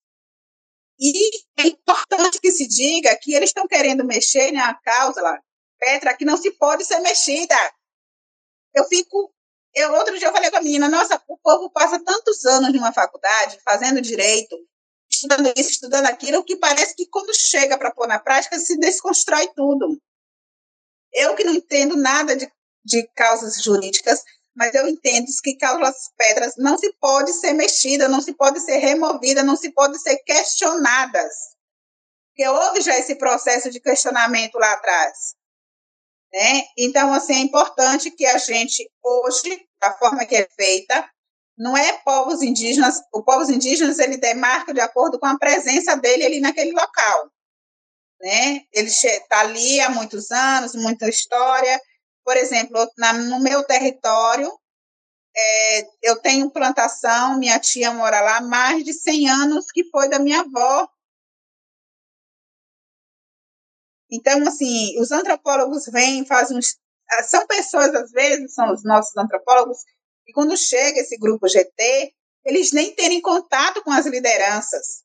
E 1.00 1.30
é 1.60 1.68
importante 1.68 2.40
que 2.40 2.52
se 2.52 2.68
diga 2.68 3.16
que 3.18 3.34
eles 3.34 3.50
estão 3.50 3.68
querendo 3.68 4.04
mexer 4.04 4.52
na 4.52 4.74
cláusula, 4.76 5.40
Petra, 5.80 6.16
que 6.16 6.26
não 6.26 6.38
se 6.38 6.52
pode 6.52 6.86
ser 6.86 7.00
mexida. 7.00 7.56
Eu 8.78 8.86
fico. 8.86 9.34
Eu, 9.74 9.92
outro 9.94 10.18
dia 10.18 10.28
eu 10.28 10.32
falei 10.32 10.52
com 10.52 10.58
a 10.58 10.62
menina: 10.62 10.88
nossa, 10.88 11.22
o 11.28 11.38
povo 11.38 11.72
passa 11.72 12.00
tantos 12.04 12.46
anos 12.46 12.72
numa 12.72 12.94
faculdade 12.94 13.60
fazendo 13.66 14.00
direito, 14.00 14.56
estudando 15.10 15.52
isso, 15.58 15.72
estudando 15.72 16.06
aquilo, 16.06 16.44
que 16.44 16.56
parece 16.56 16.96
que 16.96 17.08
quando 17.08 17.34
chega 17.34 17.78
para 17.78 17.92
pôr 17.92 18.08
na 18.08 18.20
prática 18.20 18.60
se 18.60 18.78
desconstrói 18.78 19.48
tudo. 19.56 20.00
Eu 21.12 21.36
que 21.36 21.44
não 21.44 21.54
entendo 21.54 21.98
nada 21.98 22.36
de, 22.36 22.52
de 22.86 23.08
causas 23.16 23.64
jurídicas, 23.64 24.24
mas 24.56 24.76
eu 24.76 24.88
entendo 24.88 25.26
que 25.44 25.58
cláusulas 25.58 26.12
pedras 26.16 26.54
não 26.58 26.78
se 26.78 26.94
pode 27.00 27.34
ser 27.34 27.54
mexida, 27.54 28.08
não 28.08 28.22
se 28.22 28.34
pode 28.34 28.60
ser 28.60 28.78
removida, 28.78 29.42
não 29.42 29.56
se 29.56 29.72
pode 29.72 30.00
ser 30.00 30.18
questionadas. 30.18 31.34
Porque 32.30 32.48
houve 32.48 32.82
já 32.82 32.96
esse 32.98 33.16
processo 33.16 33.72
de 33.72 33.80
questionamento 33.80 34.56
lá 34.60 34.74
atrás. 34.74 35.36
Né? 36.34 36.64
Então, 36.78 37.14
assim, 37.14 37.34
é 37.34 37.40
importante 37.40 38.12
que 38.12 38.26
a 38.26 38.38
gente, 38.38 38.90
hoje, 39.04 39.66
da 39.80 39.94
forma 39.94 40.26
que 40.26 40.36
é 40.36 40.48
feita, 40.56 41.10
não 41.58 41.76
é 41.76 41.94
povos 42.00 42.42
indígenas, 42.44 43.02
o 43.14 43.24
povos 43.24 43.50
indígenas 43.50 43.98
ele 43.98 44.18
demarca 44.18 44.74
de 44.74 44.80
acordo 44.80 45.20
com 45.20 45.26
a 45.26 45.38
presença 45.38 45.96
dele 45.96 46.26
ali 46.26 46.40
naquele 46.40 46.72
local, 46.72 47.32
né? 48.22 48.62
Ele 48.72 48.88
está 48.88 49.40
ali 49.40 49.80
há 49.82 49.90
muitos 49.90 50.30
anos, 50.32 50.76
muita 50.76 51.10
história. 51.10 51.80
Por 52.24 52.38
exemplo, 52.38 52.88
na, 52.98 53.14
no 53.14 53.40
meu 53.40 53.64
território, 53.64 54.52
é, 55.36 55.88
eu 56.04 56.20
tenho 56.20 56.52
plantação, 56.52 57.38
minha 57.38 57.60
tia 57.60 57.92
mora 57.92 58.20
lá 58.22 58.42
mais 58.42 58.84
de 58.84 58.94
100 58.94 59.30
anos, 59.30 59.66
que 59.72 59.84
foi 59.90 60.10
da 60.10 60.20
minha 60.20 60.42
avó. 60.42 60.88
Então, 64.12 64.42
assim, 64.48 65.00
os 65.00 65.12
antropólogos 65.12 65.86
vêm, 65.88 66.26
fazem 66.26 66.58
uns, 66.58 66.78
são 67.28 67.46
pessoas, 67.46 67.94
às 67.94 68.12
vezes, 68.12 68.54
são 68.54 68.72
os 68.72 68.84
nossos 68.84 69.16
antropólogos, 69.18 69.80
e 70.28 70.34
quando 70.34 70.58
chega 70.58 71.00
esse 71.00 71.18
grupo 71.18 71.48
GT, 71.48 72.14
eles 72.46 72.72
nem 72.72 72.94
terem 72.96 73.22
contato 73.22 73.84
com 73.84 73.92
as 73.92 74.06
lideranças. 74.06 75.04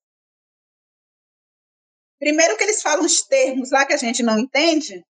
Primeiro 2.18 2.57
que 2.57 2.62
eles 2.62 2.80
falam 2.80 3.05
os 3.05 3.22
termos 3.22 3.70
lá 3.72 3.84
que 3.84 3.92
a 3.92 3.96
gente 3.96 4.22
não 4.22 4.38
entende, 4.38 5.05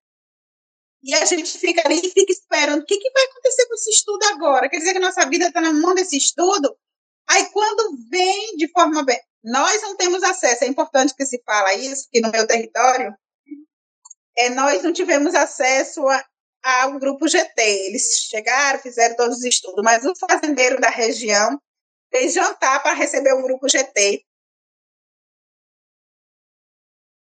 e 1.03 1.15
a 1.15 1.25
gente 1.25 1.59
fica 1.59 1.83
ali 1.85 1.99
e 1.99 2.11
fica 2.11 2.33
esperando 2.33 2.83
o 2.83 2.87
que, 2.87 2.97
que 2.97 3.11
vai 3.11 3.25
acontecer 3.25 3.67
com 3.67 3.75
esse 3.75 3.91
estudo 3.91 4.25
agora. 4.27 4.69
Quer 4.69 4.79
dizer 4.79 4.93
que 4.93 5.01
nossa 5.01 5.29
vida 5.29 5.49
está 5.49 5.61
na 5.61 5.73
mão 5.73 5.95
desse 5.95 6.17
estudo? 6.17 6.77
Aí 7.29 7.51
quando 7.51 7.99
vem 8.09 8.57
de 8.57 8.71
forma 8.71 9.05
bem, 9.05 9.21
nós 9.43 9.83
não 9.83 9.97
temos 9.97 10.23
acesso. 10.23 10.63
É 10.63 10.69
importante 10.69 11.15
que 11.15 11.27
se 11.27 11.43
fala 11.45 11.75
isso, 11.75 12.09
que 12.11 12.21
no 12.21 12.31
meu 12.31 12.47
território 12.47 13.13
é, 14.37 14.51
nós 14.51 14.83
não 14.83 14.93
tivemos 14.93 15.35
acesso 15.35 16.07
a, 16.09 16.25
ao 16.63 16.99
grupo 16.99 17.29
GT. 17.29 17.61
Eles 17.61 18.27
chegaram, 18.29 18.81
fizeram 18.81 19.17
todos 19.17 19.39
os 19.39 19.45
estudos, 19.45 19.83
mas 19.85 20.05
o 20.05 20.15
fazendeiro 20.17 20.81
da 20.81 20.89
região 20.89 21.61
fez 22.11 22.35
jantar 22.35 22.83
para 22.83 22.95
receber 22.95 23.33
o 23.33 23.43
grupo 23.43 23.69
GT. 23.69 24.25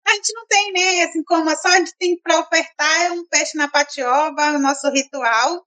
A 0.06 0.14
gente 0.14 0.32
não 0.34 0.46
tem, 0.46 0.72
né? 0.72 1.02
Assim 1.04 1.24
como 1.24 1.50
só 1.56 1.68
a 1.68 1.78
gente 1.78 1.96
tem 1.98 2.20
para 2.20 2.40
ofertar 2.40 3.02
é 3.06 3.12
um 3.12 3.26
peixe 3.26 3.56
na 3.56 3.68
patioba, 3.68 4.52
o 4.52 4.58
nosso 4.58 4.88
ritual. 4.90 5.66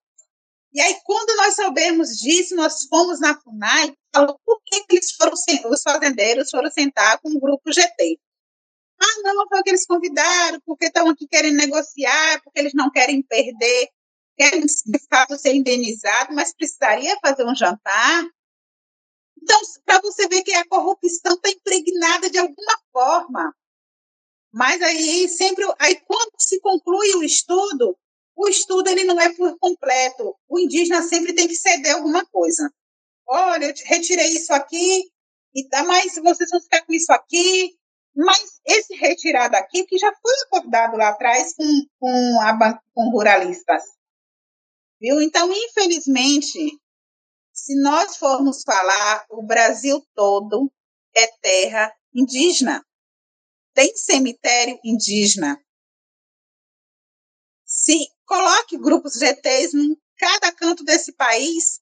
E 0.72 0.80
aí, 0.80 0.96
quando 1.04 1.36
nós 1.38 1.56
soubemos 1.56 2.10
disso, 2.18 2.56
nós 2.56 2.84
fomos 2.88 3.20
na 3.20 3.40
FUNAI 3.40 3.88
e 3.90 3.98
falou 4.14 4.40
por 4.46 4.62
que, 4.64 4.82
que 4.86 4.98
eles 4.98 5.12
foram, 5.12 5.34
os 5.34 5.82
fazendeiros 5.82 6.50
foram 6.52 6.70
sentar 6.70 7.20
com 7.20 7.30
o 7.30 7.40
grupo 7.40 7.72
GT. 7.72 8.20
Ah, 9.00 9.22
não, 9.24 9.48
foi 9.48 9.64
que 9.64 9.70
eles 9.70 9.86
convidaram, 9.86 10.60
porque 10.66 10.86
estão 10.86 11.10
aqui 11.10 11.28
querendo 11.28 11.58
negociar, 11.58 12.42
porque 12.44 12.60
eles 12.60 12.74
não 12.74 12.90
querem 12.90 13.22
perder, 13.22 13.90
querem 14.38 14.62
de 14.62 15.00
fato 15.10 15.38
ser 15.38 15.54
indenizados, 15.56 16.36
mas 16.36 16.54
precisaria 16.54 17.18
fazer 17.22 17.46
um 17.46 17.56
jantar. 17.56 18.26
Então, 19.42 19.60
para 19.86 20.02
você 20.02 20.28
ver 20.28 20.44
que 20.44 20.54
a 20.54 20.68
corrupção 20.68 21.36
está 21.36 21.50
impregnada 21.50 22.30
de 22.30 22.38
alguma 22.38 22.80
forma. 22.92 23.56
Mas 24.52 24.82
aí 24.82 25.30
sempre, 25.30 25.66
aí 25.80 25.96
quando 26.02 26.32
se 26.40 26.60
conclui 26.60 27.16
o 27.16 27.24
estudo, 27.24 27.98
o 28.36 28.48
estudo 28.48 28.90
ele 28.90 29.04
não 29.04 29.20
é 29.20 29.34
por 29.34 29.58
completo. 29.60 30.36
O 30.48 30.60
indígena 30.60 31.02
sempre 31.04 31.34
tem 31.34 31.48
que 31.48 31.56
ceder 31.56 31.96
alguma 31.96 32.26
coisa. 32.26 32.72
Olha, 33.28 33.66
eu 33.66 33.74
retirei 33.86 34.28
isso 34.36 34.54
aqui, 34.54 35.04
e 35.54 35.68
tá, 35.68 35.84
mas 35.84 36.16
vocês 36.16 36.50
vão 36.50 36.62
ficar 36.62 36.86
com 36.86 36.94
isso 36.94 37.12
aqui, 37.12 37.78
mas 38.18 38.60
esse 38.66 38.96
retirado 38.96 39.56
aqui, 39.56 39.86
que 39.86 39.98
já 40.00 40.12
foi 40.20 40.34
acordado 40.46 40.98
lá 40.98 41.10
atrás 41.10 41.54
com, 41.56 41.64
com, 42.00 42.42
a, 42.42 42.82
com 42.92 43.12
ruralistas. 43.12 43.84
Viu? 45.00 45.22
Então, 45.22 45.48
infelizmente, 45.54 46.82
se 47.54 47.80
nós 47.80 48.18
formos 48.18 48.64
falar, 48.64 49.24
o 49.30 49.44
Brasil 49.44 50.04
todo 50.16 50.72
é 51.16 51.28
terra 51.40 51.96
indígena. 52.12 52.84
Tem 53.76 53.96
cemitério 53.96 54.80
indígena. 54.84 55.64
Se 57.64 57.96
coloque 58.26 58.80
grupos 58.80 59.14
GTs 59.14 59.78
em 59.78 59.96
cada 60.18 60.52
canto 60.52 60.84
desse 60.84 61.14
país, 61.14 61.80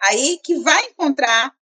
aí 0.00 0.40
que 0.42 0.56
vai 0.58 0.86
encontrar 0.86 1.56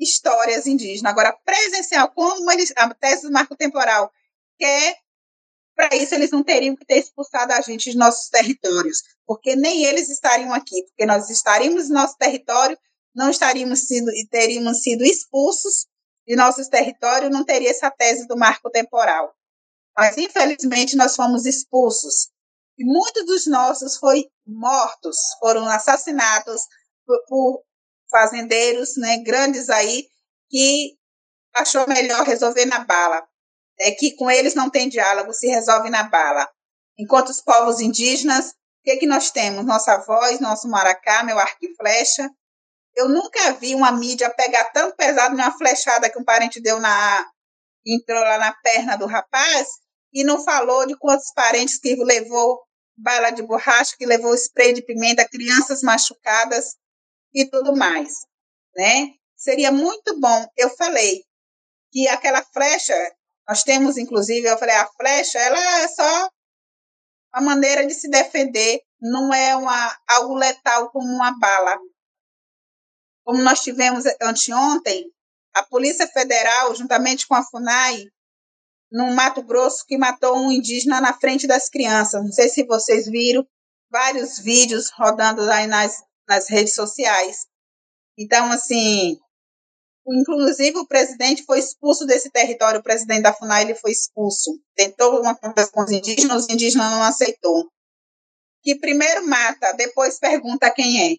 histórias 0.00 0.66
indígenas. 0.66 1.12
Agora, 1.12 1.36
presencial, 1.44 2.10
como 2.12 2.50
eles, 2.50 2.72
a 2.76 2.92
tese 2.94 3.22
do 3.22 3.32
marco 3.32 3.54
temporal 3.54 4.10
quer, 4.58 4.96
para 5.76 5.96
isso 5.96 6.14
eles 6.14 6.30
não 6.30 6.42
teriam 6.42 6.76
que 6.76 6.84
ter 6.84 6.98
expulsado 6.98 7.52
a 7.52 7.60
gente 7.60 7.90
de 7.90 7.96
nossos 7.96 8.28
territórios, 8.28 8.98
porque 9.26 9.54
nem 9.54 9.84
eles 9.84 10.08
estariam 10.08 10.52
aqui, 10.52 10.82
porque 10.84 11.06
nós 11.06 11.30
estaríamos 11.30 11.88
no 11.88 11.94
nosso 11.94 12.16
território, 12.18 12.78
não 13.14 13.30
estaríamos 13.30 13.86
sido, 13.86 14.10
teríamos 14.30 14.82
sido 14.82 15.04
expulsos 15.04 15.86
de 16.26 16.36
nossos 16.36 16.68
territórios, 16.68 17.30
não 17.30 17.44
teria 17.44 17.70
essa 17.70 17.90
tese 17.90 18.26
do 18.26 18.36
marco 18.36 18.70
temporal. 18.70 19.34
Mas, 19.96 20.16
infelizmente, 20.16 20.96
nós 20.96 21.16
fomos 21.16 21.44
expulsos. 21.44 22.30
E 22.78 22.84
muitos 22.84 23.26
dos 23.26 23.46
nossos 23.46 23.96
foram 23.96 24.22
mortos, 24.46 25.16
foram 25.40 25.66
assassinados 25.66 26.62
por, 27.04 27.24
por 27.26 27.62
fazendeiros 28.10 28.96
né, 28.96 29.18
grandes 29.18 29.70
aí 29.70 30.06
que 30.48 30.96
achou 31.54 31.86
melhor 31.88 32.24
resolver 32.24 32.66
na 32.66 32.80
bala. 32.80 33.26
É 33.78 33.92
que 33.92 34.14
com 34.16 34.30
eles 34.30 34.54
não 34.54 34.68
tem 34.68 34.88
diálogo, 34.88 35.32
se 35.32 35.46
resolve 35.46 35.88
na 35.88 36.02
bala. 36.02 36.48
Enquanto 36.98 37.30
os 37.30 37.40
povos 37.40 37.80
indígenas, 37.80 38.50
o 38.50 38.82
que, 38.84 38.96
que 38.96 39.06
nós 39.06 39.30
temos? 39.30 39.64
Nossa 39.64 39.96
voz, 39.98 40.40
nosso 40.40 40.68
maracá, 40.68 41.22
meu 41.22 41.38
arco 41.38 41.58
e 41.62 41.74
flecha. 41.74 42.28
Eu 42.96 43.08
nunca 43.08 43.52
vi 43.52 43.74
uma 43.74 43.92
mídia 43.92 44.28
pegar 44.30 44.64
tão 44.72 44.92
pesado 44.92 45.36
numa 45.36 45.56
flechada 45.56 46.10
que 46.10 46.18
um 46.18 46.24
parente 46.24 46.60
deu 46.60 46.78
na. 46.78 47.26
entrou 47.86 48.20
lá 48.20 48.36
na 48.36 48.52
perna 48.52 48.96
do 48.96 49.06
rapaz 49.06 49.68
e 50.12 50.24
não 50.24 50.42
falou 50.42 50.86
de 50.86 50.96
quantos 50.98 51.32
parentes 51.32 51.78
que 51.78 51.94
levou 51.96 52.60
bala 52.96 53.30
de 53.30 53.42
borracha, 53.42 53.94
que 53.96 54.04
levou 54.04 54.34
spray 54.34 54.74
de 54.74 54.82
pimenta, 54.82 55.26
crianças 55.26 55.82
machucadas 55.82 56.74
e 57.32 57.46
tudo 57.46 57.76
mais, 57.76 58.26
né? 58.76 59.14
Seria 59.36 59.72
muito 59.72 60.18
bom. 60.20 60.46
Eu 60.56 60.70
falei 60.70 61.24
que 61.90 62.06
aquela 62.08 62.42
flecha, 62.42 62.94
nós 63.48 63.62
temos 63.62 63.96
inclusive, 63.96 64.46
eu 64.46 64.58
falei, 64.58 64.76
a 64.76 64.86
flecha, 64.88 65.38
ela 65.38 65.80
é 65.80 65.88
só 65.88 66.30
a 67.32 67.40
maneira 67.40 67.86
de 67.86 67.94
se 67.94 68.08
defender 68.08 68.80
não 69.00 69.32
é 69.32 69.56
uma, 69.56 69.98
algo 70.08 70.34
letal 70.34 70.90
como 70.90 71.06
uma 71.06 71.38
bala. 71.38 71.78
Como 73.24 73.42
nós 73.42 73.62
tivemos 73.62 74.04
anteontem, 74.20 75.10
a 75.54 75.62
Polícia 75.62 76.06
Federal, 76.06 76.74
juntamente 76.74 77.26
com 77.26 77.34
a 77.34 77.42
FUNAI, 77.42 78.06
no 78.90 79.14
Mato 79.14 79.42
Grosso, 79.42 79.86
que 79.86 79.96
matou 79.96 80.36
um 80.36 80.50
indígena 80.50 81.00
na 81.00 81.12
frente 81.12 81.46
das 81.46 81.68
crianças. 81.68 82.22
Não 82.22 82.32
sei 82.32 82.48
se 82.48 82.64
vocês 82.64 83.06
viram 83.06 83.46
vários 83.90 84.38
vídeos 84.38 84.90
rodando 84.90 85.42
aí 85.50 85.66
nas, 85.66 86.02
nas 86.30 86.48
redes 86.48 86.74
sociais. 86.74 87.44
Então, 88.16 88.52
assim, 88.52 89.18
inclusive 90.06 90.78
o 90.78 90.86
presidente 90.86 91.42
foi 91.42 91.58
expulso 91.58 92.06
desse 92.06 92.30
território, 92.30 92.78
o 92.78 92.82
presidente 92.82 93.22
da 93.22 93.34
FUNAI 93.34 93.62
ele 93.62 93.74
foi 93.74 93.90
expulso. 93.90 94.56
Tentou 94.76 95.20
uma 95.20 95.34
conversa 95.34 95.72
com 95.72 95.82
os 95.82 95.90
indígenas, 95.90 96.44
os 96.44 96.48
indígenas 96.48 96.88
não 96.92 97.02
aceitou. 97.02 97.68
Que 98.62 98.78
primeiro 98.78 99.26
mata, 99.26 99.72
depois 99.72 100.20
pergunta 100.20 100.70
quem 100.70 101.12
é. 101.12 101.16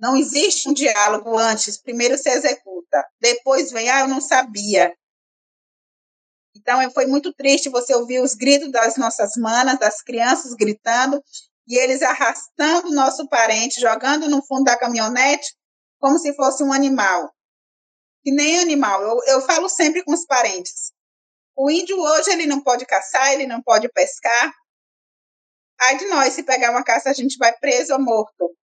Não 0.00 0.16
existe 0.16 0.68
um 0.68 0.74
diálogo 0.74 1.38
antes, 1.38 1.80
primeiro 1.80 2.18
se 2.18 2.28
executa, 2.28 3.06
depois 3.20 3.70
vem, 3.70 3.88
ah, 3.88 4.00
eu 4.00 4.08
não 4.08 4.20
sabia. 4.20 4.92
Então, 6.56 6.90
foi 6.90 7.06
muito 7.06 7.32
triste 7.32 7.68
você 7.68 7.94
ouvir 7.94 8.20
os 8.20 8.34
gritos 8.34 8.70
das 8.72 8.96
nossas 8.96 9.36
manas, 9.36 9.78
das 9.78 10.02
crianças 10.02 10.52
gritando, 10.54 11.22
e 11.66 11.76
eles 11.76 12.02
arrastando 12.02 12.92
nosso 12.92 13.28
parente, 13.28 13.80
jogando 13.80 14.28
no 14.28 14.44
fundo 14.44 14.64
da 14.64 14.78
caminhonete, 14.78 15.54
como 15.98 16.18
se 16.18 16.34
fosse 16.34 16.62
um 16.62 16.72
animal. 16.72 17.32
E 18.24 18.32
nem 18.32 18.60
animal. 18.60 19.02
Eu, 19.02 19.18
eu 19.26 19.40
falo 19.40 19.68
sempre 19.68 20.04
com 20.04 20.12
os 20.12 20.24
parentes. 20.24 20.92
O 21.56 21.70
índio 21.70 21.98
hoje 21.98 22.30
ele 22.30 22.46
não 22.46 22.60
pode 22.60 22.84
caçar, 22.86 23.32
ele 23.32 23.46
não 23.46 23.62
pode 23.62 23.88
pescar. 23.88 24.52
Ai 25.80 25.96
de 25.98 26.06
nós, 26.06 26.34
se 26.34 26.42
pegar 26.42 26.70
uma 26.70 26.84
caça, 26.84 27.10
a 27.10 27.12
gente 27.12 27.36
vai 27.38 27.56
preso 27.56 27.92
ou 27.92 28.00
morto. 28.00 28.56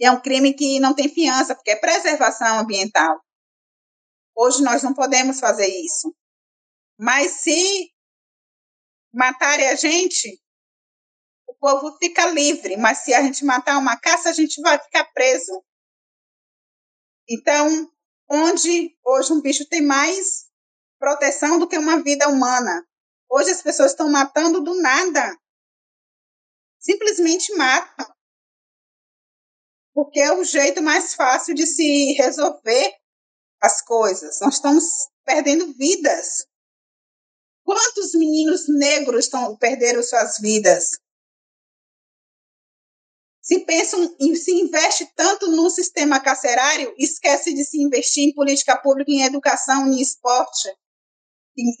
E 0.00 0.06
é 0.06 0.10
um 0.10 0.20
crime 0.20 0.54
que 0.54 0.80
não 0.80 0.94
tem 0.94 1.08
fiança, 1.08 1.54
porque 1.54 1.70
é 1.70 1.76
preservação 1.76 2.58
ambiental. 2.58 3.20
Hoje 4.36 4.62
nós 4.62 4.82
não 4.82 4.94
podemos 4.94 5.40
fazer 5.40 5.66
isso. 5.66 6.14
Mas 6.98 7.40
se 7.40 7.90
matarem 9.12 9.68
a 9.68 9.74
gente, 9.74 10.40
povo 11.60 11.96
fica 11.98 12.26
livre. 12.26 12.76
Mas 12.76 12.98
se 12.98 13.14
a 13.14 13.22
gente 13.22 13.44
matar 13.44 13.78
uma 13.78 13.96
caça, 13.98 14.30
a 14.30 14.32
gente 14.32 14.60
vai 14.60 14.78
ficar 14.78 15.04
preso. 15.12 15.62
Então, 17.28 17.90
onde 18.30 18.96
hoje 19.04 19.32
um 19.32 19.40
bicho 19.40 19.68
tem 19.68 19.82
mais 19.82 20.46
proteção 20.98 21.58
do 21.58 21.68
que 21.68 21.76
uma 21.76 22.02
vida 22.02 22.28
humana? 22.28 22.86
Hoje 23.30 23.50
as 23.50 23.62
pessoas 23.62 23.90
estão 23.90 24.10
matando 24.10 24.62
do 24.62 24.74
nada. 24.80 25.36
Simplesmente 26.78 27.54
matam. 27.54 28.06
Porque 29.92 30.20
é 30.20 30.32
o 30.32 30.44
jeito 30.44 30.80
mais 30.80 31.14
fácil 31.14 31.54
de 31.54 31.66
se 31.66 32.12
resolver 32.14 32.94
as 33.60 33.82
coisas. 33.82 34.40
Nós 34.40 34.54
estamos 34.54 34.84
perdendo 35.24 35.74
vidas. 35.74 36.46
Quantos 37.64 38.14
meninos 38.14 38.66
negros 38.68 39.26
estão, 39.26 39.56
perderam 39.56 40.02
suas 40.02 40.38
vidas? 40.38 40.98
Se 43.48 43.60
pensam 43.60 44.14
em 44.20 44.34
se 44.34 44.52
investe 44.52 45.10
tanto 45.16 45.50
no 45.50 45.70
sistema 45.70 46.20
carcerário, 46.20 46.94
esquece 46.98 47.54
de 47.54 47.64
se 47.64 47.80
investir 47.80 48.28
em 48.28 48.34
política 48.34 48.76
pública, 48.76 49.10
em 49.10 49.22
educação, 49.22 49.90
em 49.90 50.02
esporte. 50.02 50.68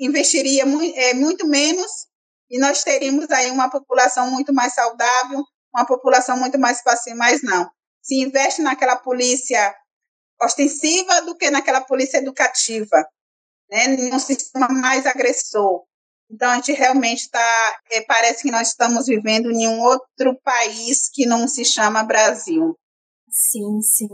Investiria 0.00 0.64
muito, 0.64 0.98
é, 0.98 1.12
muito 1.12 1.46
menos 1.46 2.06
e 2.48 2.58
nós 2.58 2.82
teríamos 2.82 3.30
aí 3.30 3.50
uma 3.50 3.68
população 3.68 4.30
muito 4.30 4.50
mais 4.54 4.72
saudável, 4.72 5.44
uma 5.76 5.84
população 5.84 6.38
muito 6.38 6.58
mais 6.58 6.80
fácil, 6.80 7.14
mas 7.14 7.42
não. 7.42 7.70
Se 8.00 8.14
investe 8.14 8.62
naquela 8.62 8.96
polícia 8.96 9.76
ostensiva 10.42 11.20
do 11.20 11.36
que 11.36 11.50
naquela 11.50 11.82
polícia 11.82 12.16
educativa 12.16 13.06
né, 13.70 13.88
num 13.88 14.18
sistema 14.18 14.68
mais 14.68 15.04
agressor. 15.04 15.84
Então, 16.30 16.50
a 16.50 16.56
gente 16.56 16.72
realmente 16.72 17.20
está, 17.20 17.78
é, 17.90 18.02
parece 18.02 18.42
que 18.42 18.50
nós 18.50 18.68
estamos 18.68 19.06
vivendo 19.06 19.50
em 19.50 19.66
um 19.66 19.80
outro 19.80 20.38
país 20.44 21.08
que 21.12 21.26
não 21.26 21.48
se 21.48 21.64
chama 21.64 22.02
Brasil. 22.02 22.74
Sim, 23.30 23.80
sim. 23.80 24.08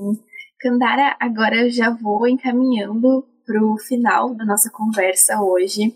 Candara, 0.61 1.17
agora 1.21 1.57
eu 1.57 1.71
já 1.71 1.91
vou 1.91 2.27
encaminhando 2.29 3.27
para 3.45 3.63
o 3.63 3.77
final 3.79 4.35
da 4.35 4.45
nossa 4.45 4.71
conversa 4.71 5.41
hoje. 5.43 5.95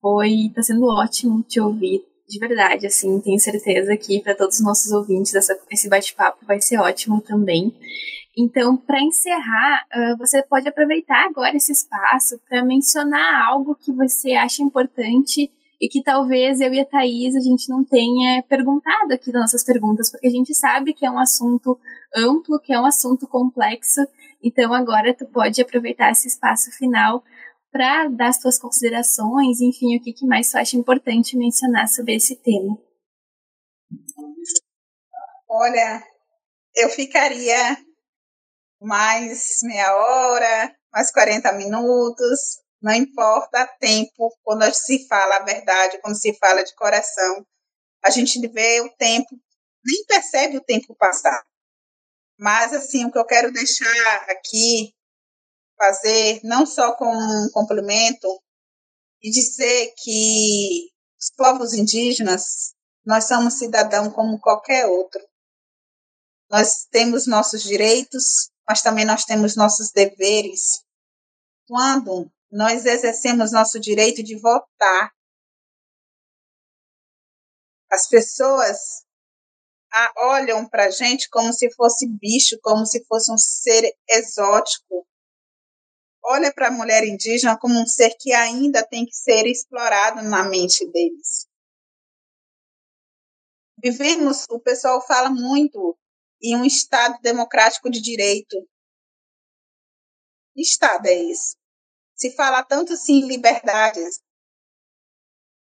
Foi, 0.00 0.46
está 0.46 0.62
sendo 0.62 0.86
ótimo 0.86 1.42
te 1.42 1.60
ouvir, 1.60 2.02
de 2.28 2.38
verdade, 2.38 2.86
assim, 2.86 3.18
tenho 3.20 3.40
certeza 3.40 3.96
que 3.96 4.20
para 4.20 4.34
todos 4.34 4.56
os 4.56 4.64
nossos 4.64 4.92
ouvintes 4.92 5.34
essa, 5.34 5.58
esse 5.70 5.88
bate-papo 5.88 6.44
vai 6.44 6.60
ser 6.60 6.78
ótimo 6.78 7.22
também. 7.22 7.74
Então, 8.40 8.76
para 8.76 9.02
encerrar, 9.02 9.84
uh, 9.92 10.16
você 10.16 10.40
pode 10.44 10.68
aproveitar 10.68 11.26
agora 11.26 11.56
esse 11.56 11.72
espaço 11.72 12.38
para 12.48 12.64
mencionar 12.64 13.48
algo 13.48 13.74
que 13.74 13.92
você 13.92 14.34
acha 14.34 14.62
importante 14.62 15.50
e 15.80 15.88
que 15.88 16.00
talvez 16.04 16.60
eu 16.60 16.72
e 16.72 16.78
a 16.78 16.84
Thaís 16.84 17.34
a 17.34 17.40
gente 17.40 17.68
não 17.68 17.84
tenha 17.84 18.40
perguntado 18.44 19.12
aqui 19.12 19.32
das 19.32 19.42
nossas 19.42 19.64
perguntas, 19.64 20.08
porque 20.08 20.28
a 20.28 20.30
gente 20.30 20.54
sabe 20.54 20.94
que 20.94 21.04
é 21.04 21.10
um 21.10 21.18
assunto 21.18 21.76
amplo, 22.14 22.60
que 22.60 22.72
é 22.72 22.80
um 22.80 22.86
assunto 22.86 23.26
complexo. 23.26 24.06
Então, 24.40 24.72
agora 24.72 25.12
tu 25.12 25.26
pode 25.26 25.60
aproveitar 25.60 26.12
esse 26.12 26.28
espaço 26.28 26.70
final 26.70 27.24
para 27.72 28.06
dar 28.06 28.28
as 28.28 28.40
suas 28.40 28.56
considerações, 28.56 29.60
enfim, 29.60 29.96
o 29.96 30.00
que, 30.00 30.12
que 30.12 30.24
mais 30.24 30.48
tu 30.48 30.58
acha 30.58 30.76
importante 30.76 31.36
mencionar 31.36 31.88
sobre 31.88 32.14
esse 32.14 32.36
tema. 32.36 32.78
Olha, 35.48 36.04
eu 36.76 36.88
ficaria 36.88 37.87
mais 38.80 39.58
meia 39.62 39.94
hora, 39.96 40.76
mais 40.92 41.10
40 41.10 41.52
minutos, 41.52 42.60
não 42.80 42.94
importa 42.94 43.66
tempo, 43.80 44.32
quando 44.42 44.72
se 44.72 45.06
fala 45.08 45.36
a 45.36 45.44
verdade, 45.44 46.00
quando 46.00 46.20
se 46.20 46.32
fala 46.38 46.62
de 46.62 46.74
coração, 46.74 47.46
a 48.04 48.10
gente 48.10 48.40
vê 48.48 48.80
o 48.80 48.90
tempo, 48.96 49.28
nem 49.84 50.04
percebe 50.06 50.56
o 50.56 50.64
tempo 50.64 50.94
passar. 50.96 51.42
Mas, 52.38 52.72
assim, 52.72 53.04
o 53.04 53.10
que 53.10 53.18
eu 53.18 53.26
quero 53.26 53.52
deixar 53.52 54.30
aqui, 54.30 54.94
fazer, 55.76 56.40
não 56.44 56.64
só 56.64 56.94
como 56.94 57.18
um 57.18 57.50
complemento, 57.52 58.28
e 59.20 59.30
dizer 59.30 59.92
que 59.96 60.90
os 61.20 61.30
povos 61.36 61.74
indígenas, 61.74 62.74
nós 63.04 63.24
somos 63.24 63.58
cidadãos 63.58 64.14
como 64.14 64.38
qualquer 64.38 64.86
outro. 64.86 65.20
Nós 66.48 66.86
temos 66.90 67.26
nossos 67.26 67.62
direitos, 67.64 68.50
mas 68.68 68.82
também 68.82 69.06
nós 69.06 69.24
temos 69.24 69.56
nossos 69.56 69.90
deveres. 69.90 70.84
Quando 71.66 72.30
nós 72.52 72.84
exercemos 72.84 73.50
nosso 73.50 73.80
direito 73.80 74.22
de 74.22 74.38
votar, 74.38 75.10
as 77.90 78.06
pessoas 78.06 79.06
olham 80.18 80.68
para 80.68 80.86
a 80.86 80.90
gente 80.90 81.30
como 81.30 81.50
se 81.52 81.72
fosse 81.74 82.06
bicho, 82.06 82.58
como 82.62 82.84
se 82.84 83.02
fosse 83.06 83.32
um 83.32 83.38
ser 83.38 83.90
exótico. 84.08 85.06
Olha 86.22 86.52
para 86.52 86.68
a 86.68 86.70
mulher 86.70 87.04
indígena 87.04 87.58
como 87.58 87.80
um 87.80 87.86
ser 87.86 88.14
que 88.20 88.32
ainda 88.34 88.86
tem 88.86 89.06
que 89.06 89.14
ser 89.14 89.46
explorado 89.46 90.22
na 90.22 90.44
mente 90.44 90.86
deles. 90.90 91.48
Vivemos, 93.82 94.44
o 94.50 94.60
pessoal 94.60 95.00
fala 95.06 95.30
muito 95.30 95.96
e 96.40 96.56
um 96.56 96.64
Estado 96.64 97.18
democrático 97.20 97.90
de 97.90 98.00
direito. 98.00 98.56
Que 100.54 100.62
Estado 100.62 101.06
é 101.06 101.14
esse? 101.30 101.56
Se 102.14 102.34
fala 102.34 102.64
tanto 102.64 102.92
assim 102.92 103.20
em 103.20 103.28
liberdades. 103.28 104.20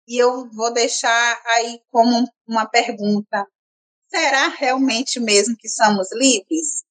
E 0.08 0.16
eu 0.22 0.48
vou 0.50 0.72
deixar 0.72 1.42
aí 1.46 1.80
como 1.90 2.28
uma 2.46 2.68
pergunta: 2.68 3.46
será 4.08 4.48
realmente 4.48 5.18
mesmo 5.18 5.56
que 5.56 5.68
somos 5.68 6.08
livres? 6.12 6.84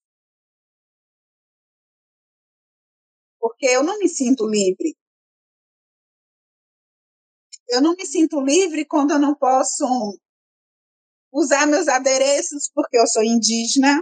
Porque 3.39 3.65
eu 3.67 3.83
não 3.83 3.97
me 3.99 4.09
sinto 4.09 4.45
livre. 4.45 4.97
Eu 7.69 7.81
não 7.81 7.95
me 7.95 8.05
sinto 8.05 8.41
livre 8.41 8.85
quando 8.85 9.11
eu 9.11 9.19
não 9.19 9.33
posso 9.35 9.85
usar 11.35 11.65
meus 11.67 11.89
adereços 11.89 12.71
porque 12.73 12.97
eu 12.97 13.05
sou 13.05 13.21
indígena. 13.21 14.01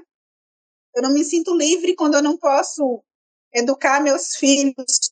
Eu 0.96 1.02
não 1.02 1.12
me 1.12 1.26
sinto 1.26 1.56
livre 1.56 1.96
quando 1.96 2.14
eu 2.14 2.22
não 2.22 2.38
posso 2.38 3.04
educar 3.52 4.00
meus 4.00 4.36
filhos 4.36 5.12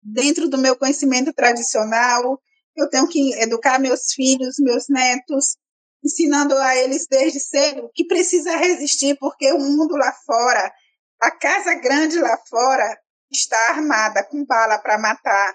dentro 0.00 0.48
do 0.48 0.56
meu 0.56 0.76
conhecimento 0.76 1.32
tradicional. 1.32 2.40
Eu 2.76 2.88
tenho 2.88 3.08
que 3.08 3.32
educar 3.34 3.80
meus 3.80 4.12
filhos, 4.12 4.60
meus 4.60 4.88
netos, 4.88 5.56
ensinando 6.04 6.56
a 6.56 6.76
eles 6.76 7.08
desde 7.08 7.40
cedo 7.40 7.90
que 7.92 8.06
precisa 8.06 8.56
resistir 8.56 9.18
porque 9.18 9.52
o 9.52 9.58
mundo 9.58 9.96
lá 9.96 10.12
fora, 10.24 10.72
a 11.20 11.32
casa 11.32 11.74
grande 11.74 12.20
lá 12.20 12.38
fora 12.48 12.96
está 13.28 13.58
armada 13.70 14.24
com 14.24 14.44
bala 14.44 14.78
para 14.78 14.96
matar. 14.96 15.52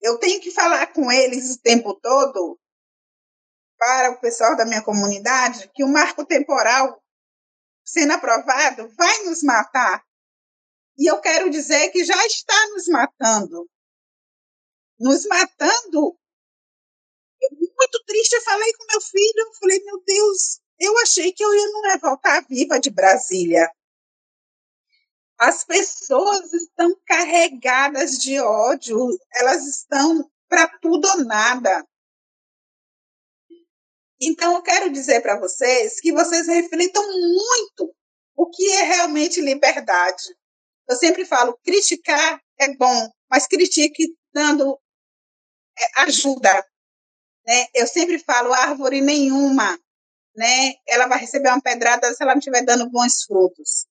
Eu 0.00 0.18
tenho 0.18 0.40
que 0.40 0.52
falar 0.52 0.92
com 0.92 1.10
eles 1.10 1.56
o 1.56 1.60
tempo 1.60 1.94
todo 1.94 2.58
para 3.84 4.12
o 4.12 4.20
pessoal 4.20 4.56
da 4.56 4.64
minha 4.64 4.80
comunidade 4.80 5.68
que 5.74 5.82
o 5.82 5.88
marco 5.88 6.24
temporal 6.24 7.02
sendo 7.84 8.12
aprovado 8.12 8.88
vai 8.96 9.24
nos 9.24 9.42
matar. 9.42 10.04
E 10.96 11.10
eu 11.10 11.20
quero 11.20 11.50
dizer 11.50 11.90
que 11.90 12.04
já 12.04 12.26
está 12.26 12.68
nos 12.68 12.86
matando. 12.86 13.68
Nos 15.00 15.26
matando. 15.26 16.16
Eu, 17.40 17.50
muito 17.58 18.04
triste, 18.06 18.34
eu 18.34 18.42
falei 18.42 18.72
com 18.74 18.86
meu 18.88 19.00
filho, 19.00 19.38
eu 19.38 19.54
falei, 19.54 19.82
meu 19.84 20.00
Deus, 20.06 20.60
eu 20.78 20.96
achei 20.98 21.32
que 21.32 21.44
eu 21.44 21.52
ia 21.52 21.66
não 21.72 21.86
ia 21.90 21.98
voltar 21.98 22.46
viva 22.48 22.78
de 22.78 22.88
Brasília. 22.88 23.68
As 25.40 25.64
pessoas 25.64 26.52
estão 26.52 26.96
carregadas 27.04 28.12
de 28.12 28.38
ódio, 28.38 28.96
elas 29.34 29.66
estão 29.66 30.30
para 30.48 30.68
tudo 30.78 31.08
ou 31.08 31.24
nada. 31.24 31.84
Então, 34.24 34.54
eu 34.54 34.62
quero 34.62 34.90
dizer 34.90 35.20
para 35.20 35.38
vocês 35.38 36.00
que 36.00 36.12
vocês 36.12 36.46
reflitam 36.46 37.02
muito 37.02 37.92
o 38.36 38.48
que 38.48 38.70
é 38.70 38.82
realmente 38.82 39.40
liberdade. 39.40 40.22
Eu 40.88 40.96
sempre 40.96 41.24
falo, 41.24 41.58
criticar 41.64 42.40
é 42.60 42.76
bom, 42.76 43.10
mas 43.28 43.48
critique 43.48 44.14
dando 44.32 44.78
é, 45.76 46.02
ajuda. 46.02 46.64
Né? 47.44 47.66
Eu 47.74 47.86
sempre 47.88 48.18
falo, 48.20 48.52
árvore 48.52 49.00
nenhuma, 49.00 49.76
né? 50.36 50.74
ela 50.86 51.08
vai 51.08 51.18
receber 51.18 51.48
uma 51.48 51.60
pedrada 51.60 52.12
se 52.14 52.22
ela 52.22 52.32
não 52.32 52.38
estiver 52.38 52.64
dando 52.64 52.88
bons 52.90 53.24
frutos. 53.24 53.86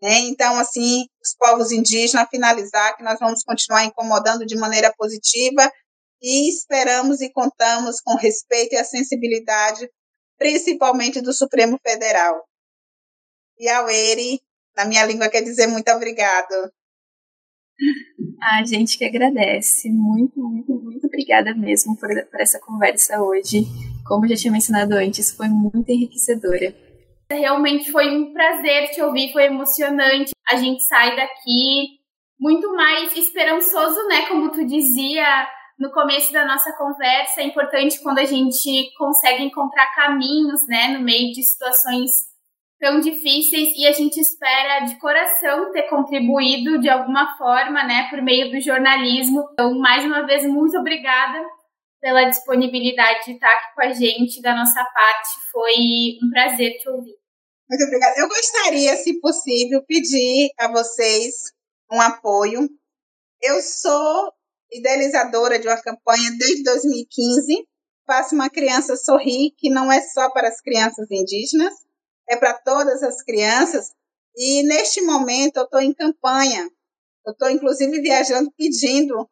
Né? 0.00 0.18
Então, 0.20 0.58
assim, 0.58 1.06
os 1.20 1.34
povos 1.36 1.72
indígenas, 1.72 2.28
finalizar, 2.30 2.96
que 2.96 3.02
nós 3.02 3.18
vamos 3.18 3.42
continuar 3.42 3.84
incomodando 3.84 4.46
de 4.46 4.56
maneira 4.56 4.94
positiva 4.96 5.72
e 6.22 6.48
esperamos 6.48 7.20
e 7.20 7.32
contamos 7.32 8.00
com 8.00 8.14
respeito 8.16 8.74
e 8.74 8.78
a 8.78 8.84
sensibilidade, 8.84 9.90
principalmente 10.38 11.20
do 11.20 11.32
Supremo 11.32 11.78
Federal. 11.82 12.44
E 13.58 13.68
ao 13.68 13.88
Eri, 13.88 14.40
na 14.76 14.84
minha 14.84 15.04
língua, 15.04 15.28
quer 15.28 15.42
dizer 15.42 15.66
muito 15.66 15.90
obrigado. 15.90 16.72
A 18.40 18.64
gente 18.64 18.96
que 18.96 19.04
agradece. 19.04 19.90
Muito, 19.90 20.40
muito, 20.40 20.72
muito 20.72 21.06
obrigada 21.06 21.54
mesmo 21.54 21.96
por, 21.98 22.08
por 22.30 22.40
essa 22.40 22.60
conversa 22.60 23.20
hoje. 23.20 23.64
Como 24.06 24.24
eu 24.24 24.30
já 24.30 24.36
tinha 24.36 24.52
mencionado 24.52 24.94
antes, 24.94 25.32
foi 25.32 25.48
muito 25.48 25.88
enriquecedora. 25.88 26.74
Realmente 27.30 27.90
foi 27.90 28.14
um 28.14 28.32
prazer 28.32 28.90
te 28.90 29.00
ouvir, 29.02 29.32
foi 29.32 29.44
emocionante. 29.44 30.32
A 30.48 30.56
gente 30.56 30.82
sai 30.84 31.16
daqui 31.16 32.00
muito 32.38 32.72
mais 32.74 33.16
esperançoso, 33.16 34.06
né? 34.08 34.26
Como 34.28 34.50
tu 34.50 34.66
dizia, 34.66 35.46
no 35.82 35.90
começo 35.90 36.32
da 36.32 36.46
nossa 36.46 36.72
conversa, 36.76 37.40
é 37.40 37.44
importante 37.44 38.00
quando 38.00 38.20
a 38.20 38.24
gente 38.24 38.94
consegue 38.96 39.42
encontrar 39.42 39.92
caminhos, 39.96 40.64
né, 40.68 40.96
no 40.96 41.00
meio 41.00 41.32
de 41.32 41.42
situações 41.42 42.10
tão 42.78 43.00
difíceis 43.00 43.76
e 43.76 43.84
a 43.84 43.90
gente 43.90 44.20
espera 44.20 44.84
de 44.86 44.96
coração 45.00 45.72
ter 45.72 45.88
contribuído 45.88 46.78
de 46.78 46.88
alguma 46.88 47.36
forma, 47.36 47.82
né, 47.82 48.08
por 48.10 48.22
meio 48.22 48.52
do 48.52 48.60
jornalismo. 48.60 49.48
Então, 49.52 49.76
mais 49.76 50.04
uma 50.04 50.24
vez, 50.24 50.46
muito 50.46 50.78
obrigada 50.78 51.44
pela 52.00 52.28
disponibilidade 52.28 53.24
de 53.24 53.32
estar 53.32 53.48
aqui 53.48 53.74
com 53.74 53.82
a 53.82 53.92
gente 53.92 54.40
da 54.40 54.54
nossa 54.54 54.84
parte. 54.84 55.30
Foi 55.50 55.72
um 56.22 56.30
prazer 56.30 56.78
te 56.78 56.88
ouvir. 56.88 57.16
Muito 57.68 57.84
obrigada. 57.84 58.14
Eu 58.18 58.28
gostaria, 58.28 58.94
se 58.96 59.20
possível, 59.20 59.82
pedir 59.84 60.50
a 60.60 60.68
vocês 60.68 61.52
um 61.90 62.00
apoio. 62.00 62.68
Eu 63.40 63.60
sou 63.60 64.32
idealizadora 64.72 65.58
de 65.58 65.68
uma 65.68 65.80
campanha 65.80 66.30
desde 66.38 66.62
2015. 66.62 67.66
Faço 68.06 68.34
uma 68.34 68.50
criança 68.50 68.96
sorrir, 68.96 69.52
que 69.56 69.70
não 69.70 69.90
é 69.90 70.00
só 70.00 70.30
para 70.30 70.48
as 70.48 70.60
crianças 70.60 71.06
indígenas, 71.10 71.72
é 72.28 72.36
para 72.36 72.54
todas 72.54 73.02
as 73.02 73.22
crianças. 73.22 73.90
E 74.36 74.62
neste 74.64 75.00
momento 75.02 75.58
eu 75.58 75.64
estou 75.64 75.80
em 75.80 75.94
campanha. 75.94 76.68
Eu 77.24 77.32
estou, 77.32 77.48
inclusive, 77.50 78.00
viajando 78.00 78.50
pedindo 78.56 79.28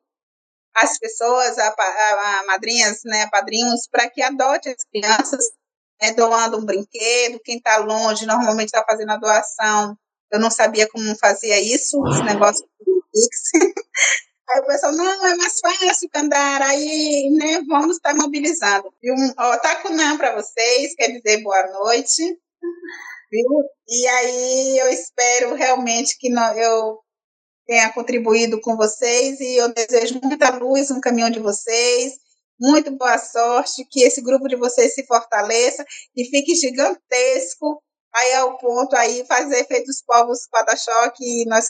às 0.76 0.99
pessoas, 0.99 1.59
a, 1.59 1.74
a, 1.76 2.41
a 2.41 2.45
madrinhas, 2.47 3.01
né, 3.05 3.28
padrinhos, 3.28 3.88
para 3.91 4.09
que 4.09 4.22
adote 4.22 4.68
as 4.68 4.84
crianças, 4.84 5.45
né, 6.01 6.12
doando 6.12 6.59
um 6.59 6.64
brinquedo. 6.64 7.41
Quem 7.45 7.57
está 7.57 7.78
longe 7.78 8.26
normalmente 8.26 8.68
está 8.68 8.84
fazendo 8.88 9.11
a 9.11 9.16
doação. 9.16 9.97
Eu 10.30 10.38
não 10.38 10.51
sabia 10.51 10.88
como 10.88 11.16
fazia 11.18 11.59
isso, 11.61 12.01
esse 12.07 12.22
negócio 12.22 12.64
do 12.78 13.05
Pix. 13.12 13.51
Aí 14.51 14.61
o 14.61 14.66
pessoal, 14.66 14.92
não, 14.92 15.26
é 15.26 15.36
mais 15.36 15.61
fácil 15.61 16.11
andar, 16.14 16.61
aí, 16.62 17.30
né, 17.30 17.62
vamos 17.68 17.96
estar 17.96 18.14
mobilizando. 18.14 18.92
E 19.01 19.12
um, 19.12 19.32
ó, 19.38 19.57
para 20.18 20.34
vocês, 20.34 20.94
quer 20.96 21.09
dizer 21.09 21.40
boa 21.42 21.66
noite, 21.68 22.22
viu? 23.30 23.44
E 23.88 24.09
aí 24.09 24.78
eu 24.78 24.88
espero 24.88 25.55
realmente 25.55 26.18
que 26.18 26.28
não, 26.28 26.53
eu 26.55 26.98
tenha 27.64 27.92
contribuído 27.92 28.61
com 28.61 28.76
vocês 28.76 29.38
e 29.38 29.57
eu 29.57 29.72
desejo 29.72 30.20
muita 30.20 30.51
luz 30.51 30.90
no 30.90 31.01
caminho 31.01 31.30
de 31.30 31.38
vocês, 31.38 32.14
muito 32.59 32.90
boa 32.90 33.18
sorte, 33.18 33.86
que 33.88 34.03
esse 34.03 34.20
grupo 34.20 34.48
de 34.48 34.57
vocês 34.57 34.94
se 34.94 35.07
fortaleça 35.07 35.84
e 36.16 36.24
fique 36.24 36.57
gigantesco, 36.57 37.80
aí 38.12 38.34
ao 38.34 38.59
ponto 38.59 38.96
aí 38.96 39.24
fazer 39.26 39.64
feito 39.66 39.88
os 39.88 40.03
povos 40.03 40.48
Pataxó 40.51 41.11
que 41.11 41.44
nós 41.46 41.66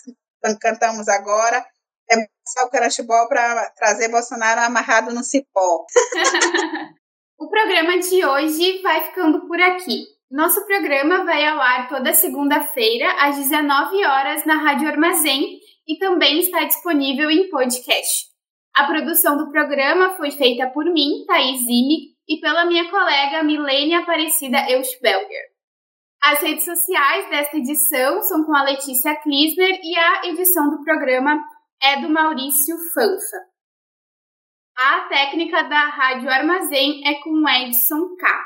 cantamos 0.59 1.07
agora, 1.09 1.63
é 2.11 2.17
só 2.47 2.67
o 2.67 2.71
Carachibó 2.71 3.29
para 3.29 3.71
trazer 3.77 4.09
Bolsonaro 4.09 4.61
amarrado 4.61 5.15
no 5.15 5.23
cipó. 5.23 5.85
o 7.39 7.49
programa 7.49 7.99
de 7.99 8.25
hoje 8.25 8.83
vai 8.83 9.05
ficando 9.05 9.47
por 9.47 9.61
aqui. 9.61 10.05
Nosso 10.31 10.65
programa 10.67 11.25
vai 11.25 11.47
ao 11.47 11.61
ar 11.61 11.89
toda 11.89 12.15
segunda-feira, 12.15 13.11
às 13.21 13.37
19 13.37 14.05
horas, 14.05 14.45
na 14.45 14.57
Rádio 14.57 14.89
Armazém 14.89 15.59
e 15.87 15.99
também 15.99 16.41
está 16.41 16.65
disponível 16.65 17.31
em 17.31 17.51
podcast. 17.51 18.29
A 18.77 18.87
produção 18.87 19.37
do 19.37 19.51
programa 19.51 20.11
foi 20.17 20.31
feita 20.31 20.69
por 20.71 20.85
mim, 20.85 21.25
Thaís 21.27 21.61
Zimi, 21.61 22.15
e 22.29 22.39
pela 22.41 22.65
minha 22.65 22.89
colega 22.89 23.43
Milene 23.43 23.95
Aparecida 23.95 24.71
Euschbelger. 24.71 25.51
As 26.23 26.41
redes 26.41 26.65
sociais 26.65 27.29
desta 27.29 27.57
edição 27.57 28.23
são 28.23 28.45
com 28.45 28.55
a 28.55 28.63
Letícia 28.63 29.17
Klisner 29.17 29.81
e 29.83 29.99
a 29.99 30.27
edição 30.27 30.71
do 30.71 30.85
programa 30.85 31.43
é 31.83 32.01
do 32.01 32.11
Maurício 32.11 32.77
Fanfa. 32.93 33.51
A 34.77 35.09
técnica 35.09 35.63
da 35.65 35.87
Rádio 35.87 36.29
Armazém 36.29 37.07
é 37.07 37.15
com 37.23 37.49
Edson 37.49 38.17
K. 38.17 38.45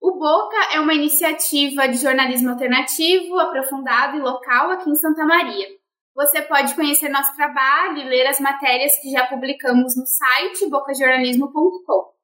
O 0.00 0.18
Boca 0.18 0.56
é 0.74 0.80
uma 0.80 0.92
iniciativa 0.92 1.88
de 1.88 1.96
jornalismo 1.96 2.50
alternativo, 2.50 3.38
aprofundado 3.38 4.18
e 4.18 4.20
local 4.20 4.70
aqui 4.70 4.90
em 4.90 4.96
Santa 4.96 5.24
Maria. 5.24 5.66
Você 6.14 6.42
pode 6.42 6.74
conhecer 6.74 7.08
nosso 7.08 7.34
trabalho 7.34 7.98
e 7.98 8.08
ler 8.08 8.26
as 8.26 8.38
matérias 8.38 8.92
que 9.00 9.10
já 9.10 9.26
publicamos 9.26 9.96
no 9.96 10.06
site 10.06 10.68
bocajornalismo.com. 10.68 12.14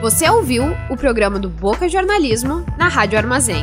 Você 0.00 0.30
ouviu 0.30 0.64
o 0.90 0.96
programa 0.96 1.38
do 1.38 1.48
Boca 1.48 1.88
Jornalismo 1.88 2.66
na 2.78 2.88
Rádio 2.88 3.18
Armazém. 3.18 3.62